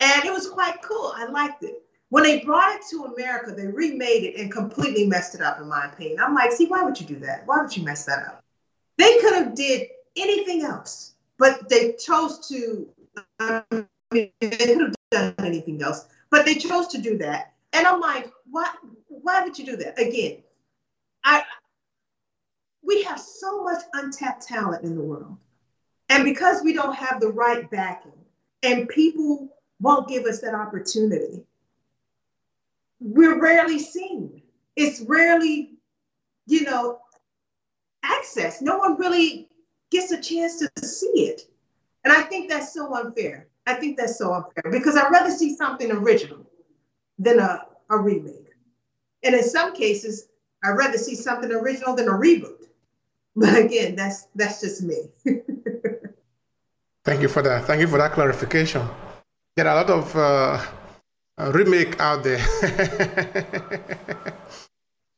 And 0.00 0.24
it 0.24 0.32
was 0.32 0.48
quite 0.48 0.82
cool. 0.82 1.12
I 1.14 1.26
liked 1.26 1.62
it. 1.62 1.82
When 2.08 2.24
they 2.24 2.40
brought 2.40 2.74
it 2.74 2.82
to 2.90 3.04
America, 3.04 3.52
they 3.52 3.66
remade 3.66 4.24
it 4.24 4.38
and 4.38 4.52
completely 4.52 5.06
messed 5.06 5.34
it 5.34 5.40
up, 5.40 5.60
in 5.60 5.68
my 5.68 5.86
opinion. 5.86 6.20
I'm 6.20 6.34
like, 6.34 6.52
see, 6.52 6.66
why 6.66 6.82
would 6.82 7.00
you 7.00 7.06
do 7.06 7.18
that? 7.20 7.46
Why 7.46 7.62
would 7.62 7.74
you 7.74 7.82
mess 7.82 8.04
that 8.04 8.26
up? 8.26 8.44
They 8.98 9.18
could 9.18 9.32
have 9.32 9.54
did 9.54 9.88
anything 10.16 10.62
else, 10.62 11.14
but 11.38 11.68
they 11.68 11.92
chose 11.92 12.46
to. 12.48 12.88
I 13.38 13.62
mean, 14.10 14.30
they 14.40 14.50
could 14.50 14.80
have 14.80 14.94
done 15.10 15.34
anything 15.38 15.82
else, 15.82 16.06
but 16.30 16.44
they 16.44 16.54
chose 16.54 16.88
to 16.88 17.00
do 17.00 17.18
that. 17.18 17.54
And 17.72 17.86
I'm 17.86 18.00
like, 18.00 18.30
why? 18.50 18.72
Why 19.08 19.42
would 19.42 19.58
you 19.58 19.66
do 19.66 19.76
that? 19.76 19.98
Again, 19.98 20.42
I. 21.24 21.42
We 22.84 23.02
have 23.04 23.20
so 23.20 23.62
much 23.62 23.82
untapped 23.94 24.46
talent 24.46 24.84
in 24.84 24.96
the 24.96 25.02
world, 25.02 25.36
and 26.08 26.24
because 26.24 26.62
we 26.62 26.72
don't 26.72 26.94
have 26.94 27.20
the 27.20 27.30
right 27.30 27.70
backing, 27.70 28.12
and 28.62 28.88
people 28.88 29.48
won't 29.80 30.08
give 30.08 30.24
us 30.24 30.40
that 30.40 30.54
opportunity, 30.54 31.44
we're 33.00 33.40
rarely 33.40 33.78
seen. 33.78 34.42
It's 34.76 35.00
rarely, 35.00 35.74
you 36.46 36.64
know, 36.64 37.00
access. 38.02 38.60
No 38.62 38.78
one 38.78 38.96
really 38.96 39.48
gets 39.90 40.12
a 40.12 40.20
chance 40.20 40.58
to 40.58 40.86
see 40.86 41.28
it. 41.28 41.42
And 42.04 42.12
I 42.12 42.22
think 42.22 42.50
that's 42.50 42.72
so 42.72 42.94
unfair. 42.94 43.48
I 43.66 43.74
think 43.74 43.96
that's 43.96 44.18
so 44.18 44.32
unfair 44.32 44.72
because 44.72 44.96
I'd 44.96 45.10
rather 45.10 45.30
see 45.30 45.54
something 45.56 45.90
original 45.90 46.44
than 47.18 47.38
a, 47.38 47.66
a 47.90 47.98
remake. 47.98 48.48
And 49.22 49.34
in 49.34 49.44
some 49.44 49.72
cases, 49.74 50.28
I'd 50.64 50.72
rather 50.72 50.98
see 50.98 51.14
something 51.14 51.50
original 51.50 51.94
than 51.94 52.08
a 52.08 52.12
reboot. 52.12 52.66
But 53.34 53.56
again, 53.56 53.96
that's 53.96 54.26
that's 54.34 54.60
just 54.60 54.82
me. 54.82 55.08
Thank 57.04 57.22
you 57.22 57.28
for 57.28 57.42
that. 57.42 57.64
Thank 57.64 57.80
you 57.80 57.88
for 57.88 57.98
that 57.98 58.12
clarification. 58.12 58.86
There 59.56 59.66
are 59.66 59.72
a 59.72 59.80
lot 59.80 59.90
of 59.90 60.16
uh, 60.16 60.60
remake 61.50 61.98
out 61.98 62.22
there. 62.22 62.44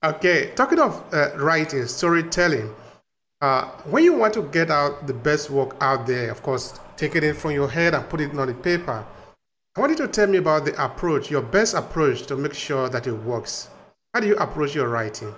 okay, 0.05 0.53
talking 0.55 0.79
of 0.79 1.03
uh, 1.13 1.37
writing, 1.37 1.87
storytelling. 1.87 2.75
Uh, 3.45 3.67
when 3.91 4.03
you 4.03 4.15
want 4.15 4.33
to 4.33 4.43
get 4.45 4.71
out 4.71 5.07
the 5.07 5.13
best 5.13 5.51
work 5.51 5.77
out 5.83 6.07
there, 6.07 6.31
of 6.31 6.43
course, 6.43 6.81
take 6.97 7.15
it 7.15 7.23
in 7.23 7.35
from 7.35 7.51
your 7.51 7.69
head 7.69 7.93
and 7.95 8.09
put 8.09 8.19
it 8.19 8.35
on 8.35 8.47
the 8.49 8.55
paper. 8.55 9.05
I 9.77 9.81
want 9.81 9.91
you 9.91 9.99
to 9.99 10.09
tell 10.09 10.27
me 10.27 10.39
about 10.39 10.65
the 10.65 10.73
approach, 10.83 11.31
your 11.31 11.43
best 11.43 11.75
approach 11.75 12.23
to 12.29 12.37
make 12.37 12.55
sure 12.55 12.89
that 12.89 13.07
it 13.07 13.13
works. 13.13 13.69
How 14.15 14.21
do 14.21 14.29
you 14.29 14.37
approach 14.37 14.75
your 14.75 14.89
writing? 14.89 15.35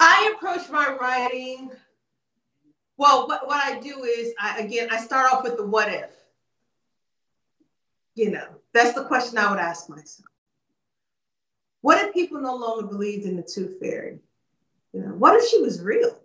I 0.00 0.34
approach 0.34 0.68
my 0.70 0.96
writing. 1.00 1.70
Well, 2.96 3.28
what, 3.28 3.46
what 3.46 3.64
I 3.64 3.78
do 3.78 4.02
is, 4.02 4.34
I, 4.40 4.58
again, 4.58 4.88
I 4.90 4.96
start 4.98 5.32
off 5.32 5.44
with 5.44 5.56
the 5.56 5.64
what 5.64 5.88
if. 5.88 6.10
You 8.16 8.32
know, 8.32 8.48
that's 8.74 8.94
the 8.94 9.04
question 9.04 9.38
I 9.38 9.52
would 9.52 9.60
ask 9.60 9.88
myself. 9.88 10.26
What 11.82 12.04
if 12.04 12.12
people 12.12 12.40
no 12.40 12.56
longer 12.56 12.88
believed 12.88 13.24
in 13.24 13.36
the 13.36 13.44
tooth 13.44 13.78
fairy? 13.78 14.18
You 14.92 15.02
know, 15.02 15.14
what 15.14 15.36
if 15.36 15.48
she 15.48 15.62
was 15.62 15.80
real 15.80 16.16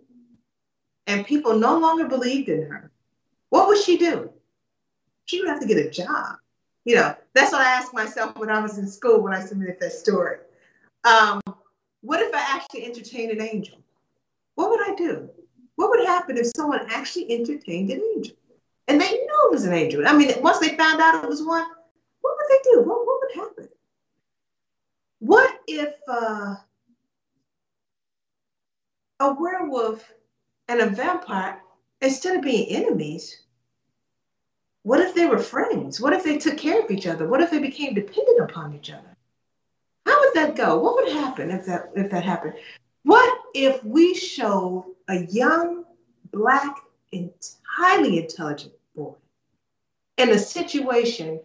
and 1.06 1.26
people 1.26 1.58
no 1.58 1.78
longer 1.78 2.06
believed 2.06 2.48
in 2.48 2.62
her? 2.62 2.90
What 3.50 3.68
would 3.68 3.78
she 3.78 3.96
do? 3.96 4.30
She 5.26 5.40
would 5.40 5.48
have 5.48 5.60
to 5.60 5.66
get 5.66 5.84
a 5.84 5.90
job. 5.90 6.36
You 6.84 6.96
know, 6.96 7.14
that's 7.34 7.52
what 7.52 7.62
I 7.62 7.70
asked 7.72 7.94
myself 7.94 8.36
when 8.36 8.50
I 8.50 8.60
was 8.60 8.78
in 8.78 8.86
school 8.86 9.20
when 9.20 9.34
I 9.34 9.44
submitted 9.44 9.78
that 9.80 9.92
story. 9.92 10.38
Um, 11.04 11.40
what 12.00 12.20
if 12.20 12.32
I 12.34 12.40
actually 12.40 12.84
entertained 12.86 13.32
an 13.32 13.40
angel? 13.40 13.78
What 14.54 14.70
would 14.70 14.80
I 14.80 14.94
do? 14.94 15.28
What 15.76 15.90
would 15.90 16.06
happen 16.06 16.36
if 16.38 16.46
someone 16.56 16.86
actually 16.88 17.32
entertained 17.32 17.90
an 17.90 18.00
angel? 18.14 18.36
And 18.88 19.00
they 19.00 19.10
knew 19.10 19.46
it 19.46 19.52
was 19.52 19.64
an 19.64 19.72
angel. 19.72 20.06
I 20.06 20.16
mean, 20.16 20.30
once 20.40 20.58
they 20.58 20.76
found 20.76 21.00
out 21.00 21.22
it 21.22 21.28
was 21.28 21.42
one, 21.42 21.66
what 22.20 22.36
would 22.36 22.48
they 22.48 22.70
do? 22.70 22.80
What, 22.82 23.06
what 23.06 23.20
would 23.20 23.34
happen? 23.34 23.68
What 25.18 25.60
if 25.66 25.94
uh, 26.08 26.54
a 29.20 29.34
werewolf 29.34 30.12
and 30.68 30.80
a 30.80 30.86
vampire, 30.90 31.60
instead 32.00 32.36
of 32.36 32.42
being 32.42 32.68
enemies, 32.68 33.42
what 34.82 35.00
if 35.00 35.14
they 35.14 35.26
were 35.26 35.38
friends? 35.38 36.00
What 36.00 36.12
if 36.12 36.22
they 36.22 36.38
took 36.38 36.56
care 36.56 36.80
of 36.80 36.90
each 36.90 37.06
other? 37.06 37.26
What 37.26 37.40
if 37.40 37.50
they 37.50 37.58
became 37.58 37.94
dependent 37.94 38.40
upon 38.40 38.74
each 38.74 38.90
other? 38.90 39.16
How 40.04 40.20
would 40.20 40.34
that 40.34 40.54
go? 40.54 40.78
What 40.78 40.94
would 40.96 41.12
happen 41.12 41.50
if 41.50 41.66
that 41.66 41.90
if 41.96 42.10
that 42.10 42.24
happened? 42.24 42.54
What 43.02 43.40
if 43.54 43.82
we 43.82 44.14
showed 44.14 44.94
a 45.08 45.24
young, 45.26 45.84
black, 46.32 46.76
and 47.12 47.32
highly 47.68 48.18
intelligent 48.18 48.74
boy 48.94 49.14
in 50.16 50.30
a 50.30 50.38
situation 50.38 51.40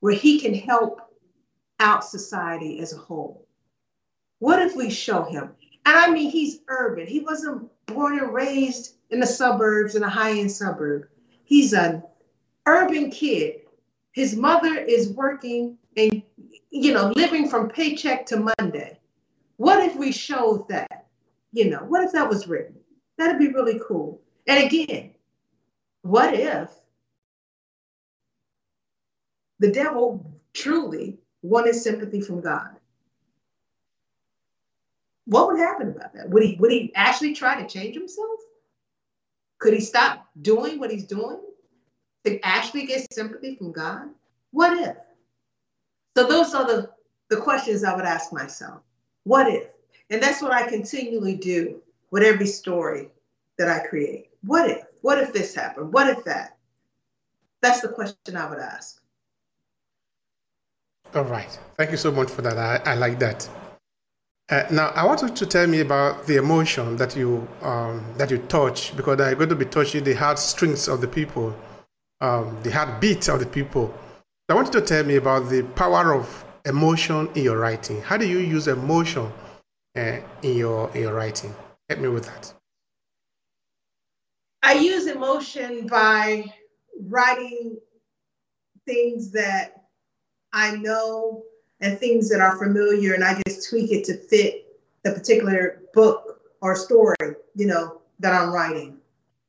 where 0.00 0.14
he 0.14 0.40
can 0.40 0.54
help 0.54 1.00
out 1.80 2.04
society 2.04 2.78
as 2.78 2.92
a 2.92 2.98
whole? 2.98 3.46
What 4.38 4.62
if 4.62 4.76
we 4.76 4.90
show 4.90 5.24
him? 5.24 5.50
And 5.84 5.96
I 5.96 6.10
mean, 6.10 6.30
he's 6.30 6.60
urban. 6.68 7.08
He 7.08 7.20
wasn't 7.20 7.68
born 7.88 8.18
and 8.18 8.32
raised 8.32 8.94
in 9.10 9.20
the 9.20 9.26
suburbs, 9.26 9.94
in 9.94 10.02
a 10.02 10.08
high 10.08 10.38
end 10.38 10.52
suburb. 10.52 11.08
He's 11.44 11.72
an 11.72 12.02
urban 12.66 13.10
kid. 13.10 13.62
His 14.12 14.36
mother 14.36 14.74
is 14.74 15.10
working 15.10 15.78
and, 15.96 16.22
you 16.70 16.92
know, 16.92 17.12
living 17.16 17.48
from 17.48 17.68
paycheck 17.68 18.26
to 18.26 18.52
Monday. 18.58 18.98
What 19.56 19.82
if 19.82 19.96
we 19.96 20.12
showed 20.12 20.68
that? 20.68 21.06
You 21.52 21.70
know, 21.70 21.78
what 21.78 22.04
if 22.04 22.12
that 22.12 22.28
was 22.28 22.46
written? 22.46 22.76
That'd 23.16 23.38
be 23.38 23.48
really 23.48 23.80
cool. 23.86 24.20
And 24.46 24.64
again, 24.64 25.14
what 26.02 26.34
if 26.34 26.70
the 29.58 29.72
devil 29.72 30.24
truly 30.52 31.18
wanted 31.42 31.74
sympathy 31.74 32.20
from 32.20 32.40
God. 32.40 32.77
What 35.28 35.48
would 35.48 35.58
happen 35.58 35.90
about 35.90 36.14
that? 36.14 36.30
Would 36.30 36.42
he 36.42 36.56
would 36.58 36.70
he 36.70 36.90
actually 36.94 37.34
try 37.34 37.60
to 37.60 37.68
change 37.68 37.94
himself? 37.94 38.40
Could 39.58 39.74
he 39.74 39.80
stop 39.80 40.26
doing 40.40 40.78
what 40.78 40.90
he's 40.90 41.04
doing 41.04 41.38
to 42.24 42.40
actually 42.42 42.86
get 42.86 43.12
sympathy 43.12 43.54
from 43.54 43.72
God? 43.72 44.08
What 44.52 44.78
if? 44.78 44.96
So 46.16 46.26
those 46.26 46.54
are 46.54 46.66
the, 46.66 46.90
the 47.28 47.36
questions 47.36 47.84
I 47.84 47.94
would 47.94 48.06
ask 48.06 48.32
myself. 48.32 48.80
What 49.24 49.52
if? 49.52 49.68
And 50.08 50.22
that's 50.22 50.40
what 50.40 50.52
I 50.52 50.66
continually 50.66 51.36
do 51.36 51.82
with 52.10 52.22
every 52.22 52.46
story 52.46 53.10
that 53.58 53.68
I 53.68 53.86
create. 53.86 54.30
What 54.44 54.70
if? 54.70 54.82
What 55.02 55.18
if 55.18 55.34
this 55.34 55.54
happened? 55.54 55.92
What 55.92 56.08
if 56.08 56.24
that? 56.24 56.56
That's 57.60 57.82
the 57.82 57.88
question 57.88 58.34
I 58.34 58.48
would 58.48 58.60
ask. 58.60 59.02
All 61.14 61.24
right. 61.24 61.58
Thank 61.76 61.90
you 61.90 61.98
so 61.98 62.10
much 62.10 62.30
for 62.30 62.40
that. 62.40 62.56
I, 62.56 62.92
I 62.92 62.94
like 62.94 63.18
that. 63.18 63.46
Uh, 64.50 64.64
now, 64.70 64.88
I 64.94 65.04
want 65.04 65.20
you 65.20 65.28
to 65.28 65.46
tell 65.46 65.66
me 65.66 65.80
about 65.80 66.26
the 66.26 66.36
emotion 66.36 66.96
that 66.96 67.14
you 67.14 67.46
um, 67.60 68.02
that 68.16 68.30
you 68.30 68.38
touch 68.38 68.96
because 68.96 69.20
I'm 69.20 69.36
going 69.36 69.50
to 69.50 69.54
be 69.54 69.66
touching 69.66 70.04
the 70.04 70.14
heartstrings 70.14 70.88
of 70.88 71.02
the 71.02 71.08
people, 71.08 71.54
um, 72.22 72.58
the 72.62 72.70
heartbeat 72.70 73.28
of 73.28 73.40
the 73.40 73.46
people. 73.46 73.92
I 74.48 74.54
want 74.54 74.72
you 74.72 74.80
to 74.80 74.86
tell 74.86 75.04
me 75.04 75.16
about 75.16 75.50
the 75.50 75.64
power 75.76 76.14
of 76.14 76.46
emotion 76.64 77.28
in 77.34 77.44
your 77.44 77.58
writing. 77.58 78.00
How 78.00 78.16
do 78.16 78.26
you 78.26 78.38
use 78.38 78.68
emotion 78.68 79.30
uh, 79.94 80.20
in 80.42 80.56
your 80.56 80.90
in 80.96 81.02
your 81.02 81.14
writing? 81.14 81.54
Help 81.90 82.00
me 82.00 82.08
with 82.08 82.24
that. 82.24 82.54
I 84.62 84.74
use 84.74 85.06
emotion 85.08 85.86
by 85.86 86.50
writing 87.02 87.76
things 88.86 89.30
that 89.32 89.74
I 90.54 90.76
know 90.76 91.44
and 91.80 91.98
things 91.98 92.28
that 92.28 92.40
are 92.40 92.56
familiar, 92.56 93.14
and 93.14 93.24
I 93.24 93.40
just 93.46 93.68
tweak 93.68 93.92
it 93.92 94.04
to 94.04 94.16
fit 94.16 94.78
the 95.04 95.12
particular 95.12 95.82
book 95.94 96.40
or 96.60 96.74
story, 96.74 97.16
you 97.54 97.66
know, 97.66 98.00
that 98.20 98.34
I'm 98.34 98.52
writing. 98.52 98.98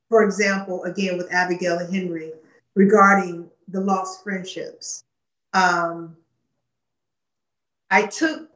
For 0.10 0.24
example, 0.24 0.84
again 0.84 1.18
with 1.18 1.32
Abigail 1.32 1.80
and 1.80 1.94
Henry 1.94 2.34
regarding 2.76 3.50
the 3.68 3.82
lost 3.82 4.24
friendships. 4.24 5.04
Um, 5.54 6.16
I 7.90 8.06
took 8.06 8.50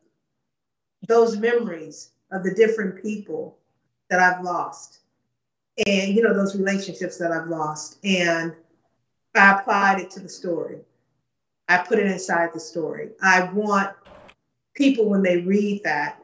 those 1.08 1.38
memories 1.38 2.12
of 2.32 2.44
the 2.44 2.54
different 2.54 3.02
people 3.02 3.58
that 4.10 4.20
I've 4.20 4.44
lost 4.44 5.00
and, 5.88 6.16
you 6.16 6.22
know, 6.22 6.34
those 6.34 6.56
relationships 6.56 7.18
that 7.18 7.32
I've 7.32 7.48
lost, 7.48 7.98
and 8.04 8.54
I 9.36 9.60
applied 9.60 10.00
it 10.00 10.12
to 10.12 10.20
the 10.20 10.30
story. 10.30 10.78
I 11.68 11.78
put 11.78 12.00
it 12.00 12.08
inside 12.08 12.50
the 12.54 12.60
story. 12.60 13.10
I 13.22 13.44
want 13.54 13.96
people, 14.76 15.10
when 15.10 15.24
they 15.24 15.38
read 15.38 15.82
that, 15.84 16.24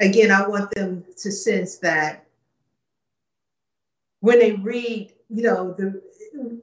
again, 0.00 0.30
I 0.30 0.46
want 0.46 0.70
them 0.74 1.04
to 1.18 1.30
sense 1.32 1.76
that 1.78 2.26
when 4.20 4.38
they 4.38 4.52
read 4.52 5.12
you 5.32 5.42
know, 5.42 5.72
the 5.72 6.00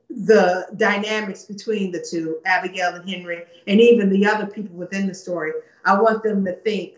the 0.10 0.68
dynamics 0.78 1.44
between 1.44 1.92
the 1.92 2.06
two, 2.08 2.40
Abigail 2.46 2.94
and 2.94 3.10
Henry, 3.10 3.44
and 3.68 3.82
even 3.82 4.10
the 4.10 4.26
other 4.26 4.46
people 4.46 4.76
within 4.76 5.08
the 5.08 5.14
story. 5.14 5.52
I 5.86 6.00
want 6.00 6.22
them 6.22 6.46
to 6.46 6.54
think 6.54 6.98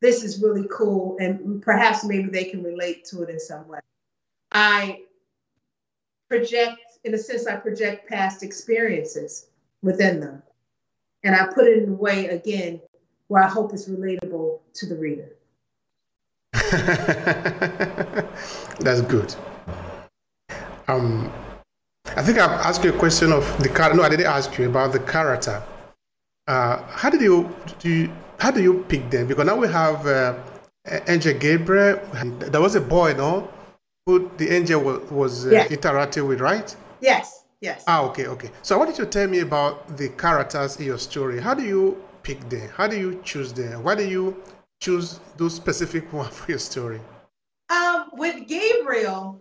this 0.00 0.24
is 0.24 0.42
really 0.42 0.66
cool, 0.70 1.16
and 1.20 1.60
perhaps 1.60 2.04
maybe 2.04 2.30
they 2.30 2.44
can 2.44 2.62
relate 2.62 3.04
to 3.06 3.22
it 3.22 3.28
in 3.28 3.38
some 3.38 3.68
way. 3.68 3.80
I 4.52 5.02
project, 6.30 6.80
in 7.04 7.12
a 7.12 7.18
sense, 7.18 7.46
I 7.46 7.56
project 7.56 8.08
past 8.08 8.42
experiences 8.42 9.48
within 9.82 10.20
them. 10.20 10.42
And 11.24 11.34
I 11.34 11.46
put 11.46 11.66
it 11.66 11.82
in 11.82 11.88
a 11.90 11.92
way, 11.92 12.26
again, 12.26 12.80
where 13.28 13.42
I 13.42 13.48
hope 13.48 13.72
it's 13.72 13.88
relatable 13.88 14.60
to 14.74 14.86
the 14.86 14.96
reader. 14.96 15.30
That's 18.80 19.02
good. 19.02 19.34
Um, 20.86 21.32
I 22.16 22.22
think 22.22 22.38
I've 22.38 22.50
asked 22.50 22.84
you 22.84 22.94
a 22.94 22.98
question 22.98 23.32
of 23.32 23.44
the 23.62 23.68
character. 23.68 23.96
No, 23.96 24.02
I 24.02 24.08
didn't 24.08 24.26
ask 24.26 24.56
you 24.58 24.68
about 24.68 24.92
the 24.92 25.00
character. 25.00 25.62
Uh, 26.46 26.82
how 26.88 27.10
did 27.10 27.20
you 27.20 27.54
do? 27.78 27.88
You, 27.88 28.12
how 28.38 28.50
do 28.50 28.62
you 28.62 28.84
pick 28.88 29.10
them? 29.10 29.26
Because 29.26 29.44
now 29.44 29.56
we 29.56 29.68
have 29.68 30.06
uh, 30.06 30.34
Angel 31.06 31.34
Gabriel. 31.34 32.00
There 32.38 32.60
was 32.60 32.74
a 32.74 32.80
boy, 32.80 33.12
no, 33.12 33.50
who 34.06 34.30
the 34.38 34.48
angel 34.50 34.80
was, 34.80 35.10
was 35.10 35.46
uh, 35.46 35.50
yes. 35.50 35.70
interacting 35.70 36.26
with, 36.26 36.40
right? 36.40 36.74
Yes. 37.00 37.37
Yes. 37.60 37.84
Ah, 37.86 38.02
okay, 38.04 38.26
okay. 38.26 38.50
So 38.62 38.76
I 38.76 38.78
wanted 38.78 38.94
to 38.96 39.06
tell 39.06 39.26
me 39.26 39.40
about 39.40 39.96
the 39.96 40.10
characters 40.10 40.76
in 40.76 40.86
your 40.86 40.98
story. 40.98 41.40
How 41.40 41.54
do 41.54 41.64
you 41.64 42.00
pick 42.22 42.48
them? 42.48 42.68
How 42.74 42.86
do 42.86 42.96
you 42.96 43.20
choose 43.24 43.52
them? 43.52 43.82
Why 43.82 43.96
do 43.96 44.06
you 44.08 44.42
choose 44.80 45.18
those 45.36 45.54
specific 45.54 46.12
ones 46.12 46.36
for 46.36 46.52
your 46.52 46.60
story? 46.60 47.00
Um, 47.70 48.10
with 48.12 48.46
Gabriel, 48.46 49.40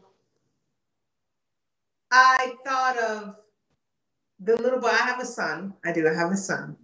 I 2.11 2.53
thought 2.65 2.97
of 2.97 3.35
the 4.39 4.55
little 4.61 4.79
boy. 4.79 4.89
I 4.89 5.05
have 5.05 5.19
a 5.19 5.25
son. 5.25 5.73
I 5.85 5.91
do. 5.91 6.07
I 6.07 6.13
have 6.13 6.31
a 6.31 6.37
son, 6.37 6.75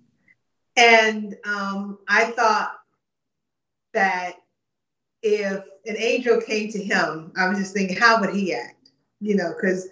and 0.78 1.36
um, 1.46 1.98
I 2.08 2.26
thought 2.26 2.78
that 3.94 4.36
if 5.24 5.64
an 5.86 5.96
angel 5.98 6.42
came 6.42 6.72
to 6.72 6.84
him, 6.84 7.32
I 7.38 7.48
was 7.48 7.58
just 7.58 7.74
thinking, 7.74 7.98
how 7.98 8.20
would 8.20 8.34
he 8.34 8.54
act? 8.54 8.92
You 9.20 9.36
know, 9.36 9.54
because 9.56 9.88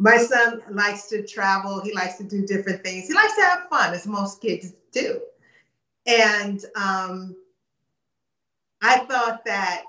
my 0.00 0.16
son 0.16 0.62
likes 0.70 1.08
to 1.10 1.26
travel. 1.26 1.82
He 1.82 1.92
likes 1.92 2.16
to 2.16 2.24
do 2.24 2.46
different 2.46 2.82
things. 2.82 3.06
He 3.06 3.12
likes 3.12 3.36
to 3.36 3.42
have 3.42 3.68
fun, 3.68 3.92
as 3.92 4.06
most 4.06 4.40
kids 4.40 4.72
do. 4.92 5.20
And 6.06 6.64
um, 6.74 7.36
I 8.80 9.00
thought 9.00 9.44
that 9.44 9.82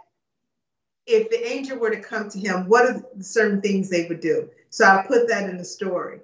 if 1.07 1.30
the 1.30 1.47
angel 1.47 1.80
were 1.80 1.91
to 1.91 2.01
come 2.01 2.30
to 2.30 2.38
him, 2.38 2.68
what 2.68 2.86
are 2.86 3.01
certain 3.22 3.62
things 3.62 3.89
they 3.89 4.05
would 4.07 4.20
do? 4.20 4.49
So 4.70 4.86
I 4.86 5.05
put 5.07 5.30
that 5.30 5.49
in 5.49 5.57
the 5.57 5.64
story. 5.64 6.20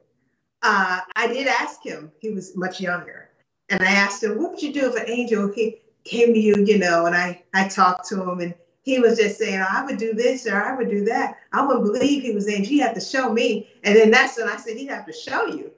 Uh, 0.63 0.99
I 1.15 1.27
did 1.27 1.47
ask 1.47 1.81
him, 1.81 2.11
he 2.19 2.31
was 2.31 2.57
much 2.57 2.81
younger, 2.81 3.29
and 3.69 3.81
I 3.81 3.91
asked 3.91 4.21
him, 4.21 4.38
What 4.38 4.51
would 4.51 4.61
you 4.61 4.73
do 4.73 4.89
if 4.89 5.01
an 5.01 5.09
angel 5.09 5.49
came 5.49 6.33
to 6.33 6.39
you, 6.39 6.55
you 6.57 6.77
know? 6.77 7.05
And 7.05 7.15
I, 7.15 7.41
I 7.53 7.69
talked 7.69 8.09
to 8.09 8.21
him, 8.21 8.39
and 8.41 8.53
he 8.88 8.99
was 8.99 9.17
just 9.17 9.38
saying, 9.38 9.59
I 9.59 9.83
would 9.83 9.97
do 9.97 10.13
this 10.13 10.47
or 10.47 10.55
I 10.55 10.73
would 10.73 10.89
do 10.89 11.03
that. 11.03 11.35
I 11.51 11.65
wouldn't 11.65 11.83
believe 11.83 12.23
he 12.23 12.31
was 12.31 12.45
saying, 12.45 12.63
he 12.63 12.79
had 12.79 12.95
to 12.95 13.01
show 13.01 13.33
me. 13.33 13.67
And 13.83 13.93
then 13.93 14.11
that's 14.11 14.38
when 14.38 14.47
I 14.47 14.55
said, 14.55 14.77
he'd 14.77 14.88
have 14.88 15.05
to 15.07 15.11
show 15.11 15.45
you. 15.47 15.73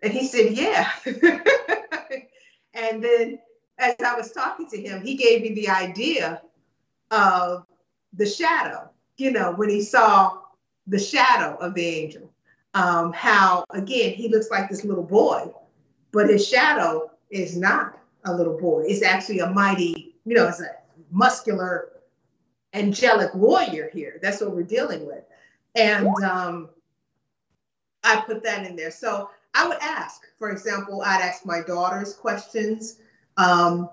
And 0.00 0.10
he 0.10 0.26
said, 0.26 0.52
yeah. 0.52 0.88
and 2.72 3.04
then 3.04 3.38
as 3.76 3.96
I 4.02 4.16
was 4.16 4.32
talking 4.32 4.66
to 4.70 4.80
him, 4.80 5.02
he 5.02 5.14
gave 5.14 5.42
me 5.42 5.52
the 5.52 5.68
idea 5.68 6.40
of 7.10 7.66
the 8.14 8.24
shadow, 8.24 8.88
you 9.18 9.30
know, 9.30 9.52
when 9.52 9.68
he 9.68 9.82
saw 9.82 10.38
the 10.86 10.98
shadow 10.98 11.56
of 11.56 11.74
the 11.74 11.84
angel. 11.84 12.32
Um, 12.72 13.12
how, 13.12 13.66
again, 13.72 14.14
he 14.14 14.30
looks 14.30 14.50
like 14.50 14.70
this 14.70 14.84
little 14.84 15.04
boy, 15.04 15.52
but 16.12 16.30
his 16.30 16.48
shadow 16.48 17.10
is 17.28 17.58
not 17.58 17.98
a 18.24 18.34
little 18.34 18.58
boy. 18.58 18.84
It's 18.88 19.02
actually 19.02 19.40
a 19.40 19.50
mighty, 19.50 20.16
you 20.24 20.34
know, 20.34 20.48
it's 20.48 20.62
a 20.62 20.70
muscular 21.10 21.90
angelic 22.74 23.34
warrior 23.34 23.88
here. 23.92 24.18
That's 24.20 24.40
what 24.40 24.50
we're 24.50 24.64
dealing 24.64 25.06
with. 25.06 25.24
And 25.74 26.08
um, 26.24 26.68
I 28.02 28.20
put 28.20 28.42
that 28.42 28.66
in 28.66 28.76
there. 28.76 28.90
So 28.90 29.30
I 29.54 29.66
would 29.66 29.78
ask, 29.80 30.22
for 30.38 30.50
example, 30.50 31.02
I'd 31.02 31.22
ask 31.22 31.46
my 31.46 31.62
daughters 31.62 32.12
questions 32.12 32.98
um, 33.36 33.88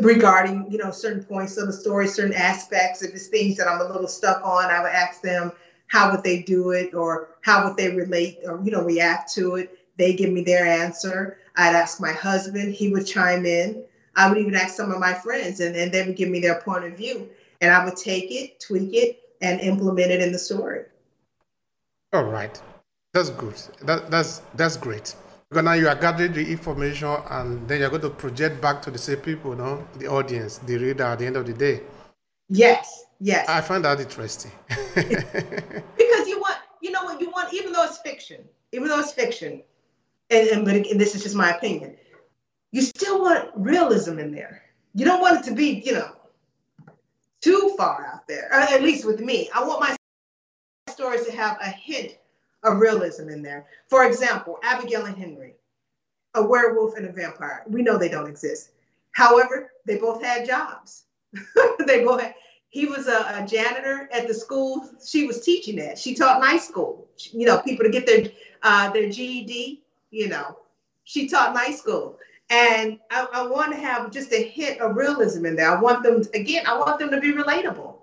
regarding, 0.00 0.70
you 0.70 0.78
know, 0.78 0.90
certain 0.90 1.24
points 1.24 1.56
of 1.56 1.68
the 1.68 1.72
story, 1.72 2.08
certain 2.08 2.34
aspects. 2.34 3.02
If 3.02 3.14
it's 3.14 3.28
things 3.28 3.56
that 3.56 3.68
I'm 3.68 3.80
a 3.80 3.84
little 3.84 4.08
stuck 4.08 4.44
on, 4.44 4.66
I 4.66 4.82
would 4.82 4.92
ask 4.92 5.22
them 5.22 5.52
how 5.86 6.10
would 6.10 6.24
they 6.24 6.42
do 6.42 6.70
it 6.70 6.94
or 6.94 7.28
how 7.42 7.66
would 7.66 7.76
they 7.76 7.94
relate 7.94 8.40
or, 8.44 8.60
you 8.64 8.72
know, 8.72 8.82
react 8.82 9.32
to 9.34 9.56
it. 9.56 9.78
They 9.96 10.14
give 10.14 10.30
me 10.30 10.42
their 10.42 10.66
answer. 10.66 11.38
I'd 11.56 11.74
ask 11.74 12.00
my 12.00 12.12
husband, 12.12 12.74
he 12.74 12.92
would 12.92 13.06
chime 13.06 13.46
in. 13.46 13.82
I 14.14 14.28
would 14.28 14.38
even 14.38 14.54
ask 14.54 14.74
some 14.74 14.90
of 14.90 14.98
my 14.98 15.14
friends 15.14 15.60
and, 15.60 15.76
and 15.76 15.92
they 15.92 16.04
would 16.04 16.16
give 16.16 16.28
me 16.28 16.40
their 16.40 16.60
point 16.60 16.84
of 16.84 16.96
view 16.96 17.30
and 17.60 17.70
I 17.70 17.84
would 17.84 17.96
take 17.96 18.30
it, 18.30 18.60
tweak 18.60 18.94
it, 18.94 19.20
and 19.40 19.60
implement 19.60 20.10
it 20.10 20.20
in 20.20 20.32
the 20.32 20.38
story. 20.38 20.84
All 22.12 22.24
right, 22.24 22.60
that's 23.12 23.30
good. 23.30 23.56
That, 23.82 24.10
that's 24.10 24.42
that's 24.54 24.76
great. 24.76 25.14
Because 25.48 25.64
now 25.64 25.74
you 25.74 25.88
are 25.88 25.94
gathering 25.94 26.32
the 26.32 26.50
information, 26.50 27.16
and 27.30 27.68
then 27.68 27.80
you're 27.80 27.90
going 27.90 28.02
to 28.02 28.10
project 28.10 28.60
back 28.60 28.82
to 28.82 28.90
the 28.90 28.98
same 28.98 29.18
people, 29.18 29.52
you 29.52 29.58
know, 29.58 29.86
the 29.98 30.06
audience, 30.08 30.58
the 30.58 30.76
reader, 30.76 31.04
at 31.04 31.20
the 31.20 31.26
end 31.26 31.36
of 31.36 31.46
the 31.46 31.52
day. 31.52 31.82
Yes, 32.48 33.04
yes. 33.20 33.48
I 33.48 33.60
find 33.60 33.84
that 33.84 34.00
interesting. 34.00 34.50
because 34.94 36.28
you 36.28 36.40
want, 36.40 36.58
you 36.80 36.90
know 36.90 37.04
what 37.04 37.20
you 37.20 37.30
want, 37.30 37.54
even 37.54 37.72
though 37.72 37.84
it's 37.84 37.98
fiction, 37.98 38.44
even 38.72 38.88
though 38.88 38.98
it's 38.98 39.12
fiction, 39.12 39.62
and, 40.30 40.48
and 40.48 40.64
but 40.64 40.74
and 40.74 41.00
this 41.00 41.14
is 41.14 41.22
just 41.22 41.36
my 41.36 41.50
opinion, 41.50 41.96
you 42.72 42.82
still 42.82 43.20
want 43.22 43.50
realism 43.54 44.18
in 44.18 44.32
there. 44.32 44.62
You 44.94 45.04
don't 45.04 45.20
want 45.20 45.38
it 45.38 45.48
to 45.48 45.54
be, 45.54 45.82
you 45.84 45.92
know, 45.92 46.10
too 47.40 47.74
far 47.76 48.06
out 48.06 48.26
there, 48.26 48.48
uh, 48.52 48.66
at 48.70 48.82
least 48.82 49.04
with 49.04 49.20
me. 49.20 49.48
I 49.54 49.64
want 49.64 49.80
my 49.80 49.96
stories 50.90 51.26
to 51.26 51.32
have 51.32 51.58
a 51.60 51.68
hint 51.68 52.16
of 52.62 52.78
realism 52.78 53.28
in 53.28 53.42
there. 53.42 53.66
For 53.88 54.04
example, 54.06 54.58
Abigail 54.62 55.06
and 55.06 55.16
Henry, 55.16 55.54
a 56.34 56.42
werewolf 56.42 56.96
and 56.96 57.06
a 57.06 57.12
vampire. 57.12 57.64
We 57.66 57.82
know 57.82 57.98
they 57.98 58.08
don't 58.08 58.28
exist. 58.28 58.70
However, 59.12 59.72
they 59.86 59.96
both 59.96 60.22
had 60.22 60.46
jobs. 60.46 61.04
they 61.86 62.04
both 62.04 62.20
had, 62.20 62.34
he 62.68 62.86
was 62.86 63.06
a, 63.08 63.42
a, 63.42 63.46
janitor 63.46 64.08
at 64.12 64.26
the 64.26 64.34
school 64.34 64.88
she 65.04 65.26
was 65.26 65.42
teaching 65.42 65.78
at. 65.78 65.98
She 65.98 66.14
taught 66.14 66.40
night 66.40 66.60
school, 66.60 67.08
you 67.32 67.46
know, 67.46 67.58
people 67.58 67.84
to 67.84 67.90
get 67.90 68.06
their 68.06 68.30
uh, 68.62 68.90
their 68.90 69.08
GED, 69.08 69.82
you 70.10 70.28
know. 70.28 70.58
She 71.04 71.28
taught 71.28 71.54
night 71.54 71.76
school. 71.76 72.18
And 72.48 73.00
I, 73.10 73.26
I 73.32 73.46
want 73.46 73.72
to 73.72 73.78
have 73.78 74.12
just 74.12 74.32
a 74.32 74.42
hint 74.42 74.80
of 74.80 74.96
realism 74.96 75.46
in 75.46 75.56
there. 75.56 75.76
I 75.76 75.80
want 75.80 76.02
them, 76.02 76.22
again, 76.32 76.64
I 76.66 76.78
want 76.78 76.98
them 76.98 77.10
to 77.10 77.20
be 77.20 77.32
relatable. 77.32 77.94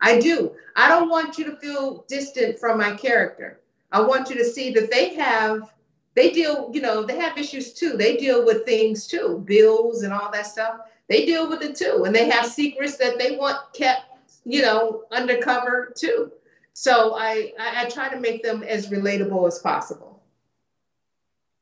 I 0.00 0.18
do. 0.18 0.52
I 0.76 0.88
don't 0.88 1.08
want 1.08 1.38
you 1.38 1.44
to 1.44 1.56
feel 1.56 2.04
distant 2.08 2.58
from 2.58 2.78
my 2.78 2.96
character. 2.96 3.60
I 3.92 4.00
want 4.00 4.28
you 4.28 4.36
to 4.36 4.44
see 4.44 4.72
that 4.72 4.90
they 4.90 5.14
have, 5.14 5.72
they 6.14 6.30
deal, 6.30 6.70
you 6.74 6.80
know, 6.82 7.04
they 7.04 7.16
have 7.18 7.38
issues 7.38 7.72
too. 7.72 7.96
They 7.96 8.16
deal 8.16 8.44
with 8.44 8.66
things 8.66 9.06
too, 9.06 9.42
bills 9.46 10.02
and 10.02 10.12
all 10.12 10.30
that 10.32 10.46
stuff. 10.46 10.80
They 11.08 11.24
deal 11.24 11.48
with 11.48 11.62
it 11.62 11.76
too. 11.76 12.02
And 12.04 12.14
they 12.14 12.28
have 12.28 12.46
secrets 12.46 12.96
that 12.96 13.18
they 13.18 13.36
want 13.36 13.58
kept, 13.72 14.02
you 14.44 14.62
know, 14.62 15.04
undercover 15.12 15.92
too. 15.96 16.32
So 16.72 17.14
I, 17.16 17.52
I, 17.60 17.84
I 17.84 17.88
try 17.88 18.08
to 18.08 18.18
make 18.18 18.42
them 18.42 18.64
as 18.64 18.88
relatable 18.88 19.46
as 19.46 19.60
possible. 19.60 20.20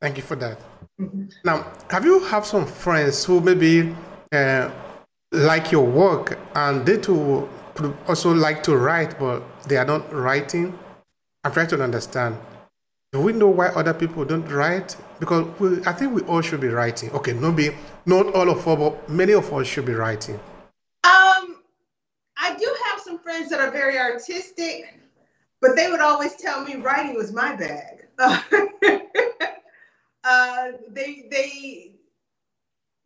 Thank 0.00 0.16
you 0.16 0.22
for 0.22 0.36
that. 0.36 0.58
Mm-hmm. 1.02 1.24
Now, 1.44 1.66
have 1.90 2.04
you 2.04 2.20
have 2.24 2.46
some 2.46 2.66
friends 2.66 3.24
who 3.24 3.40
maybe 3.40 3.94
uh, 4.30 4.70
like 5.32 5.72
your 5.72 5.84
work 5.84 6.38
and 6.54 6.86
they 6.86 6.98
too 6.98 7.48
also 8.06 8.32
like 8.32 8.62
to 8.64 8.76
write, 8.76 9.18
but 9.18 9.42
they 9.68 9.76
are 9.76 9.84
not 9.84 10.12
writing? 10.12 10.78
I'm 11.44 11.52
trying 11.52 11.68
to 11.68 11.82
understand. 11.82 12.36
Do 13.12 13.20
we 13.20 13.32
know 13.32 13.48
why 13.48 13.66
other 13.68 13.92
people 13.92 14.24
don't 14.24 14.48
write? 14.48 14.96
Because 15.18 15.46
we, 15.58 15.84
I 15.84 15.92
think 15.92 16.14
we 16.14 16.22
all 16.22 16.40
should 16.40 16.60
be 16.60 16.68
writing. 16.68 17.10
Okay, 17.10 17.32
maybe 17.34 17.74
not 18.06 18.34
all 18.34 18.48
of 18.48 18.66
us, 18.66 18.78
but 18.78 19.08
many 19.10 19.32
of 19.32 19.52
us 19.52 19.66
should 19.66 19.84
be 19.84 19.92
writing. 19.92 20.36
Um, 21.04 21.60
I 22.38 22.56
do 22.58 22.76
have 22.86 23.00
some 23.00 23.18
friends 23.18 23.50
that 23.50 23.60
are 23.60 23.70
very 23.70 23.98
artistic, 23.98 24.98
but 25.60 25.76
they 25.76 25.90
would 25.90 26.00
always 26.00 26.36
tell 26.36 26.64
me 26.64 26.76
writing 26.76 27.14
was 27.14 27.32
my 27.32 27.54
bag. 27.56 28.06
uh, 30.24 30.72
they 30.88 31.26
they 31.30 31.92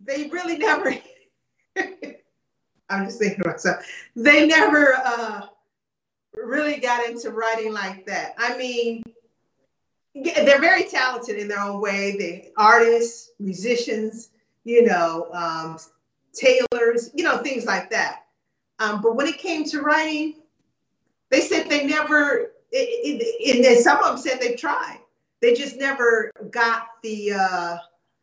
they 0.01 0.29
really 0.29 0.59
never. 0.59 0.95
I'm 2.89 3.07
just 3.07 3.19
thinking 3.19 3.43
to 3.43 3.51
myself. 3.51 3.85
They 4.15 4.47
never 4.47 4.95
uh, 4.95 5.47
really 6.35 6.79
got 6.79 7.09
into 7.09 7.31
writing 7.31 7.73
like 7.73 8.07
that. 8.07 8.35
I 8.39 8.57
mean, 8.57 9.03
they're 10.15 10.61
very 10.61 10.85
talented 10.85 11.37
in 11.37 11.49
their 11.49 11.59
own 11.61 11.81
way. 11.81 12.17
They 12.17 12.53
artists, 12.57 13.31
musicians, 13.41 14.31
you 14.65 14.85
know, 14.85 15.29
um, 15.33 15.79
tailors, 16.33 17.11
you 17.15 17.25
know, 17.25 17.39
things 17.39 17.67
like 17.67 17.91
that. 17.91 18.27
Um, 18.79 19.01
but 19.01 19.17
when 19.17 19.27
it 19.27 19.39
came 19.39 19.65
to 19.65 19.81
writing, 19.81 20.35
they 21.31 21.41
said 21.41 21.69
they 21.69 21.87
never 21.87 22.53
it, 22.73 23.23
it, 23.41 23.67
and 23.67 23.85
some 23.85 23.99
of 23.99 24.05
them 24.05 24.19
said 24.19 24.41
they 24.41 24.55
tried. 24.55 24.99
They 25.41 25.55
just 25.55 25.77
never 25.77 26.31
got 26.51 26.89
the 27.03 27.33
uh, 27.33 27.77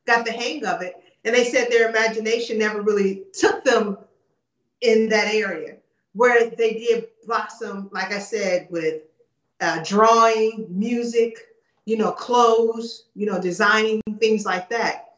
got 0.06 0.26
the 0.26 0.32
hang 0.32 0.66
of 0.66 0.82
it, 0.82 0.96
and 1.24 1.36
they 1.36 1.44
said 1.44 1.70
their 1.70 1.90
imagination 1.90 2.58
never 2.58 2.82
really 2.82 3.24
took 3.34 3.64
them 3.64 3.98
in 4.82 5.10
that 5.10 5.34
area 5.34 5.78
where 6.14 6.50
they 6.50 6.74
did 6.74 7.08
blossom, 7.26 7.90
like 7.92 8.12
I 8.12 8.20
said, 8.20 8.68
with 8.70 9.02
uh, 9.62 9.84
drawing, 9.84 10.68
music, 10.70 11.38
you 11.86 11.98
know, 11.98 12.12
clothes, 12.12 13.06
you 13.16 13.26
know, 13.26 13.42
designing 13.42 14.02
things 14.20 14.46
like 14.46 14.70
that. 14.70 15.16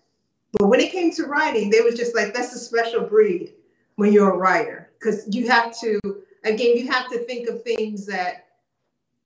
But 0.54 0.68
when 0.68 0.80
it 0.80 0.92
came 0.92 1.12
to 1.12 1.26
writing, 1.26 1.70
they 1.70 1.82
was 1.82 1.96
just 1.96 2.16
like, 2.16 2.34
that's 2.34 2.54
a 2.54 2.60
special 2.60 3.02
breed 3.02 3.54
when 3.96 4.14
you're 4.14 4.34
a 4.34 4.38
writer, 4.38 4.90
because 5.00 5.28
you 5.36 5.50
have 5.50 5.78
to, 5.80 6.00
again, 6.44 6.78
you 6.78 6.88
have 6.88 7.10
to 7.10 7.20
think 7.20 7.50
of 7.50 7.64
things 7.64 8.06
that 8.06 8.48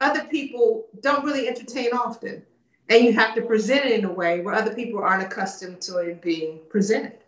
other 0.02 0.24
people 0.26 0.88
don't 1.02 1.26
really 1.26 1.48
entertain 1.48 1.92
often. 1.94 2.44
And 2.90 3.06
you 3.06 3.14
have 3.14 3.36
to 3.36 3.42
present 3.44 3.86
it 3.86 4.00
in 4.00 4.06
a 4.06 4.12
way 4.12 4.42
where 4.42 4.56
other 4.56 4.74
people 4.74 5.00
aren't 5.00 5.24
accustomed 5.24 5.80
to 5.82 5.98
it 6.00 6.22
being 6.22 6.60
presented. 6.70 7.20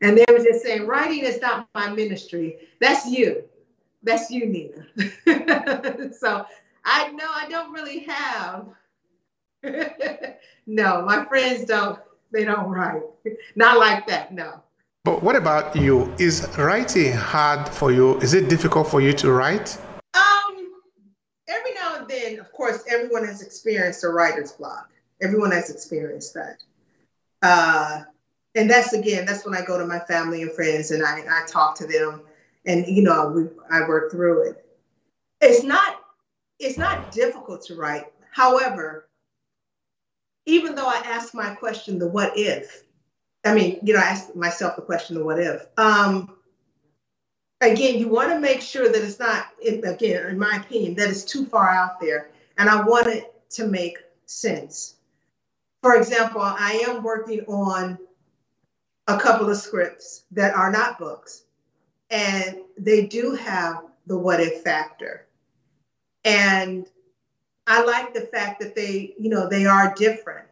And 0.00 0.18
they 0.18 0.24
were 0.28 0.38
just 0.38 0.62
saying, 0.62 0.86
writing 0.86 1.20
is 1.20 1.40
not 1.40 1.68
my 1.74 1.90
ministry. 1.90 2.68
That's 2.80 3.06
you. 3.06 3.44
That's 4.02 4.30
you, 4.30 4.46
Nina. 4.46 6.12
so 6.12 6.44
I 6.84 7.12
know 7.12 7.28
I 7.28 7.46
don't 7.48 7.72
really 7.72 8.00
have. 8.00 8.66
no, 10.66 11.02
my 11.02 11.24
friends 11.26 11.66
don't. 11.66 12.00
They 12.32 12.44
don't 12.44 12.68
write. 12.68 13.02
Not 13.54 13.78
like 13.78 14.06
that. 14.08 14.32
No. 14.32 14.62
But 15.04 15.22
what 15.22 15.36
about 15.36 15.76
you? 15.76 16.12
Is 16.18 16.48
writing 16.56 17.12
hard 17.12 17.68
for 17.68 17.92
you? 17.92 18.18
Is 18.20 18.34
it 18.34 18.48
difficult 18.48 18.88
for 18.88 19.00
you 19.00 19.12
to 19.12 19.30
write? 19.30 19.76
Um, 20.14 20.72
every 21.48 21.74
now 21.74 21.96
and 21.96 22.08
then, 22.08 22.38
of 22.40 22.50
course, 22.52 22.84
everyone 22.88 23.24
has 23.26 23.42
experienced 23.42 24.02
a 24.04 24.08
writer's 24.08 24.52
block. 24.52 24.88
Everyone 25.22 25.52
has 25.52 25.70
experienced 25.70 26.34
that. 26.34 26.58
Uh, 27.42 28.02
and 28.54 28.70
that's 28.70 28.92
again, 28.92 29.24
that's 29.24 29.44
when 29.44 29.54
I 29.54 29.64
go 29.64 29.78
to 29.78 29.86
my 29.86 30.00
family 30.00 30.42
and 30.42 30.52
friends 30.52 30.90
and 30.90 31.04
I, 31.04 31.20
I 31.20 31.46
talk 31.46 31.76
to 31.76 31.86
them 31.86 32.22
and 32.66 32.86
you 32.86 33.02
know 33.02 33.28
we, 33.28 33.44
I 33.70 33.80
work 33.88 34.10
through 34.10 34.50
it. 34.50 34.66
It's 35.40 35.64
not 35.64 36.00
it's 36.58 36.78
not 36.78 37.10
difficult 37.10 37.62
to 37.66 37.74
write. 37.74 38.06
However, 38.30 39.08
even 40.46 40.74
though 40.74 40.86
I 40.86 41.02
ask 41.04 41.34
my 41.34 41.54
question, 41.54 41.98
the 41.98 42.08
what 42.08 42.32
if, 42.36 42.84
I 43.44 43.54
mean, 43.54 43.78
you 43.82 43.94
know, 43.94 44.00
I 44.00 44.04
ask 44.04 44.34
myself 44.34 44.76
the 44.76 44.82
question, 44.82 45.16
the 45.16 45.24
what 45.24 45.40
if. 45.40 45.66
Um, 45.76 46.36
again, 47.60 47.98
you 47.98 48.08
want 48.08 48.30
to 48.30 48.40
make 48.40 48.60
sure 48.60 48.90
that 48.90 49.02
it's 49.02 49.18
not, 49.18 49.46
again, 49.66 50.26
in 50.26 50.38
my 50.38 50.62
opinion, 50.64 50.94
that 50.96 51.10
it's 51.10 51.24
too 51.24 51.46
far 51.46 51.68
out 51.68 52.00
there. 52.00 52.30
And 52.58 52.68
I 52.68 52.82
want 52.82 53.08
it 53.08 53.32
to 53.50 53.66
make 53.66 53.98
sense. 54.26 54.96
For 55.82 55.96
example, 55.96 56.40
I 56.40 56.84
am 56.88 57.02
working 57.02 57.40
on 57.46 57.98
a 59.08 59.18
couple 59.18 59.50
of 59.50 59.56
scripts 59.56 60.24
that 60.30 60.54
are 60.54 60.70
not 60.70 60.98
books 60.98 61.42
and 62.10 62.58
they 62.78 63.06
do 63.06 63.34
have 63.34 63.82
the 64.06 64.16
what 64.16 64.40
if 64.40 64.62
factor. 64.62 65.26
And 66.24 66.86
I 67.66 67.82
like 67.82 68.14
the 68.14 68.22
fact 68.22 68.60
that 68.60 68.74
they, 68.74 69.14
you 69.18 69.30
know, 69.30 69.48
they 69.48 69.66
are 69.66 69.94
different. 69.94 70.48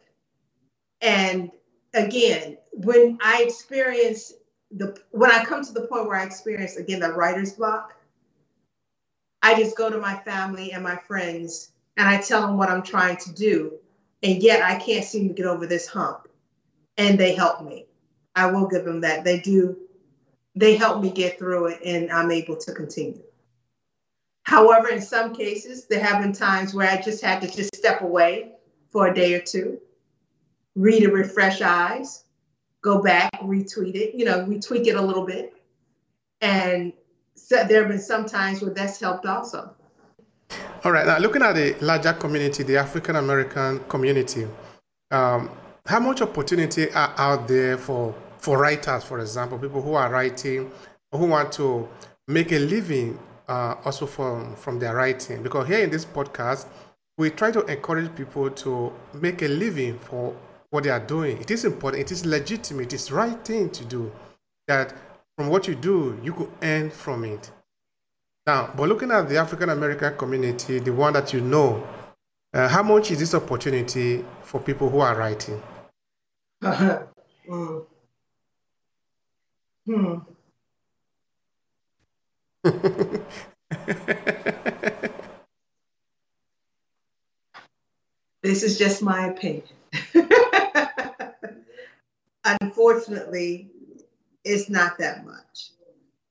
And 1.01 1.51
again, 1.93 2.57
when 2.73 3.17
I 3.23 3.43
experience 3.43 4.33
the 4.71 4.97
when 5.11 5.31
I 5.31 5.43
come 5.43 5.63
to 5.63 5.73
the 5.73 5.87
point 5.87 6.07
where 6.07 6.17
I 6.17 6.23
experience 6.23 6.77
again 6.77 6.99
the 6.99 7.13
writer's 7.13 7.53
block, 7.53 7.95
I 9.41 9.55
just 9.55 9.77
go 9.77 9.89
to 9.89 9.97
my 9.97 10.15
family 10.19 10.71
and 10.71 10.83
my 10.83 10.95
friends 10.95 11.71
and 11.97 12.07
I 12.07 12.21
tell 12.21 12.41
them 12.41 12.57
what 12.57 12.69
I'm 12.69 12.83
trying 12.83 13.17
to 13.17 13.33
do. 13.33 13.80
And 14.23 14.41
yet 14.41 14.63
I 14.63 14.75
can't 14.75 15.05
seem 15.05 15.27
to 15.27 15.33
get 15.33 15.45
over 15.45 15.65
this 15.65 15.87
hump. 15.87 16.27
And 16.97 17.19
they 17.19 17.33
help 17.33 17.63
me. 17.63 17.87
I 18.35 18.51
will 18.51 18.67
give 18.67 18.85
them 18.85 19.01
that. 19.01 19.23
They 19.23 19.39
do 19.39 19.77
they 20.55 20.75
help 20.75 21.01
me 21.01 21.09
get 21.09 21.37
through 21.37 21.67
it 21.67 21.79
and 21.85 22.11
I'm 22.11 22.31
able 22.31 22.57
to 22.57 22.73
continue. 22.73 23.23
However, 24.43 24.89
in 24.89 25.01
some 25.01 25.33
cases, 25.33 25.85
there 25.85 26.03
have 26.03 26.21
been 26.21 26.33
times 26.33 26.73
where 26.73 26.89
I 26.89 27.01
just 27.01 27.23
had 27.23 27.41
to 27.41 27.47
just 27.47 27.75
step 27.75 28.01
away 28.01 28.53
for 28.89 29.07
a 29.07 29.13
day 29.13 29.33
or 29.33 29.41
two, 29.41 29.79
read 30.75 31.03
and 31.03 31.13
refresh 31.13 31.61
eyes, 31.61 32.25
go 32.81 33.01
back, 33.01 33.31
retweet 33.41 33.95
it, 33.95 34.15
you 34.15 34.25
know, 34.25 34.45
retweak 34.45 34.87
it 34.87 34.95
a 34.95 35.01
little 35.01 35.25
bit. 35.25 35.53
And 36.41 36.91
so 37.35 37.63
there 37.63 37.81
have 37.81 37.89
been 37.89 37.99
some 37.99 38.25
times 38.25 38.61
where 38.61 38.73
that's 38.73 38.99
helped 38.99 39.25
also. 39.25 39.73
All 40.83 40.91
right. 40.91 41.05
Now, 41.05 41.17
looking 41.19 41.41
at 41.41 41.53
the 41.53 41.75
larger 41.81 42.13
community, 42.13 42.63
the 42.63 42.77
African 42.77 43.15
American 43.15 43.79
community, 43.87 44.47
um, 45.11 45.49
how 45.85 45.99
much 45.99 46.21
opportunity 46.21 46.91
are 46.91 47.13
out 47.17 47.47
there 47.47 47.77
for 47.77 48.15
for 48.41 48.57
writers, 48.57 49.03
for 49.03 49.19
example, 49.19 49.59
people 49.59 49.81
who 49.81 49.93
are 49.93 50.09
writing, 50.09 50.71
who 51.11 51.27
want 51.27 51.51
to 51.53 51.87
make 52.27 52.51
a 52.51 52.59
living 52.59 53.19
uh, 53.47 53.75
also 53.85 54.05
from, 54.05 54.55
from 54.55 54.79
their 54.79 54.95
writing. 54.95 55.43
Because 55.43 55.67
here 55.67 55.79
in 55.79 55.89
this 55.89 56.05
podcast, 56.05 56.65
we 57.17 57.29
try 57.29 57.51
to 57.51 57.63
encourage 57.65 58.15
people 58.15 58.49
to 58.49 58.91
make 59.13 59.43
a 59.43 59.47
living 59.47 59.99
for 59.99 60.35
what 60.71 60.83
they 60.85 60.89
are 60.89 61.05
doing. 61.05 61.37
It 61.39 61.51
is 61.51 61.65
important, 61.65 62.01
it 62.01 62.11
is 62.11 62.25
legitimate, 62.25 62.87
it 62.87 62.93
is 62.93 63.07
the 63.07 63.15
right 63.15 63.45
thing 63.45 63.69
to 63.69 63.85
do. 63.85 64.11
That 64.67 64.93
from 65.37 65.49
what 65.49 65.67
you 65.67 65.75
do, 65.75 66.17
you 66.23 66.33
could 66.33 66.49
earn 66.63 66.89
from 66.89 67.25
it. 67.25 67.51
Now, 68.51 68.69
but 68.75 68.89
looking 68.89 69.11
at 69.11 69.29
the 69.29 69.37
African 69.37 69.69
American 69.69 70.17
community, 70.17 70.79
the 70.79 70.91
one 70.91 71.13
that 71.13 71.31
you 71.31 71.39
know, 71.39 71.87
uh, 72.53 72.67
how 72.67 72.83
much 72.83 73.09
is 73.09 73.19
this 73.19 73.33
opportunity 73.33 74.25
for 74.43 74.59
people 74.59 74.89
who 74.89 74.99
are 74.99 75.15
writing? 75.15 75.63
Hmm. 76.61 76.97
this 88.43 88.63
is 88.63 88.77
just 88.77 89.01
my 89.01 89.27
opinion. 89.27 89.63
Unfortunately, 92.43 93.69
it's 94.43 94.69
not 94.69 94.97
that 94.97 95.25
much. 95.25 95.69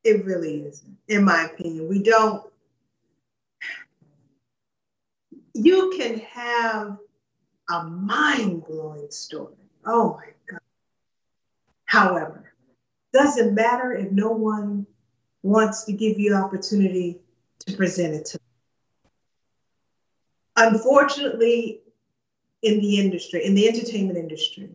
It 0.02 0.24
really 0.24 0.62
isn't, 0.62 0.96
in 1.08 1.24
my 1.24 1.44
opinion. 1.44 1.88
We 1.88 2.02
don't, 2.02 2.42
you 5.54 5.92
can 5.96 6.18
have 6.20 6.96
a 7.68 7.84
mind 7.84 8.64
blowing 8.66 9.10
story. 9.10 9.54
Oh 9.84 10.16
my 10.16 10.32
God. 10.50 10.60
However, 11.84 12.52
doesn't 13.12 13.54
matter 13.54 13.92
if 13.92 14.10
no 14.10 14.30
one 14.30 14.86
wants 15.42 15.84
to 15.84 15.92
give 15.92 16.18
you 16.18 16.34
opportunity 16.34 17.20
to 17.66 17.76
present 17.76 18.14
it 18.14 18.24
to 18.26 18.38
them. 18.38 18.46
Unfortunately, 20.56 21.82
in 22.62 22.80
the 22.80 23.00
industry, 23.00 23.44
in 23.44 23.54
the 23.54 23.68
entertainment 23.68 24.18
industry, 24.18 24.70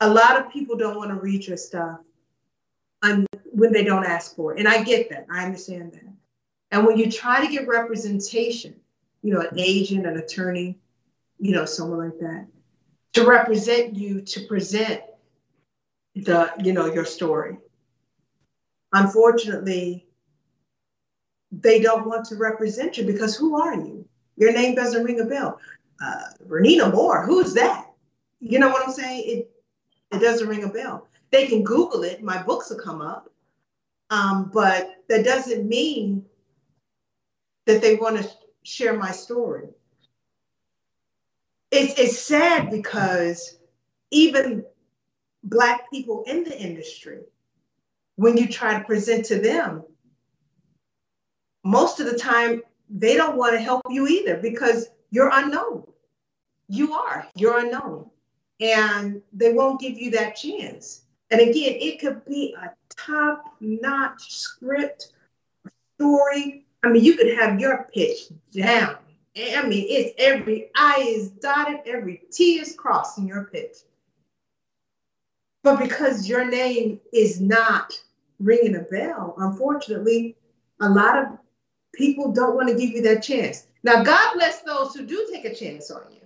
a 0.00 0.08
lot 0.08 0.40
of 0.40 0.52
people 0.52 0.76
don't 0.76 0.96
want 0.96 1.10
to 1.10 1.16
read 1.16 1.46
your 1.46 1.56
stuff 1.56 1.98
when 3.52 3.72
they 3.72 3.84
don't 3.84 4.04
ask 4.04 4.34
for 4.34 4.54
it. 4.54 4.58
And 4.58 4.68
I 4.68 4.82
get 4.82 5.10
that. 5.10 5.26
I 5.30 5.44
understand 5.44 5.92
that. 5.92 6.04
And 6.70 6.86
when 6.86 6.98
you 6.98 7.10
try 7.10 7.44
to 7.44 7.52
get 7.52 7.68
representation, 7.68 8.74
you 9.22 9.32
know, 9.32 9.40
an 9.40 9.58
agent, 9.58 10.06
an 10.06 10.16
attorney, 10.16 10.78
you 11.38 11.52
know, 11.52 11.64
someone 11.64 11.98
like 11.98 12.18
that, 12.20 12.46
to 13.14 13.26
represent 13.26 13.94
you, 13.94 14.22
to 14.22 14.40
present 14.46 15.02
the 16.14 16.52
you 16.62 16.72
know 16.72 16.86
your 16.86 17.04
story 17.04 17.56
unfortunately 18.92 20.06
they 21.50 21.80
don't 21.80 22.06
want 22.06 22.24
to 22.24 22.36
represent 22.36 22.96
you 22.96 23.04
because 23.04 23.34
who 23.36 23.60
are 23.60 23.74
you 23.74 24.06
your 24.36 24.52
name 24.52 24.74
doesn't 24.74 25.04
ring 25.04 25.20
a 25.20 25.24
bell 25.24 25.58
uh, 26.02 26.22
Renina 26.46 26.92
Moore 26.92 27.26
who's 27.26 27.54
that 27.54 27.90
you 28.40 28.58
know 28.58 28.68
what 28.68 28.86
I'm 28.86 28.92
saying 28.92 29.24
it 29.26 29.50
it 30.12 30.20
doesn't 30.20 30.48
ring 30.48 30.62
a 30.62 30.68
bell 30.68 31.08
they 31.34 31.46
can 31.46 31.62
google 31.62 32.02
it 32.02 32.22
my 32.22 32.42
books 32.42 32.70
will 32.70 32.78
come 32.78 33.00
up 33.00 33.30
um, 34.10 34.50
but 34.52 34.96
that 35.08 35.24
doesn't 35.24 35.68
mean 35.68 36.24
that 37.66 37.82
they 37.82 37.96
want 37.96 38.16
to 38.16 38.28
share 38.62 38.96
my 38.96 39.10
story 39.10 39.68
it's, 41.70 41.98
it's 41.98 42.18
sad 42.18 42.70
because 42.70 43.58
even 44.10 44.64
Black 45.42 45.90
people 45.90 46.24
in 46.26 46.44
the 46.44 46.58
industry, 46.58 47.20
when 48.16 48.36
you 48.36 48.48
try 48.48 48.78
to 48.78 48.84
present 48.84 49.24
to 49.26 49.40
them, 49.40 49.82
most 51.64 52.00
of 52.00 52.06
the 52.06 52.16
time 52.16 52.62
they 52.88 53.16
don't 53.16 53.36
want 53.36 53.54
to 53.54 53.60
help 53.60 53.82
you 53.90 54.06
either 54.06 54.36
because 54.38 54.86
you're 55.10 55.30
unknown. 55.32 55.84
You 56.68 56.94
are, 56.94 57.26
you're 57.34 57.58
unknown. 57.58 58.08
And 58.60 59.20
they 59.32 59.52
won't 59.52 59.80
give 59.80 59.98
you 59.98 60.12
that 60.12 60.36
chance. 60.36 61.02
And 61.30 61.40
again, 61.40 61.76
it 61.80 62.00
could 62.00 62.24
be 62.24 62.54
a 62.60 62.70
top 62.96 63.44
notch 63.60 64.32
script, 64.34 65.12
story. 65.96 66.64
I 66.82 66.88
mean, 66.88 67.04
you 67.04 67.16
could 67.16 67.38
have 67.38 67.60
your 67.60 67.88
pitch 67.92 68.28
down. 68.52 68.96
I 69.36 69.66
mean, 69.66 69.86
it's 69.88 70.14
every 70.18 70.70
I 70.76 71.04
is 71.08 71.30
dotted, 71.30 71.80
every 71.86 72.22
T 72.30 72.60
is 72.60 72.74
crossed 72.76 73.18
in 73.18 73.26
your 73.26 73.44
pitch. 73.44 73.78
But 75.64 75.80
because 75.80 76.28
your 76.28 76.44
name 76.44 77.00
is 77.12 77.40
not 77.40 77.98
ringing 78.38 78.76
a 78.76 78.80
bell, 78.80 79.34
unfortunately, 79.38 80.36
a 80.80 80.88
lot 80.88 81.18
of 81.18 81.38
people 81.94 82.32
don't 82.32 82.54
want 82.54 82.68
to 82.68 82.74
give 82.74 82.90
you 82.90 83.02
that 83.02 83.22
chance. 83.22 83.66
Now, 83.82 84.02
God 84.02 84.34
bless 84.34 84.60
those 84.60 84.94
who 84.94 85.06
do 85.06 85.26
take 85.32 85.46
a 85.46 85.54
chance 85.54 85.90
on 85.90 86.02
you. 86.12 86.20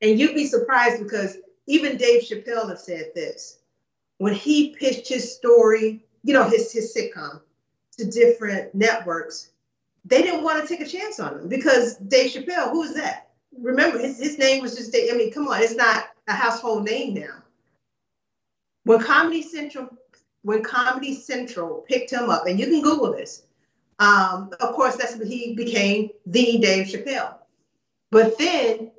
And 0.00 0.20
you'd 0.20 0.34
be 0.34 0.46
surprised 0.46 1.02
because 1.02 1.38
even 1.66 1.96
Dave 1.96 2.22
Chappelle 2.22 2.68
has 2.68 2.84
said 2.84 3.12
this. 3.14 3.58
When 4.18 4.34
he 4.34 4.74
pitched 4.78 5.08
his 5.08 5.34
story, 5.34 6.04
you 6.22 6.34
know, 6.34 6.48
his, 6.48 6.72
his 6.72 6.94
sitcom 6.94 7.40
to 7.98 8.04
different 8.04 8.74
networks, 8.74 9.50
they 10.04 10.22
didn't 10.22 10.42
want 10.44 10.60
to 10.60 10.68
take 10.68 10.86
a 10.86 10.90
chance 10.90 11.18
on 11.18 11.38
him 11.38 11.48
because 11.48 11.96
Dave 11.96 12.32
Chappelle, 12.32 12.70
who 12.70 12.82
is 12.82 12.94
that? 12.94 13.30
Remember, 13.58 13.98
his, 13.98 14.18
his 14.18 14.38
name 14.38 14.62
was 14.62 14.76
just 14.76 14.92
Dave. 14.92 15.12
I 15.12 15.16
mean, 15.16 15.32
come 15.32 15.48
on, 15.48 15.62
it's 15.62 15.74
not 15.74 16.08
a 16.28 16.32
household 16.32 16.84
name 16.84 17.14
now. 17.14 17.42
When 18.84 19.00
Comedy 19.00 19.42
Central, 19.42 19.88
when 20.42 20.62
Comedy 20.62 21.14
Central 21.14 21.84
picked 21.88 22.10
him 22.10 22.28
up, 22.28 22.46
and 22.46 22.60
you 22.60 22.66
can 22.66 22.82
Google 22.82 23.12
this, 23.12 23.44
um, 23.98 24.50
of 24.60 24.74
course, 24.74 24.96
that's 24.96 25.16
when 25.16 25.26
he 25.26 25.54
became 25.54 26.10
the 26.26 26.58
Dave 26.58 26.88
Chappelle. 26.88 27.36
But 28.10 28.36
then 28.38 28.90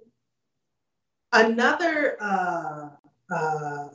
another 1.35 2.17
uh, 2.19 2.89
uh, 3.29 3.89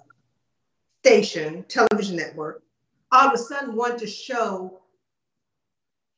station, 1.02 1.64
television 1.68 2.16
network, 2.16 2.62
all 3.10 3.28
of 3.28 3.34
a 3.34 3.38
sudden 3.38 3.74
wanted 3.74 3.98
to 3.98 4.06
show 4.06 4.80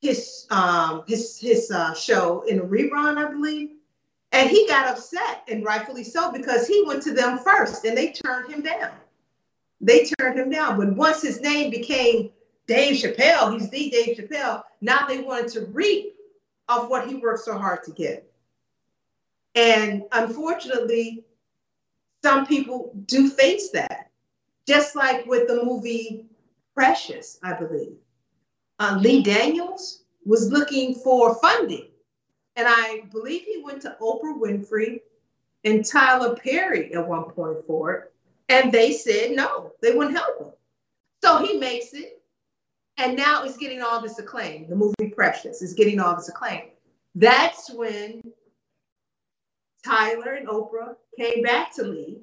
his 0.01 0.47
um, 0.51 1.05
his 1.07 1.39
his 1.39 1.71
uh, 1.71 1.95
show 1.95 2.43
in 2.43 2.59
a 2.59 2.63
rerun, 2.63 3.17
I 3.17 3.31
believe, 3.31 3.71
and 4.33 4.51
he 4.51 4.67
got 4.67 4.89
upset, 4.89 5.45
and 5.49 5.65
rightfully 5.65 6.05
so, 6.05 6.33
because 6.33 6.67
he 6.67 6.83
went 6.87 7.03
to 7.05 7.15
them 7.15 7.39
first, 7.39 7.85
and 7.85 7.97
they 7.97 8.11
turned 8.13 8.53
him 8.53 8.63
down. 8.63 8.91
They 9.81 10.05
turned 10.19 10.39
him 10.39 10.51
down, 10.51 10.77
but 10.77 10.95
once 10.95 11.23
his 11.23 11.41
name 11.41 11.71
became 11.71 12.31
Dave 12.67 12.97
Chappelle, 12.97 13.53
he's 13.53 13.71
the 13.71 13.91
Dave 13.91 14.17
Chappelle. 14.17 14.63
Now 14.81 15.07
they 15.07 15.21
wanted 15.21 15.49
to 15.53 15.67
reap 15.67 16.15
of 16.69 16.89
what 16.89 17.09
he 17.09 17.17
worked 17.17 17.45
so 17.45 17.57
hard 17.57 17.83
to 17.85 17.93
get. 17.93 18.32
And 19.55 20.05
unfortunately, 20.13 21.25
some 22.23 22.47
people 22.47 22.93
do 23.07 23.29
face 23.29 23.71
that. 23.71 24.11
Just 24.67 24.95
like 24.95 25.27
with 25.27 25.49
the 25.49 25.65
movie 25.65 26.27
Precious, 26.75 27.39
I 27.43 27.53
believe. 27.53 27.97
Uh, 28.79 28.99
Lee 29.01 29.23
Daniels 29.23 30.05
was 30.25 30.51
looking 30.51 30.95
for 30.95 31.35
funding. 31.35 31.89
And 32.57 32.67
I 32.69 33.03
believe 33.13 33.43
he 33.43 33.63
went 33.63 33.83
to 33.83 33.97
Oprah 34.01 34.39
Winfrey 34.39 35.01
and 35.65 35.85
Tyler 35.85 36.35
Perry 36.37 36.95
at 36.95 37.07
one 37.07 37.25
point 37.25 37.59
for 37.67 37.93
it. 37.93 38.13
And 38.49 38.73
they 38.73 38.93
said 38.93 39.33
no, 39.33 39.73
they 39.83 39.95
wouldn't 39.95 40.17
help 40.17 40.39
him. 40.39 40.53
So 41.23 41.45
he 41.45 41.59
makes 41.59 41.93
it 41.93 42.23
and 42.99 43.17
now 43.17 43.45
it's 43.45 43.57
getting 43.57 43.83
all 43.83 44.01
this 44.01 44.19
acclaim. 44.19 44.69
The 44.69 44.77
movie 44.77 45.11
Precious 45.15 45.63
is 45.63 45.73
getting 45.73 45.99
all 45.99 46.15
this 46.15 46.29
acclaim. 46.29 46.71
That's 47.15 47.73
when 47.73 48.23
Tyler 49.85 50.35
and 50.35 50.49
Oprah 50.49 50.97
came 51.19 51.43
back 51.43 51.75
to 51.75 51.83
Lee 51.83 52.21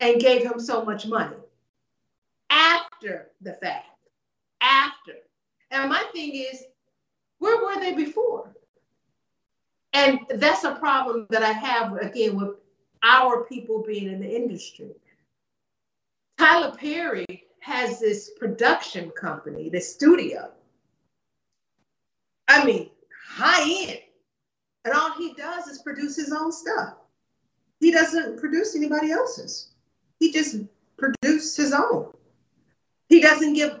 and 0.00 0.20
gave 0.20 0.42
him 0.42 0.60
so 0.60 0.84
much 0.84 1.06
money 1.06 1.36
after 2.50 3.30
the 3.40 3.54
fact. 3.54 3.86
After. 4.60 5.14
And 5.70 5.90
my 5.90 6.04
thing 6.12 6.34
is, 6.34 6.64
where 7.38 7.64
were 7.64 7.80
they 7.80 7.94
before? 7.94 8.54
And 9.92 10.20
that's 10.36 10.64
a 10.64 10.74
problem 10.76 11.26
that 11.30 11.42
I 11.42 11.52
have 11.52 11.96
again 11.96 12.36
with 12.36 12.56
our 13.02 13.44
people 13.44 13.82
being 13.82 14.08
in 14.08 14.20
the 14.20 14.36
industry. 14.36 14.92
Tyler 16.38 16.74
Perry 16.76 17.44
has 17.60 18.00
this 18.00 18.30
production 18.38 19.10
company, 19.10 19.68
this 19.68 19.92
studio. 19.92 20.50
I 22.48 22.64
mean, 22.64 22.90
high 23.26 23.88
end. 23.88 24.00
And 24.84 24.94
all 24.94 25.12
he 25.12 25.34
does 25.34 25.66
is 25.68 25.82
produce 25.82 26.16
his 26.16 26.32
own 26.32 26.52
stuff. 26.52 26.94
He 27.80 27.90
doesn't 27.90 28.40
produce 28.40 28.76
anybody 28.76 29.10
else's. 29.10 29.68
He 30.18 30.32
just 30.32 30.56
produces 30.96 31.56
his 31.56 31.72
own. 31.72 32.12
He 33.08 33.20
doesn't 33.20 33.54
give 33.54 33.80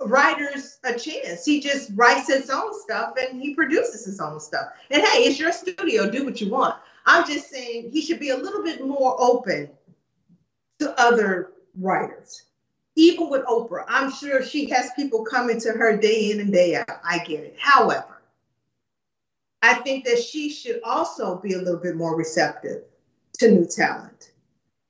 writers 0.00 0.78
a 0.84 0.98
chance. 0.98 1.44
He 1.44 1.60
just 1.60 1.90
writes 1.94 2.28
his 2.28 2.50
own 2.50 2.72
stuff 2.82 3.14
and 3.20 3.40
he 3.40 3.54
produces 3.54 4.04
his 4.04 4.20
own 4.20 4.40
stuff. 4.40 4.68
And 4.90 5.02
hey, 5.02 5.24
it's 5.24 5.38
your 5.38 5.52
studio, 5.52 6.10
do 6.10 6.24
what 6.24 6.40
you 6.40 6.50
want. 6.50 6.76
I'm 7.06 7.26
just 7.26 7.50
saying 7.50 7.90
he 7.90 8.02
should 8.02 8.20
be 8.20 8.30
a 8.30 8.36
little 8.36 8.62
bit 8.62 8.86
more 8.86 9.16
open 9.20 9.70
to 10.78 11.00
other 11.00 11.52
writers 11.78 12.44
even 13.00 13.30
with 13.30 13.44
Oprah, 13.46 13.84
I'm 13.88 14.12
sure 14.12 14.42
she 14.42 14.68
has 14.70 14.90
people 14.94 15.24
coming 15.24 15.58
to 15.60 15.72
her 15.72 15.96
day 15.96 16.30
in 16.30 16.40
and 16.40 16.52
day 16.52 16.76
out. 16.76 17.00
I 17.04 17.18
get 17.18 17.40
it. 17.40 17.56
However, 17.58 18.19
I 19.62 19.74
think 19.74 20.04
that 20.04 20.22
she 20.22 20.50
should 20.50 20.80
also 20.84 21.36
be 21.36 21.54
a 21.54 21.58
little 21.58 21.80
bit 21.80 21.96
more 21.96 22.16
receptive 22.16 22.82
to 23.38 23.50
new 23.50 23.66
talent. 23.66 24.32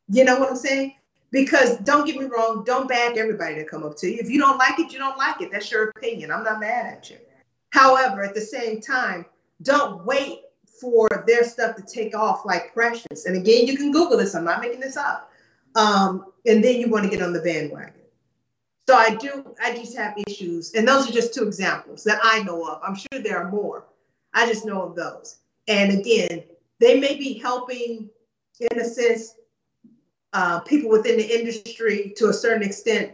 You 0.09 0.25
know 0.25 0.39
what 0.39 0.51
I'm 0.51 0.57
saying? 0.57 0.95
Because 1.31 1.79
don't 1.79 2.07
get 2.07 2.17
me 2.17 2.25
wrong, 2.25 2.65
don't 2.65 2.89
bag 2.89 3.17
everybody 3.17 3.55
to 3.57 3.65
come 3.65 3.85
up 3.85 3.97
to 3.99 4.09
you. 4.09 4.19
If 4.21 4.31
you 4.31 4.39
don't 4.39 4.59
like 4.59 4.79
it, 4.79 4.93
you 4.93 4.99
don't 4.99 5.19
like 5.19 5.41
it. 5.41 5.53
That's 5.53 5.71
your 5.71 5.91
opinion. 5.91 6.33
I'm 6.33 6.45
not 6.45 6.61
mad 6.61 6.87
at 6.87 7.11
you. 7.11 7.19
However, 7.71 8.23
at 8.23 8.35
the 8.35 8.41
same 8.41 8.81
time, 8.81 9.27
don't 9.63 10.05
wait 10.05 10.41
for 10.81 11.09
their 11.27 11.45
stuff 11.45 11.77
to 11.77 11.83
take 11.83 12.17
off 12.17 12.45
like 12.45 12.73
precious. 12.75 13.27
And 13.27 13.37
again, 13.37 13.67
you 13.67 13.77
can 13.77 13.93
Google 13.93 14.19
this. 14.19 14.35
I'm 14.35 14.45
not 14.45 14.61
making 14.61 14.81
this 14.81 14.97
up 14.97 15.31
um, 15.77 16.27
and 16.47 16.63
then 16.63 16.81
you 16.81 16.89
want 16.89 17.05
to 17.05 17.11
get 17.11 17.23
on 17.23 17.33
the 17.33 17.41
bandwagon. 17.41 17.95
So 18.89 18.97
I 18.97 19.15
do, 19.15 19.55
I 19.63 19.77
just 19.77 19.97
have 19.97 20.15
issues, 20.27 20.75
and 20.75 20.87
those 20.87 21.09
are 21.09 21.13
just 21.13 21.33
two 21.33 21.45
examples 21.45 22.03
that 22.05 22.19
I 22.23 22.43
know 22.43 22.65
of. 22.67 22.81
I'm 22.83 22.97
sure 22.97 23.23
there 23.23 23.39
are 23.39 23.51
more. 23.51 23.85
I 24.35 24.47
just 24.47 24.65
know 24.65 24.83
of 24.83 24.97
those. 24.97 25.39
And 25.69 25.99
again, 25.99 26.45
they 26.79 26.99
may 26.99 27.17
be 27.17 27.35
helping, 27.35 28.09
in 28.61 28.81
a 28.81 28.85
sense, 28.85 29.35
uh, 30.33 30.61
people 30.61 30.91
within 30.91 31.17
the 31.17 31.39
industry 31.39 32.13
to 32.17 32.29
a 32.29 32.33
certain 32.33 32.63
extent, 32.63 33.13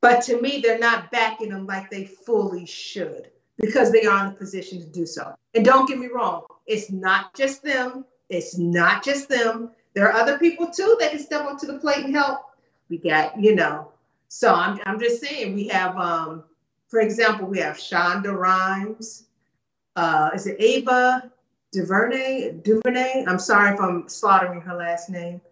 but 0.00 0.22
to 0.24 0.40
me, 0.40 0.60
they're 0.62 0.78
not 0.78 1.10
backing 1.10 1.50
them 1.50 1.66
like 1.66 1.90
they 1.90 2.06
fully 2.06 2.64
should 2.64 3.30
because 3.58 3.92
they 3.92 4.04
are 4.06 4.26
in 4.26 4.32
a 4.32 4.34
position 4.34 4.80
to 4.80 4.86
do 4.86 5.04
so. 5.04 5.34
And 5.54 5.64
don't 5.64 5.86
get 5.86 5.98
me 5.98 6.06
wrong, 6.06 6.44
it's 6.66 6.90
not 6.90 7.34
just 7.34 7.62
them. 7.62 8.04
It's 8.30 8.56
not 8.56 9.04
just 9.04 9.28
them. 9.28 9.72
There 9.94 10.08
are 10.08 10.12
other 10.12 10.38
people 10.38 10.68
too 10.68 10.96
that 11.00 11.10
can 11.10 11.20
step 11.20 11.44
up 11.44 11.58
to 11.58 11.66
the 11.66 11.78
plate 11.78 12.04
and 12.04 12.14
help. 12.14 12.40
We 12.88 12.98
got, 12.98 13.38
you 13.38 13.54
know. 13.54 13.92
So 14.28 14.54
I'm, 14.54 14.80
I'm 14.86 15.00
just 15.00 15.20
saying 15.20 15.54
we 15.54 15.66
have, 15.68 15.96
um, 15.96 16.44
for 16.88 17.00
example, 17.00 17.46
we 17.48 17.58
have 17.58 17.76
Shonda 17.76 18.34
Rhimes. 18.34 19.24
Uh, 20.00 20.30
is 20.34 20.46
it 20.46 20.56
Ava 20.58 21.30
DuVernay? 21.72 22.62
DuVernay? 22.64 23.26
I'm 23.28 23.38
sorry 23.38 23.74
if 23.74 23.80
I'm 23.80 24.08
slaughtering 24.08 24.62
her 24.62 24.74
last 24.74 25.10
name. 25.10 25.42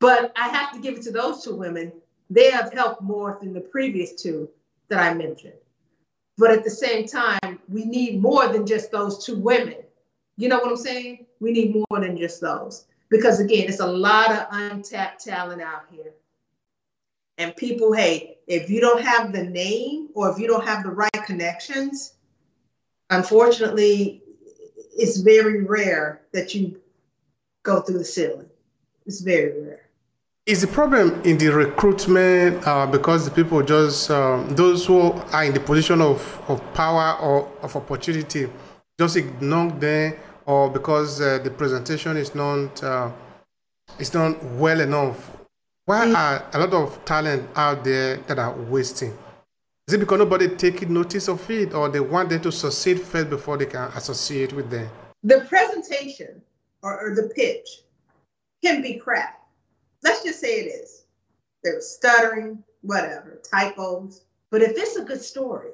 But 0.00 0.32
I 0.36 0.48
have 0.48 0.72
to 0.72 0.80
give 0.80 0.94
it 0.96 1.02
to 1.02 1.12
those 1.12 1.44
two 1.44 1.54
women. 1.54 1.92
They 2.30 2.50
have 2.50 2.72
helped 2.72 3.00
more 3.00 3.38
than 3.40 3.52
the 3.52 3.60
previous 3.60 4.20
two 4.20 4.48
that 4.88 4.98
I 4.98 5.14
mentioned. 5.14 5.60
But 6.36 6.50
at 6.50 6.64
the 6.64 6.70
same 6.70 7.06
time, 7.06 7.60
we 7.68 7.84
need 7.84 8.20
more 8.20 8.48
than 8.48 8.66
just 8.66 8.90
those 8.90 9.24
two 9.24 9.36
women. 9.36 9.76
You 10.36 10.48
know 10.48 10.58
what 10.58 10.70
I'm 10.70 10.76
saying? 10.76 11.26
We 11.38 11.52
need 11.52 11.76
more 11.76 12.00
than 12.00 12.18
just 12.18 12.40
those 12.40 12.86
because 13.08 13.38
again, 13.38 13.68
it's 13.68 13.78
a 13.78 13.86
lot 13.86 14.32
of 14.32 14.48
untapped 14.50 15.24
talent 15.24 15.62
out 15.62 15.84
here. 15.92 16.12
And 17.38 17.54
people, 17.54 17.92
hey, 17.92 18.38
if 18.48 18.68
you 18.68 18.80
don't 18.80 19.02
have 19.02 19.32
the 19.32 19.44
name 19.44 20.08
or 20.14 20.28
if 20.28 20.40
you 20.40 20.48
don't 20.48 20.66
have 20.66 20.82
the 20.82 20.90
right 20.90 21.24
connections, 21.24 22.14
unfortunately, 23.10 24.22
it's 24.96 25.18
very 25.18 25.64
rare 25.64 26.22
that 26.32 26.54
you 26.54 26.80
go 27.62 27.80
through 27.80 27.98
the 27.98 28.04
ceiling. 28.04 28.48
It's 29.06 29.20
very 29.20 29.60
rare. 29.62 29.88
Is 30.46 30.62
the 30.62 30.66
problem 30.66 31.20
in 31.24 31.36
the 31.36 31.48
recruitment 31.48 32.66
uh, 32.66 32.86
because 32.86 33.26
the 33.26 33.30
people 33.30 33.62
just, 33.62 34.10
um, 34.10 34.48
those 34.54 34.86
who 34.86 35.12
are 35.32 35.44
in 35.44 35.52
the 35.52 35.60
position 35.60 36.00
of, 36.00 36.42
of 36.48 36.62
power 36.72 37.18
or 37.20 37.50
of 37.60 37.76
opportunity, 37.76 38.48
just 38.98 39.16
ignore 39.16 39.70
them 39.72 40.14
or 40.48 40.70
because 40.70 41.20
uh, 41.20 41.38
the 41.44 41.50
presentation 41.50 42.16
is 42.16 42.34
not 42.34 42.82
uh, 42.82 43.10
is 43.98 44.12
not 44.14 44.42
well 44.54 44.80
enough 44.80 45.36
why 45.84 46.06
mm. 46.06 46.14
are 46.14 46.44
a 46.54 46.58
lot 46.58 46.72
of 46.72 47.04
talent 47.04 47.48
out 47.54 47.84
there 47.84 48.16
that 48.26 48.38
are 48.38 48.52
wasting 48.52 49.16
is 49.88 49.94
it 49.94 49.98
because 49.98 50.18
nobody 50.18 50.48
taking 50.48 50.92
notice 50.94 51.28
of 51.28 51.50
it 51.50 51.74
or 51.74 51.88
they 51.88 52.00
want 52.00 52.28
them 52.28 52.40
to 52.42 52.52
succeed 52.52 53.00
first 53.00 53.30
before 53.30 53.56
they 53.56 53.66
can 53.66 53.90
associate 53.96 54.52
with 54.52 54.70
them 54.70 54.88
the 55.24 55.40
presentation 55.48 56.40
or, 56.82 57.00
or 57.00 57.14
the 57.14 57.28
pitch 57.34 57.82
can 58.64 58.80
be 58.82 58.94
crap 58.94 59.42
let's 60.04 60.22
just 60.22 60.40
say 60.40 60.60
it 60.60 60.66
is 60.66 61.04
there's 61.64 61.88
stuttering 61.88 62.62
whatever 62.82 63.40
typos 63.50 64.22
but 64.50 64.62
if 64.62 64.72
it's 64.76 64.96
a 64.96 65.04
good 65.04 65.20
story 65.20 65.72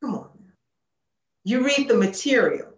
Come 0.00 0.14
on. 0.14 0.30
You 1.44 1.64
read 1.64 1.88
the 1.88 1.96
material. 1.96 2.68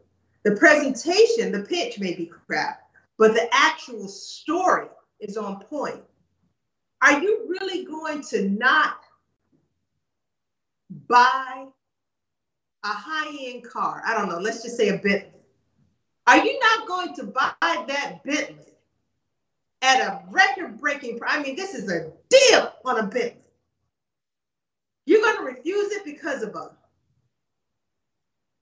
The 0.44 0.56
presentation, 0.56 1.52
the 1.52 1.64
pitch 1.68 2.00
may 2.00 2.14
be 2.14 2.26
crap, 2.26 2.80
but 3.16 3.32
the 3.34 3.48
actual 3.52 4.08
story 4.08 4.88
is 5.20 5.36
on 5.36 5.62
point. 5.64 6.02
Are 7.00 7.20
you 7.20 7.46
really 7.48 7.84
going 7.84 8.22
to 8.24 8.48
not 8.48 9.01
buy 11.08 11.66
a 12.84 12.88
high-end 12.88 13.64
car? 13.64 14.02
I 14.06 14.14
don't 14.14 14.28
know, 14.28 14.38
let's 14.38 14.62
just 14.62 14.76
say 14.76 14.88
a 14.88 14.98
Bentley. 14.98 15.30
Are 16.26 16.44
you 16.44 16.58
not 16.60 16.86
going 16.86 17.14
to 17.16 17.24
buy 17.24 17.52
that 17.60 18.20
Bentley 18.24 18.56
at 19.82 20.00
a 20.00 20.22
record-breaking 20.30 21.18
price? 21.18 21.32
I 21.34 21.42
mean, 21.42 21.56
this 21.56 21.74
is 21.74 21.90
a 21.90 22.12
deal 22.28 22.72
on 22.84 22.98
a 22.98 23.02
Bentley. 23.04 23.36
You're 25.06 25.20
going 25.20 25.38
to 25.38 25.42
refuse 25.42 25.92
it 25.92 26.04
because 26.04 26.42
of 26.42 26.54
a, 26.54 26.70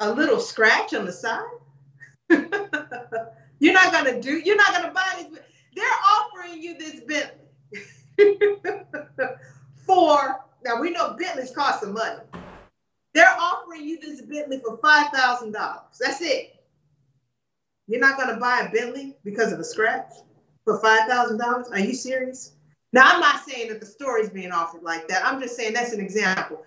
a 0.00 0.12
little 0.12 0.40
scratch 0.40 0.94
on 0.94 1.04
the 1.04 1.12
side? 1.12 1.44
you're 2.30 3.74
not 3.74 3.92
going 3.92 4.06
to 4.06 4.20
do, 4.20 4.38
you're 4.38 4.56
not 4.56 4.72
going 4.72 4.86
to 4.86 4.92
buy 4.92 5.26
this. 5.30 5.40
They're 5.74 5.84
offering 6.10 6.62
you 6.62 6.78
this 6.78 7.00
Bentley 7.00 7.39
we 10.80 10.90
know 10.90 11.16
Bentleys 11.18 11.52
cost 11.52 11.80
some 11.80 11.94
money. 11.94 12.20
They're 13.12 13.36
offering 13.38 13.84
you 13.84 14.00
this 14.00 14.22
Bentley 14.22 14.60
for 14.60 14.78
$5,000. 14.78 15.52
That's 15.98 16.20
it. 16.20 16.56
You're 17.88 18.00
not 18.00 18.16
going 18.16 18.28
to 18.28 18.40
buy 18.40 18.60
a 18.60 18.70
Bentley 18.70 19.16
because 19.24 19.52
of 19.52 19.58
a 19.58 19.64
scratch 19.64 20.12
for 20.64 20.80
$5,000? 20.80 21.72
Are 21.72 21.78
you 21.78 21.94
serious? 21.94 22.52
Now, 22.92 23.02
I'm 23.04 23.20
not 23.20 23.48
saying 23.48 23.68
that 23.68 23.80
the 23.80 23.86
story 23.86 24.22
is 24.22 24.30
being 24.30 24.52
offered 24.52 24.82
like 24.82 25.08
that. 25.08 25.24
I'm 25.24 25.40
just 25.40 25.56
saying 25.56 25.72
that's 25.74 25.92
an 25.92 26.00
example. 26.00 26.64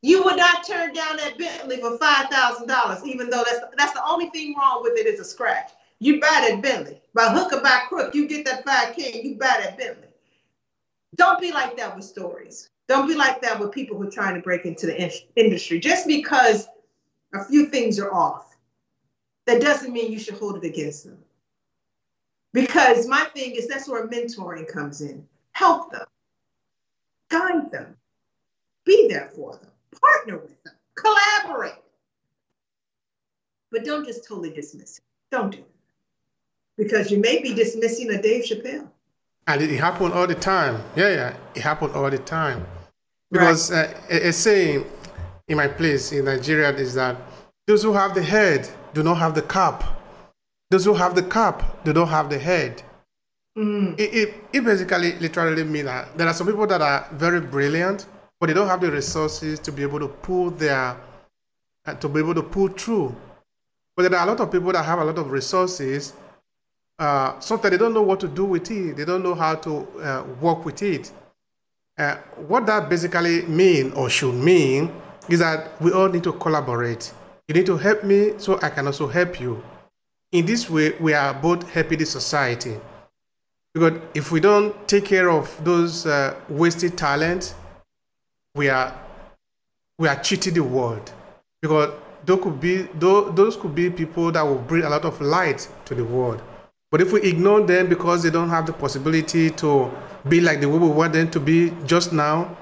You 0.00 0.24
would 0.24 0.36
not 0.36 0.66
turn 0.66 0.92
down 0.92 1.16
that 1.18 1.38
Bentley 1.38 1.76
for 1.76 1.98
$5,000, 1.98 3.06
even 3.06 3.30
though 3.30 3.44
that's, 3.44 3.60
that's 3.76 3.92
the 3.92 4.04
only 4.04 4.30
thing 4.30 4.54
wrong 4.56 4.82
with 4.82 4.98
it 4.98 5.06
is 5.06 5.20
a 5.20 5.24
scratch. 5.24 5.70
You 6.00 6.20
buy 6.20 6.46
that 6.48 6.60
Bentley. 6.62 7.00
By 7.14 7.28
hook 7.28 7.52
or 7.52 7.60
by 7.60 7.82
crook, 7.88 8.14
you 8.14 8.26
get 8.26 8.44
that 8.46 8.66
5K 8.66 9.14
and 9.14 9.24
you 9.24 9.36
buy 9.36 9.60
that 9.62 9.78
Bentley. 9.78 10.08
Don't 11.16 11.40
be 11.40 11.52
like 11.52 11.76
that 11.76 11.94
with 11.94 12.04
stories. 12.04 12.68
Don't 12.88 13.06
be 13.06 13.14
like 13.14 13.40
that 13.42 13.58
with 13.58 13.72
people 13.72 13.96
who 13.96 14.08
are 14.08 14.10
trying 14.10 14.34
to 14.34 14.40
break 14.40 14.64
into 14.64 14.86
the 14.86 15.02
in- 15.02 15.10
industry. 15.36 15.78
Just 15.80 16.06
because 16.06 16.66
a 17.34 17.44
few 17.44 17.66
things 17.66 17.98
are 17.98 18.12
off, 18.12 18.56
that 19.46 19.60
doesn't 19.60 19.92
mean 19.92 20.12
you 20.12 20.18
should 20.18 20.34
hold 20.34 20.56
it 20.56 20.66
against 20.66 21.04
them. 21.04 21.18
Because 22.52 23.06
my 23.06 23.24
thing 23.34 23.52
is 23.52 23.66
that's 23.66 23.88
where 23.88 24.06
mentoring 24.08 24.68
comes 24.68 25.00
in. 25.00 25.26
Help 25.52 25.90
them, 25.90 26.06
guide 27.30 27.70
them, 27.70 27.96
be 28.84 29.08
there 29.08 29.30
for 29.34 29.52
them, 29.56 29.70
partner 30.00 30.38
with 30.38 30.62
them, 30.64 30.74
collaborate. 30.94 31.74
But 33.70 33.84
don't 33.84 34.04
just 34.04 34.26
totally 34.26 34.50
dismiss 34.50 34.98
it. 34.98 35.04
Don't 35.30 35.50
do 35.50 35.58
it. 35.58 35.70
Because 36.76 37.10
you 37.10 37.18
may 37.18 37.40
be 37.40 37.54
dismissing 37.54 38.10
a 38.10 38.20
Dave 38.20 38.44
Chappelle. 38.44 38.88
And 39.46 39.60
it 39.60 39.78
happened 39.78 40.14
all 40.14 40.26
the 40.26 40.34
time. 40.34 40.82
Yeah, 40.94 41.08
yeah, 41.08 41.36
it 41.54 41.62
happened 41.62 41.92
all 41.94 42.10
the 42.10 42.18
time. 42.18 42.66
Because 43.30 43.72
right. 43.72 43.94
uh, 44.10 44.28
a 44.28 44.32
saying 44.32 44.84
in 45.48 45.56
my 45.56 45.68
place 45.68 46.12
in 46.12 46.26
Nigeria 46.26 46.70
is 46.74 46.94
that 46.94 47.16
those 47.66 47.82
who 47.82 47.92
have 47.92 48.14
the 48.14 48.22
head 48.22 48.68
do 48.94 49.02
not 49.02 49.16
have 49.18 49.34
the 49.34 49.42
cap. 49.42 49.84
Those 50.70 50.84
who 50.84 50.94
have 50.94 51.14
the 51.14 51.22
cap, 51.22 51.84
they 51.84 51.92
don't 51.92 52.08
have 52.08 52.30
the 52.30 52.38
head. 52.38 52.82
Mm. 53.56 53.98
It, 53.98 54.14
it, 54.14 54.34
it 54.52 54.64
basically 54.64 55.12
literally 55.18 55.64
means 55.64 55.86
that 55.86 56.16
there 56.16 56.26
are 56.26 56.32
some 56.34 56.46
people 56.46 56.66
that 56.66 56.80
are 56.80 57.06
very 57.12 57.40
brilliant, 57.40 58.06
but 58.40 58.46
they 58.46 58.54
don't 58.54 58.68
have 58.68 58.80
the 58.80 58.90
resources 58.90 59.58
to 59.60 59.72
be 59.72 59.82
able 59.82 59.98
to 59.98 60.08
pull 60.08 60.50
their, 60.50 60.96
uh, 61.84 61.94
to 61.94 62.08
be 62.08 62.20
able 62.20 62.34
to 62.34 62.42
pull 62.42 62.68
through. 62.68 63.14
But 63.94 64.10
there 64.10 64.18
are 64.18 64.26
a 64.26 64.30
lot 64.30 64.40
of 64.40 64.50
people 64.50 64.72
that 64.72 64.84
have 64.84 64.98
a 64.98 65.04
lot 65.04 65.18
of 65.18 65.30
resources. 65.30 66.14
Uh, 67.02 67.36
sometimes 67.40 67.72
they 67.72 67.78
don't 67.78 67.92
know 67.92 68.02
what 68.02 68.20
to 68.20 68.28
do 68.28 68.44
with 68.44 68.70
it. 68.70 68.96
They 68.96 69.04
don't 69.04 69.24
know 69.24 69.34
how 69.34 69.56
to 69.56 69.88
uh, 70.00 70.24
work 70.40 70.64
with 70.64 70.80
it. 70.84 71.10
Uh, 71.98 72.14
what 72.46 72.64
that 72.66 72.88
basically 72.88 73.42
mean 73.42 73.90
or 73.94 74.08
should 74.08 74.36
mean 74.36 74.92
is 75.28 75.40
that 75.40 75.82
we 75.82 75.90
all 75.90 76.08
need 76.08 76.22
to 76.22 76.32
collaborate. 76.34 77.12
You 77.48 77.56
need 77.56 77.66
to 77.66 77.76
help 77.76 78.04
me 78.04 78.34
so 78.38 78.56
I 78.62 78.70
can 78.70 78.86
also 78.86 79.08
help 79.08 79.40
you. 79.40 79.64
In 80.30 80.46
this 80.46 80.70
way, 80.70 80.92
we 81.00 81.12
are 81.12 81.34
both 81.34 81.68
helping 81.72 81.98
the 81.98 82.06
society. 82.06 82.76
Because 83.74 84.00
if 84.14 84.30
we 84.30 84.38
don't 84.38 84.86
take 84.86 85.04
care 85.04 85.28
of 85.28 85.52
those 85.64 86.06
uh, 86.06 86.36
wasted 86.48 86.96
talents, 86.96 87.56
we 88.54 88.68
are 88.68 88.96
we 89.98 90.06
are 90.06 90.22
cheating 90.22 90.54
the 90.54 90.62
world. 90.62 91.12
Because 91.60 91.94
those 92.24 92.40
could 92.44 92.60
be 92.60 92.82
those 92.94 93.56
could 93.56 93.74
be 93.74 93.90
people 93.90 94.30
that 94.30 94.42
will 94.42 94.58
bring 94.58 94.84
a 94.84 94.88
lot 94.88 95.04
of 95.04 95.20
light 95.20 95.68
to 95.86 95.96
the 95.96 96.04
world. 96.04 96.40
But 96.92 97.00
if 97.00 97.10
we 97.10 97.22
ignore 97.22 97.62
them 97.62 97.88
because 97.88 98.22
they 98.22 98.28
don't 98.28 98.50
have 98.50 98.66
the 98.66 98.74
possibility 98.74 99.48
to 99.52 99.90
be 100.28 100.42
like 100.42 100.60
the 100.60 100.68
way 100.68 100.78
we 100.78 100.88
want 100.88 101.14
them 101.14 101.30
to 101.30 101.40
be 101.40 101.72
just 101.86 102.12
now, 102.12 102.54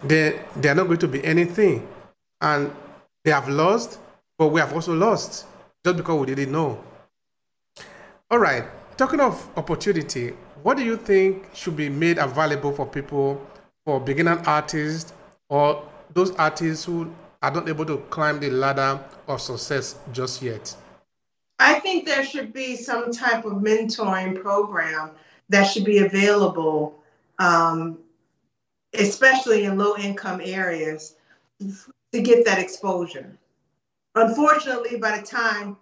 then 0.00 0.38
they 0.54 0.68
are 0.68 0.74
not 0.74 0.86
going 0.86 0.98
to 0.98 1.08
be 1.08 1.24
anything. 1.24 1.88
And 2.42 2.70
they 3.24 3.30
have 3.30 3.48
lost, 3.48 3.98
but 4.36 4.48
we 4.48 4.60
have 4.60 4.74
also 4.74 4.94
lost 4.94 5.46
just 5.82 5.96
because 5.96 6.20
we 6.20 6.26
didn't 6.34 6.52
know. 6.52 6.78
All 8.30 8.38
right, 8.38 8.64
talking 8.98 9.20
of 9.20 9.48
opportunity, 9.56 10.34
what 10.62 10.76
do 10.76 10.84
you 10.84 10.98
think 10.98 11.48
should 11.54 11.74
be 11.74 11.88
made 11.88 12.18
available 12.18 12.70
for 12.70 12.84
people, 12.84 13.40
for 13.86 13.98
beginner 13.98 14.42
artists 14.44 15.14
or 15.48 15.88
those 16.12 16.32
artists 16.32 16.84
who 16.84 17.10
are 17.40 17.50
not 17.50 17.66
able 17.66 17.86
to 17.86 17.96
climb 18.10 18.40
the 18.40 18.50
ladder 18.50 19.00
of 19.26 19.40
success 19.40 19.96
just 20.12 20.42
yet? 20.42 20.76
I 21.58 21.80
think 21.80 22.04
there 22.04 22.24
should 22.24 22.52
be 22.52 22.76
some 22.76 23.12
type 23.12 23.44
of 23.44 23.54
mentoring 23.54 24.40
program 24.40 25.12
that 25.48 25.64
should 25.64 25.84
be 25.84 25.98
available, 25.98 26.98
um, 27.38 27.98
especially 28.94 29.64
in 29.64 29.78
low 29.78 29.96
income 29.96 30.40
areas, 30.42 31.14
to 31.60 32.20
get 32.20 32.44
that 32.44 32.58
exposure. 32.58 33.38
Unfortunately, 34.14 34.98
by 34.98 35.18
the 35.18 35.26
time 35.26 35.76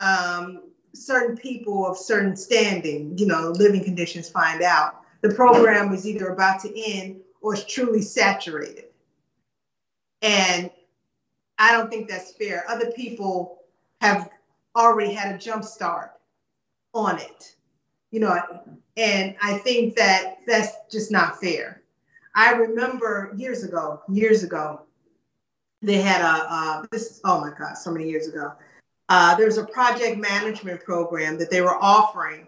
um, 0.00 0.62
certain 0.94 1.36
people 1.36 1.86
of 1.86 1.96
certain 1.96 2.36
standing, 2.36 3.16
you 3.18 3.26
know, 3.26 3.50
living 3.50 3.84
conditions 3.84 4.28
find 4.28 4.62
out, 4.62 5.00
the 5.22 5.34
program 5.34 5.92
is 5.92 6.06
either 6.06 6.28
about 6.28 6.60
to 6.60 6.82
end 6.92 7.20
or 7.40 7.54
is 7.54 7.64
truly 7.64 8.02
saturated. 8.02 8.86
And 10.22 10.70
I 11.58 11.72
don't 11.72 11.90
think 11.90 12.08
that's 12.08 12.32
fair. 12.32 12.64
Other 12.68 12.90
people 12.92 13.60
have 14.00 14.30
already 14.76 15.12
had 15.12 15.34
a 15.34 15.38
jump 15.38 15.64
start 15.64 16.12
on 16.92 17.18
it, 17.18 17.56
you 18.10 18.20
know, 18.20 18.36
and 18.96 19.34
I 19.42 19.58
think 19.58 19.96
that 19.96 20.38
that's 20.46 20.72
just 20.90 21.10
not 21.10 21.40
fair. 21.40 21.82
I 22.34 22.52
remember 22.52 23.32
years 23.36 23.62
ago, 23.62 24.02
years 24.08 24.42
ago, 24.42 24.82
they 25.82 26.00
had 26.00 26.20
a, 26.20 26.46
uh, 26.48 26.86
this, 26.90 27.20
oh 27.24 27.40
my 27.40 27.52
God, 27.56 27.74
so 27.74 27.90
many 27.90 28.08
years 28.08 28.26
ago, 28.26 28.52
uh, 29.08 29.36
was 29.38 29.58
a 29.58 29.66
project 29.66 30.18
management 30.18 30.82
program 30.82 31.38
that 31.38 31.50
they 31.50 31.60
were 31.60 31.76
offering. 31.82 32.46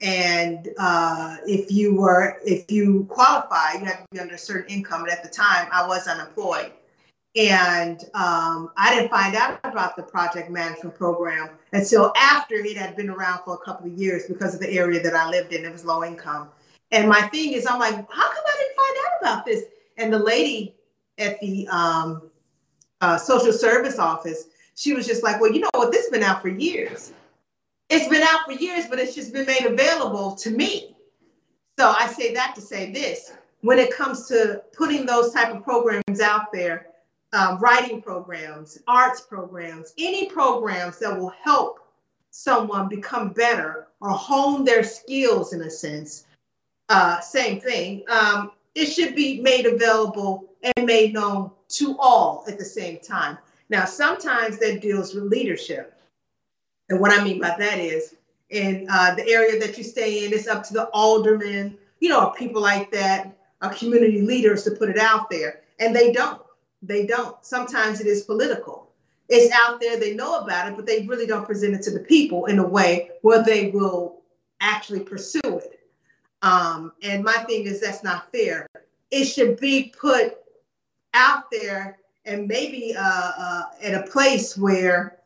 And 0.00 0.68
uh, 0.78 1.38
if 1.46 1.70
you 1.70 1.96
were, 1.96 2.38
if 2.44 2.70
you 2.70 3.06
qualify, 3.08 3.74
you 3.74 3.84
had 3.84 3.98
to 3.98 4.06
be 4.12 4.20
under 4.20 4.34
a 4.34 4.38
certain 4.38 4.70
income. 4.70 5.02
And 5.02 5.10
at 5.10 5.22
the 5.22 5.28
time, 5.28 5.68
I 5.72 5.86
was 5.86 6.06
unemployed. 6.06 6.72
And 7.36 8.02
um, 8.14 8.70
I 8.76 8.94
didn't 8.94 9.10
find 9.10 9.36
out 9.36 9.60
about 9.64 9.96
the 9.96 10.02
project 10.02 10.50
management 10.50 10.94
program 10.94 11.50
until 11.72 12.12
after 12.16 12.54
it 12.54 12.76
had 12.76 12.96
been 12.96 13.10
around 13.10 13.42
for 13.44 13.54
a 13.54 13.58
couple 13.58 13.86
of 13.86 13.92
years 13.92 14.24
because 14.26 14.54
of 14.54 14.60
the 14.60 14.70
area 14.70 15.02
that 15.02 15.14
I 15.14 15.28
lived 15.28 15.52
in. 15.52 15.64
It 15.64 15.72
was 15.72 15.84
low 15.84 16.02
income. 16.02 16.48
And 16.92 17.08
my 17.08 17.22
thing 17.28 17.52
is, 17.52 17.66
I'm 17.66 17.78
like, 17.78 17.94
how 17.94 18.32
come 18.32 18.44
I 18.46 18.56
didn't 18.58 18.76
find 18.76 18.96
out 19.06 19.20
about 19.20 19.44
this? 19.44 19.64
And 19.98 20.12
the 20.12 20.18
lady 20.18 20.74
at 21.18 21.38
the 21.40 21.68
um, 21.68 22.30
uh, 23.00 23.18
social 23.18 23.52
service 23.52 23.98
office 23.98 24.46
she 24.76 24.92
was 24.92 25.06
just 25.06 25.22
like, 25.22 25.40
well, 25.40 25.50
you 25.50 25.60
know 25.60 25.70
what? 25.74 25.90
This 25.90 26.02
has 26.02 26.10
been 26.10 26.22
out 26.22 26.42
for 26.42 26.48
years. 26.48 27.12
It's 27.88 28.08
been 28.08 28.22
out 28.22 28.44
for 28.44 28.52
years, 28.52 28.86
but 28.88 28.98
it's 28.98 29.14
just 29.14 29.32
been 29.32 29.46
made 29.46 29.64
available 29.64 30.36
to 30.36 30.50
me. 30.50 30.96
So 31.78 31.94
I 31.98 32.06
say 32.06 32.34
that 32.34 32.54
to 32.56 32.60
say 32.60 32.92
this: 32.92 33.32
when 33.62 33.78
it 33.78 33.92
comes 33.92 34.28
to 34.28 34.62
putting 34.76 35.06
those 35.06 35.32
type 35.32 35.54
of 35.54 35.64
programs 35.64 36.20
out 36.20 36.52
there, 36.52 36.88
um, 37.36 37.58
writing 37.58 38.00
programs, 38.00 38.78
arts 38.88 39.20
programs, 39.20 39.92
any 39.98 40.30
programs 40.30 40.98
that 40.98 41.18
will 41.18 41.34
help 41.42 41.80
someone 42.30 42.88
become 42.88 43.28
better 43.28 43.88
or 44.00 44.10
hone 44.10 44.64
their 44.64 44.82
skills 44.82 45.52
in 45.52 45.60
a 45.60 45.70
sense, 45.70 46.24
uh, 46.88 47.20
same 47.20 47.60
thing. 47.60 48.04
Um, 48.08 48.52
it 48.74 48.86
should 48.86 49.14
be 49.14 49.40
made 49.40 49.66
available 49.66 50.44
and 50.62 50.86
made 50.86 51.12
known 51.12 51.50
to 51.68 51.96
all 51.98 52.44
at 52.48 52.58
the 52.58 52.64
same 52.64 53.00
time. 53.00 53.36
Now, 53.68 53.84
sometimes 53.84 54.58
that 54.58 54.80
deals 54.80 55.14
with 55.14 55.24
leadership. 55.24 55.92
And 56.88 57.00
what 57.00 57.12
I 57.12 57.22
mean 57.22 57.40
by 57.40 57.54
that 57.58 57.78
is 57.78 58.14
in 58.48 58.86
uh, 58.90 59.14
the 59.14 59.28
area 59.28 59.60
that 59.60 59.76
you 59.76 59.84
stay 59.84 60.24
in, 60.24 60.32
it's 60.32 60.46
up 60.46 60.62
to 60.68 60.72
the 60.72 60.88
aldermen, 60.94 61.76
you 62.00 62.08
know, 62.08 62.30
people 62.30 62.62
like 62.62 62.90
that, 62.92 63.36
uh, 63.60 63.68
community 63.70 64.22
leaders 64.22 64.62
to 64.64 64.70
put 64.70 64.88
it 64.88 64.98
out 64.98 65.28
there. 65.28 65.60
And 65.80 65.94
they 65.94 66.12
don't. 66.12 66.40
They 66.86 67.06
don't. 67.06 67.44
Sometimes 67.44 68.00
it 68.00 68.06
is 68.06 68.22
political. 68.22 68.90
It's 69.28 69.52
out 69.52 69.80
there, 69.80 69.98
they 69.98 70.14
know 70.14 70.38
about 70.38 70.68
it, 70.68 70.76
but 70.76 70.86
they 70.86 71.04
really 71.06 71.26
don't 71.26 71.44
present 71.44 71.74
it 71.74 71.82
to 71.82 71.90
the 71.90 72.00
people 72.00 72.46
in 72.46 72.58
a 72.58 72.66
way 72.66 73.10
where 73.22 73.42
they 73.42 73.70
will 73.70 74.22
actually 74.60 75.00
pursue 75.00 75.40
it. 75.44 75.80
Um, 76.42 76.92
and 77.02 77.24
my 77.24 77.32
thing 77.32 77.64
is 77.64 77.80
that's 77.80 78.04
not 78.04 78.30
fair. 78.30 78.68
It 79.10 79.24
should 79.24 79.58
be 79.58 79.92
put 79.98 80.36
out 81.14 81.50
there 81.50 81.98
and 82.24 82.46
maybe 82.46 82.94
uh, 82.96 83.32
uh, 83.38 83.62
at 83.82 83.94
a 83.94 84.10
place 84.10 84.56
where 84.56 85.18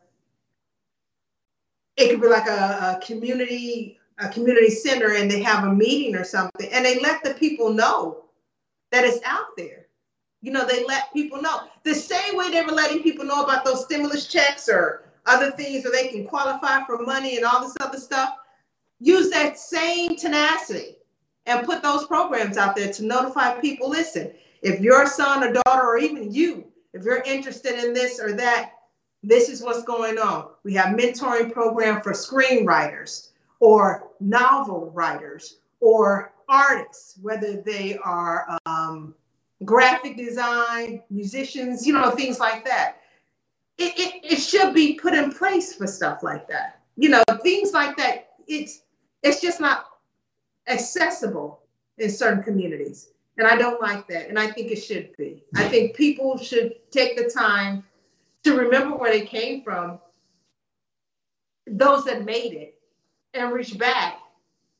it 1.97 2.09
could 2.09 2.21
be 2.21 2.27
like 2.27 2.47
a, 2.47 2.97
a 2.99 3.05
community 3.05 3.97
a 4.17 4.29
community 4.29 4.69
center 4.69 5.15
and 5.15 5.29
they 5.29 5.41
have 5.41 5.63
a 5.63 5.73
meeting 5.73 6.15
or 6.15 6.23
something 6.23 6.69
and 6.71 6.85
they 6.85 6.99
let 6.99 7.23
the 7.23 7.33
people 7.33 7.73
know 7.73 8.23
that 8.91 9.03
it's 9.03 9.23
out 9.25 9.57
there 9.57 9.80
you 10.41 10.51
know 10.51 10.65
they 10.65 10.85
let 10.85 11.13
people 11.13 11.41
know. 11.41 11.61
The 11.83 11.95
same 11.95 12.35
way 12.35 12.51
they 12.51 12.61
were 12.61 12.71
letting 12.71 13.03
people 13.03 13.25
know 13.25 13.43
about 13.43 13.65
those 13.65 13.83
stimulus 13.83 14.27
checks 14.27 14.67
or 14.69 15.03
other 15.25 15.51
things 15.51 15.83
where 15.83 15.93
they 15.93 16.07
can 16.07 16.25
qualify 16.25 16.83
for 16.85 17.03
money 17.03 17.37
and 17.37 17.45
all 17.45 17.61
this 17.61 17.77
other 17.79 17.99
stuff 17.99 18.35
use 18.99 19.29
that 19.31 19.57
same 19.57 20.15
tenacity 20.15 20.95
and 21.45 21.65
put 21.65 21.81
those 21.81 22.05
programs 22.05 22.57
out 22.57 22.75
there 22.75 22.93
to 22.93 23.03
notify 23.03 23.59
people 23.59 23.89
listen 23.89 24.31
if 24.61 24.79
your 24.79 25.07
son 25.07 25.43
or 25.43 25.53
daughter 25.53 25.81
or 25.83 25.97
even 25.97 26.31
you 26.31 26.65
if 26.93 27.03
you're 27.03 27.21
interested 27.23 27.83
in 27.83 27.93
this 27.93 28.19
or 28.19 28.33
that 28.33 28.73
this 29.23 29.49
is 29.49 29.61
what's 29.61 29.83
going 29.83 30.17
on. 30.17 30.49
We 30.63 30.73
have 30.75 30.95
mentoring 30.97 31.51
program 31.53 32.01
for 32.01 32.11
screenwriters 32.11 33.29
or 33.59 34.09
novel 34.19 34.91
writers 34.91 35.57
or 35.79 36.33
artists 36.49 37.17
whether 37.21 37.61
they 37.61 37.97
are 37.97 38.57
um, 38.65 39.15
graphic 39.65 40.17
design 40.17 41.01
musicians 41.09 41.85
you 41.85 41.93
know 41.93 42.11
things 42.11 42.39
like 42.39 42.65
that 42.65 42.97
it, 43.77 43.93
it, 43.97 44.33
it 44.33 44.37
should 44.37 44.73
be 44.73 44.95
put 44.95 45.13
in 45.13 45.31
place 45.31 45.73
for 45.75 45.87
stuff 45.87 46.23
like 46.23 46.47
that 46.47 46.81
you 46.97 47.09
know 47.09 47.23
things 47.43 47.71
like 47.73 47.95
that 47.97 48.33
it's 48.47 48.81
it's 49.23 49.41
just 49.41 49.59
not 49.59 49.85
accessible 50.67 51.61
in 51.97 52.09
certain 52.09 52.43
communities. 52.43 53.09
And 53.37 53.47
I 53.47 53.55
don't 53.55 53.81
like 53.81 54.07
that. 54.07 54.29
And 54.29 54.37
I 54.37 54.51
think 54.51 54.71
it 54.71 54.77
should 54.77 55.15
be. 55.17 55.43
I 55.55 55.67
think 55.67 55.95
people 55.95 56.37
should 56.37 56.73
take 56.91 57.15
the 57.15 57.29
time 57.29 57.83
to 58.43 58.57
remember 58.57 58.97
where 58.97 59.11
they 59.11 59.25
came 59.25 59.63
from, 59.63 59.99
those 61.67 62.05
that 62.05 62.25
made 62.25 62.53
it, 62.53 62.75
and 63.33 63.53
reach 63.53 63.77
back 63.77 64.19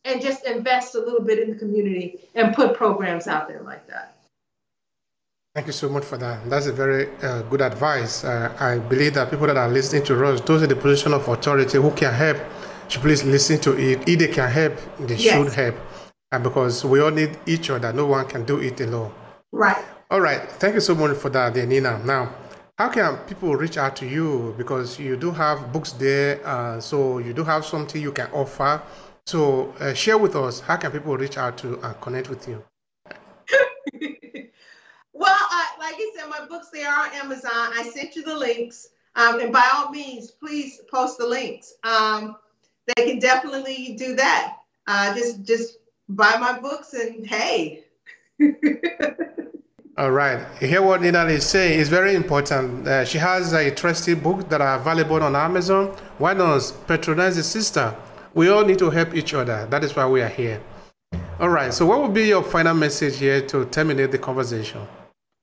and 0.03 0.21
just 0.21 0.45
invest 0.45 0.95
a 0.95 0.99
little 0.99 1.21
bit 1.21 1.39
in 1.39 1.51
the 1.51 1.55
community 1.55 2.19
and 2.35 2.55
put 2.55 2.75
programs 2.75 3.27
out 3.27 3.47
there 3.47 3.61
like 3.61 3.87
that. 3.87 4.17
Thank 5.53 5.67
you 5.67 5.73
so 5.73 5.89
much 5.89 6.05
for 6.05 6.17
that. 6.17 6.49
That's 6.49 6.67
a 6.67 6.73
very 6.73 7.09
uh, 7.21 7.41
good 7.43 7.61
advice. 7.61 8.23
Uh, 8.23 8.55
I 8.59 8.77
believe 8.77 9.15
that 9.15 9.29
people 9.29 9.47
that 9.47 9.57
are 9.57 9.67
listening 9.67 10.03
to 10.05 10.25
us, 10.25 10.39
those 10.41 10.63
in 10.63 10.69
the 10.69 10.75
position 10.77 11.13
of 11.13 11.27
authority 11.27 11.77
who 11.77 11.91
can 11.91 12.13
help, 12.13 12.37
should 12.87 13.01
please 13.01 13.23
listen 13.23 13.59
to 13.59 13.77
it. 13.77 14.07
If 14.07 14.19
they 14.19 14.27
can 14.27 14.49
help, 14.49 14.73
they 14.99 15.15
yes. 15.15 15.33
should 15.33 15.53
help 15.53 15.75
and 16.31 16.43
because 16.43 16.85
we 16.85 17.01
all 17.01 17.11
need 17.11 17.37
each 17.45 17.69
other. 17.69 17.91
No 17.91 18.05
one 18.05 18.25
can 18.25 18.45
do 18.45 18.59
it 18.59 18.79
alone. 18.81 19.11
Right. 19.51 19.83
All 20.09 20.21
right. 20.21 20.41
Thank 20.41 20.75
you 20.75 20.81
so 20.81 20.95
much 20.95 21.17
for 21.17 21.29
that, 21.29 21.55
Nina. 21.55 22.01
Now, 22.05 22.33
how 22.77 22.89
can 22.89 23.17
people 23.27 23.55
reach 23.55 23.77
out 23.77 23.95
to 23.97 24.07
you? 24.07 24.55
Because 24.57 24.97
you 24.97 25.17
do 25.17 25.31
have 25.31 25.71
books 25.73 25.91
there, 25.91 26.45
uh, 26.47 26.79
so 26.79 27.17
you 27.19 27.33
do 27.33 27.43
have 27.43 27.65
something 27.65 28.01
you 28.01 28.11
can 28.11 28.29
offer. 28.31 28.81
So 29.25 29.73
uh, 29.79 29.93
share 29.93 30.17
with 30.17 30.35
us 30.35 30.61
how 30.61 30.77
can 30.77 30.91
people 30.91 31.15
reach 31.17 31.37
out 31.37 31.57
to 31.59 31.79
and 31.81 32.01
connect 32.01 32.29
with 32.29 32.47
you. 32.47 32.63
Well, 35.21 35.37
uh, 35.51 35.65
like 35.79 35.95
I 35.95 36.11
said, 36.15 36.29
my 36.29 36.45
books 36.47 36.69
they 36.69 36.83
are 36.83 37.05
on 37.05 37.13
Amazon. 37.13 37.51
I 37.53 37.83
sent 37.93 38.15
you 38.15 38.23
the 38.23 38.35
links, 38.35 38.89
um, 39.15 39.39
and 39.39 39.53
by 39.53 39.69
all 39.73 39.91
means, 39.91 40.31
please 40.31 40.81
post 40.91 41.19
the 41.19 41.27
links. 41.27 41.73
Um, 41.83 42.35
they 42.87 43.05
can 43.05 43.19
definitely 43.19 43.95
do 43.97 44.15
that. 44.15 44.57
Uh, 44.87 45.13
just 45.13 45.43
just 45.43 45.77
buy 46.09 46.37
my 46.37 46.59
books 46.59 46.93
and 46.93 47.25
hey. 47.25 47.83
All 49.97 50.09
right. 50.09 50.47
Hear 50.59 50.81
what 50.81 51.01
Nina 51.01 51.25
is 51.25 51.45
saying 51.45 51.79
is 51.79 51.89
very 51.89 52.15
important. 52.15 52.87
Uh, 52.87 53.05
she 53.05 53.19
has 53.19 53.53
a 53.53 53.69
trusted 53.69 54.23
book 54.23 54.49
that 54.49 54.59
are 54.59 54.79
available 54.79 55.21
on 55.21 55.35
Amazon. 55.35 55.95
Why 56.17 56.33
not 56.33 56.73
patronize 56.87 57.35
the 57.35 57.43
sister? 57.43 57.95
We 58.33 58.49
all 58.49 58.65
need 58.65 58.79
to 58.79 58.89
help 58.89 59.13
each 59.13 59.33
other. 59.35 59.67
That 59.69 59.83
is 59.83 59.95
why 59.95 60.07
we 60.07 60.21
are 60.21 60.29
here. 60.29 60.61
All 61.39 61.49
right. 61.49 61.73
So, 61.73 61.85
what 61.85 62.01
would 62.01 62.13
be 62.13 62.27
your 62.27 62.41
final 62.41 62.73
message 62.73 63.17
here 63.17 63.41
to 63.47 63.65
terminate 63.65 64.11
the 64.11 64.17
conversation? 64.17 64.87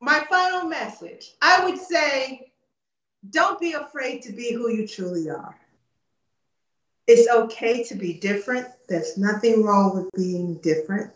My 0.01 0.25
final 0.31 0.69
message 0.69 1.33
I 1.43 1.65
would 1.65 1.79
say 1.79 2.53
don't 3.31 3.61
be 3.61 3.73
afraid 3.73 4.23
to 4.23 4.33
be 4.33 4.53
who 4.53 4.71
you 4.71 4.87
truly 4.87 5.29
are. 5.29 5.57
It's 7.07 7.29
okay 7.29 7.83
to 7.85 7.95
be 7.95 8.13
different. 8.13 8.69
There's 8.89 9.17
nothing 9.17 9.65
wrong 9.65 9.97
with 9.97 10.11
being 10.13 10.55
different. 10.57 11.11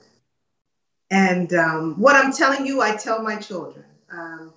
And 1.10 1.52
um, 1.52 2.00
what 2.00 2.16
I'm 2.16 2.32
telling 2.32 2.66
you, 2.66 2.80
I 2.80 2.96
tell 2.96 3.22
my 3.22 3.36
children 3.36 3.84
um, 4.10 4.52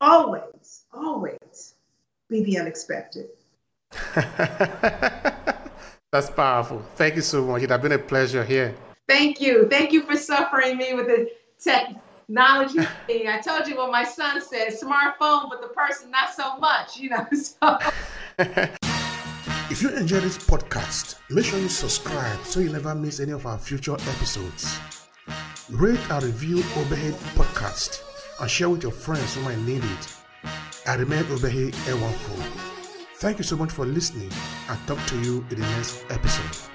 always, 0.00 0.84
always 0.92 1.74
be 2.28 2.44
the 2.44 2.58
unexpected. 2.58 3.30
That's 6.12 6.30
powerful. 6.30 6.84
Thank 6.96 7.16
you 7.16 7.22
so 7.22 7.44
much. 7.44 7.62
It 7.62 7.70
has 7.70 7.80
been 7.80 7.92
a 7.92 7.98
pleasure 7.98 8.44
here. 8.44 8.74
Thank 9.08 9.40
you. 9.40 9.66
Thank 9.68 9.92
you 9.92 10.02
for 10.02 10.16
suffering 10.16 10.76
me 10.76 10.92
with 10.94 11.06
the 11.06 11.30
technology 12.26 12.80
thing. 13.06 13.28
I 13.28 13.40
told 13.40 13.66
you 13.66 13.76
what 13.76 13.90
my 13.90 14.04
son 14.04 14.40
said 14.40 14.72
smartphone, 14.72 15.48
but 15.48 15.60
the 15.60 15.68
person 15.74 16.10
not 16.10 16.34
so 16.34 16.56
much, 16.58 16.96
you 16.96 17.10
know. 17.10 17.26
So. 17.36 17.78
If 19.68 19.82
you 19.82 19.90
enjoy 19.90 20.20
this 20.20 20.38
podcast, 20.38 21.16
make 21.28 21.44
sure 21.44 21.58
you 21.58 21.68
subscribe 21.68 22.38
so 22.44 22.60
you 22.60 22.70
never 22.70 22.94
miss 22.94 23.18
any 23.18 23.32
of 23.32 23.46
our 23.46 23.58
future 23.58 23.94
episodes. 23.94 24.78
Rate 25.70 25.98
and 26.08 26.22
review 26.22 26.58
Obehi 26.58 27.10
Podcast 27.34 28.02
and 28.40 28.48
share 28.48 28.68
with 28.68 28.84
your 28.84 28.92
friends 28.92 29.34
who 29.34 29.40
might 29.42 29.58
need 29.58 29.82
it. 29.82 30.16
I 30.86 30.94
remain 30.94 31.24
Obehi 31.24 31.72
Ewanfoh. 31.88 32.44
Thank 33.16 33.38
you 33.38 33.44
so 33.44 33.56
much 33.56 33.72
for 33.72 33.84
listening 33.84 34.30
and 34.68 34.86
talk 34.86 35.04
to 35.06 35.20
you 35.20 35.44
in 35.50 35.60
the 35.60 35.66
next 35.66 36.04
episode. 36.10 36.70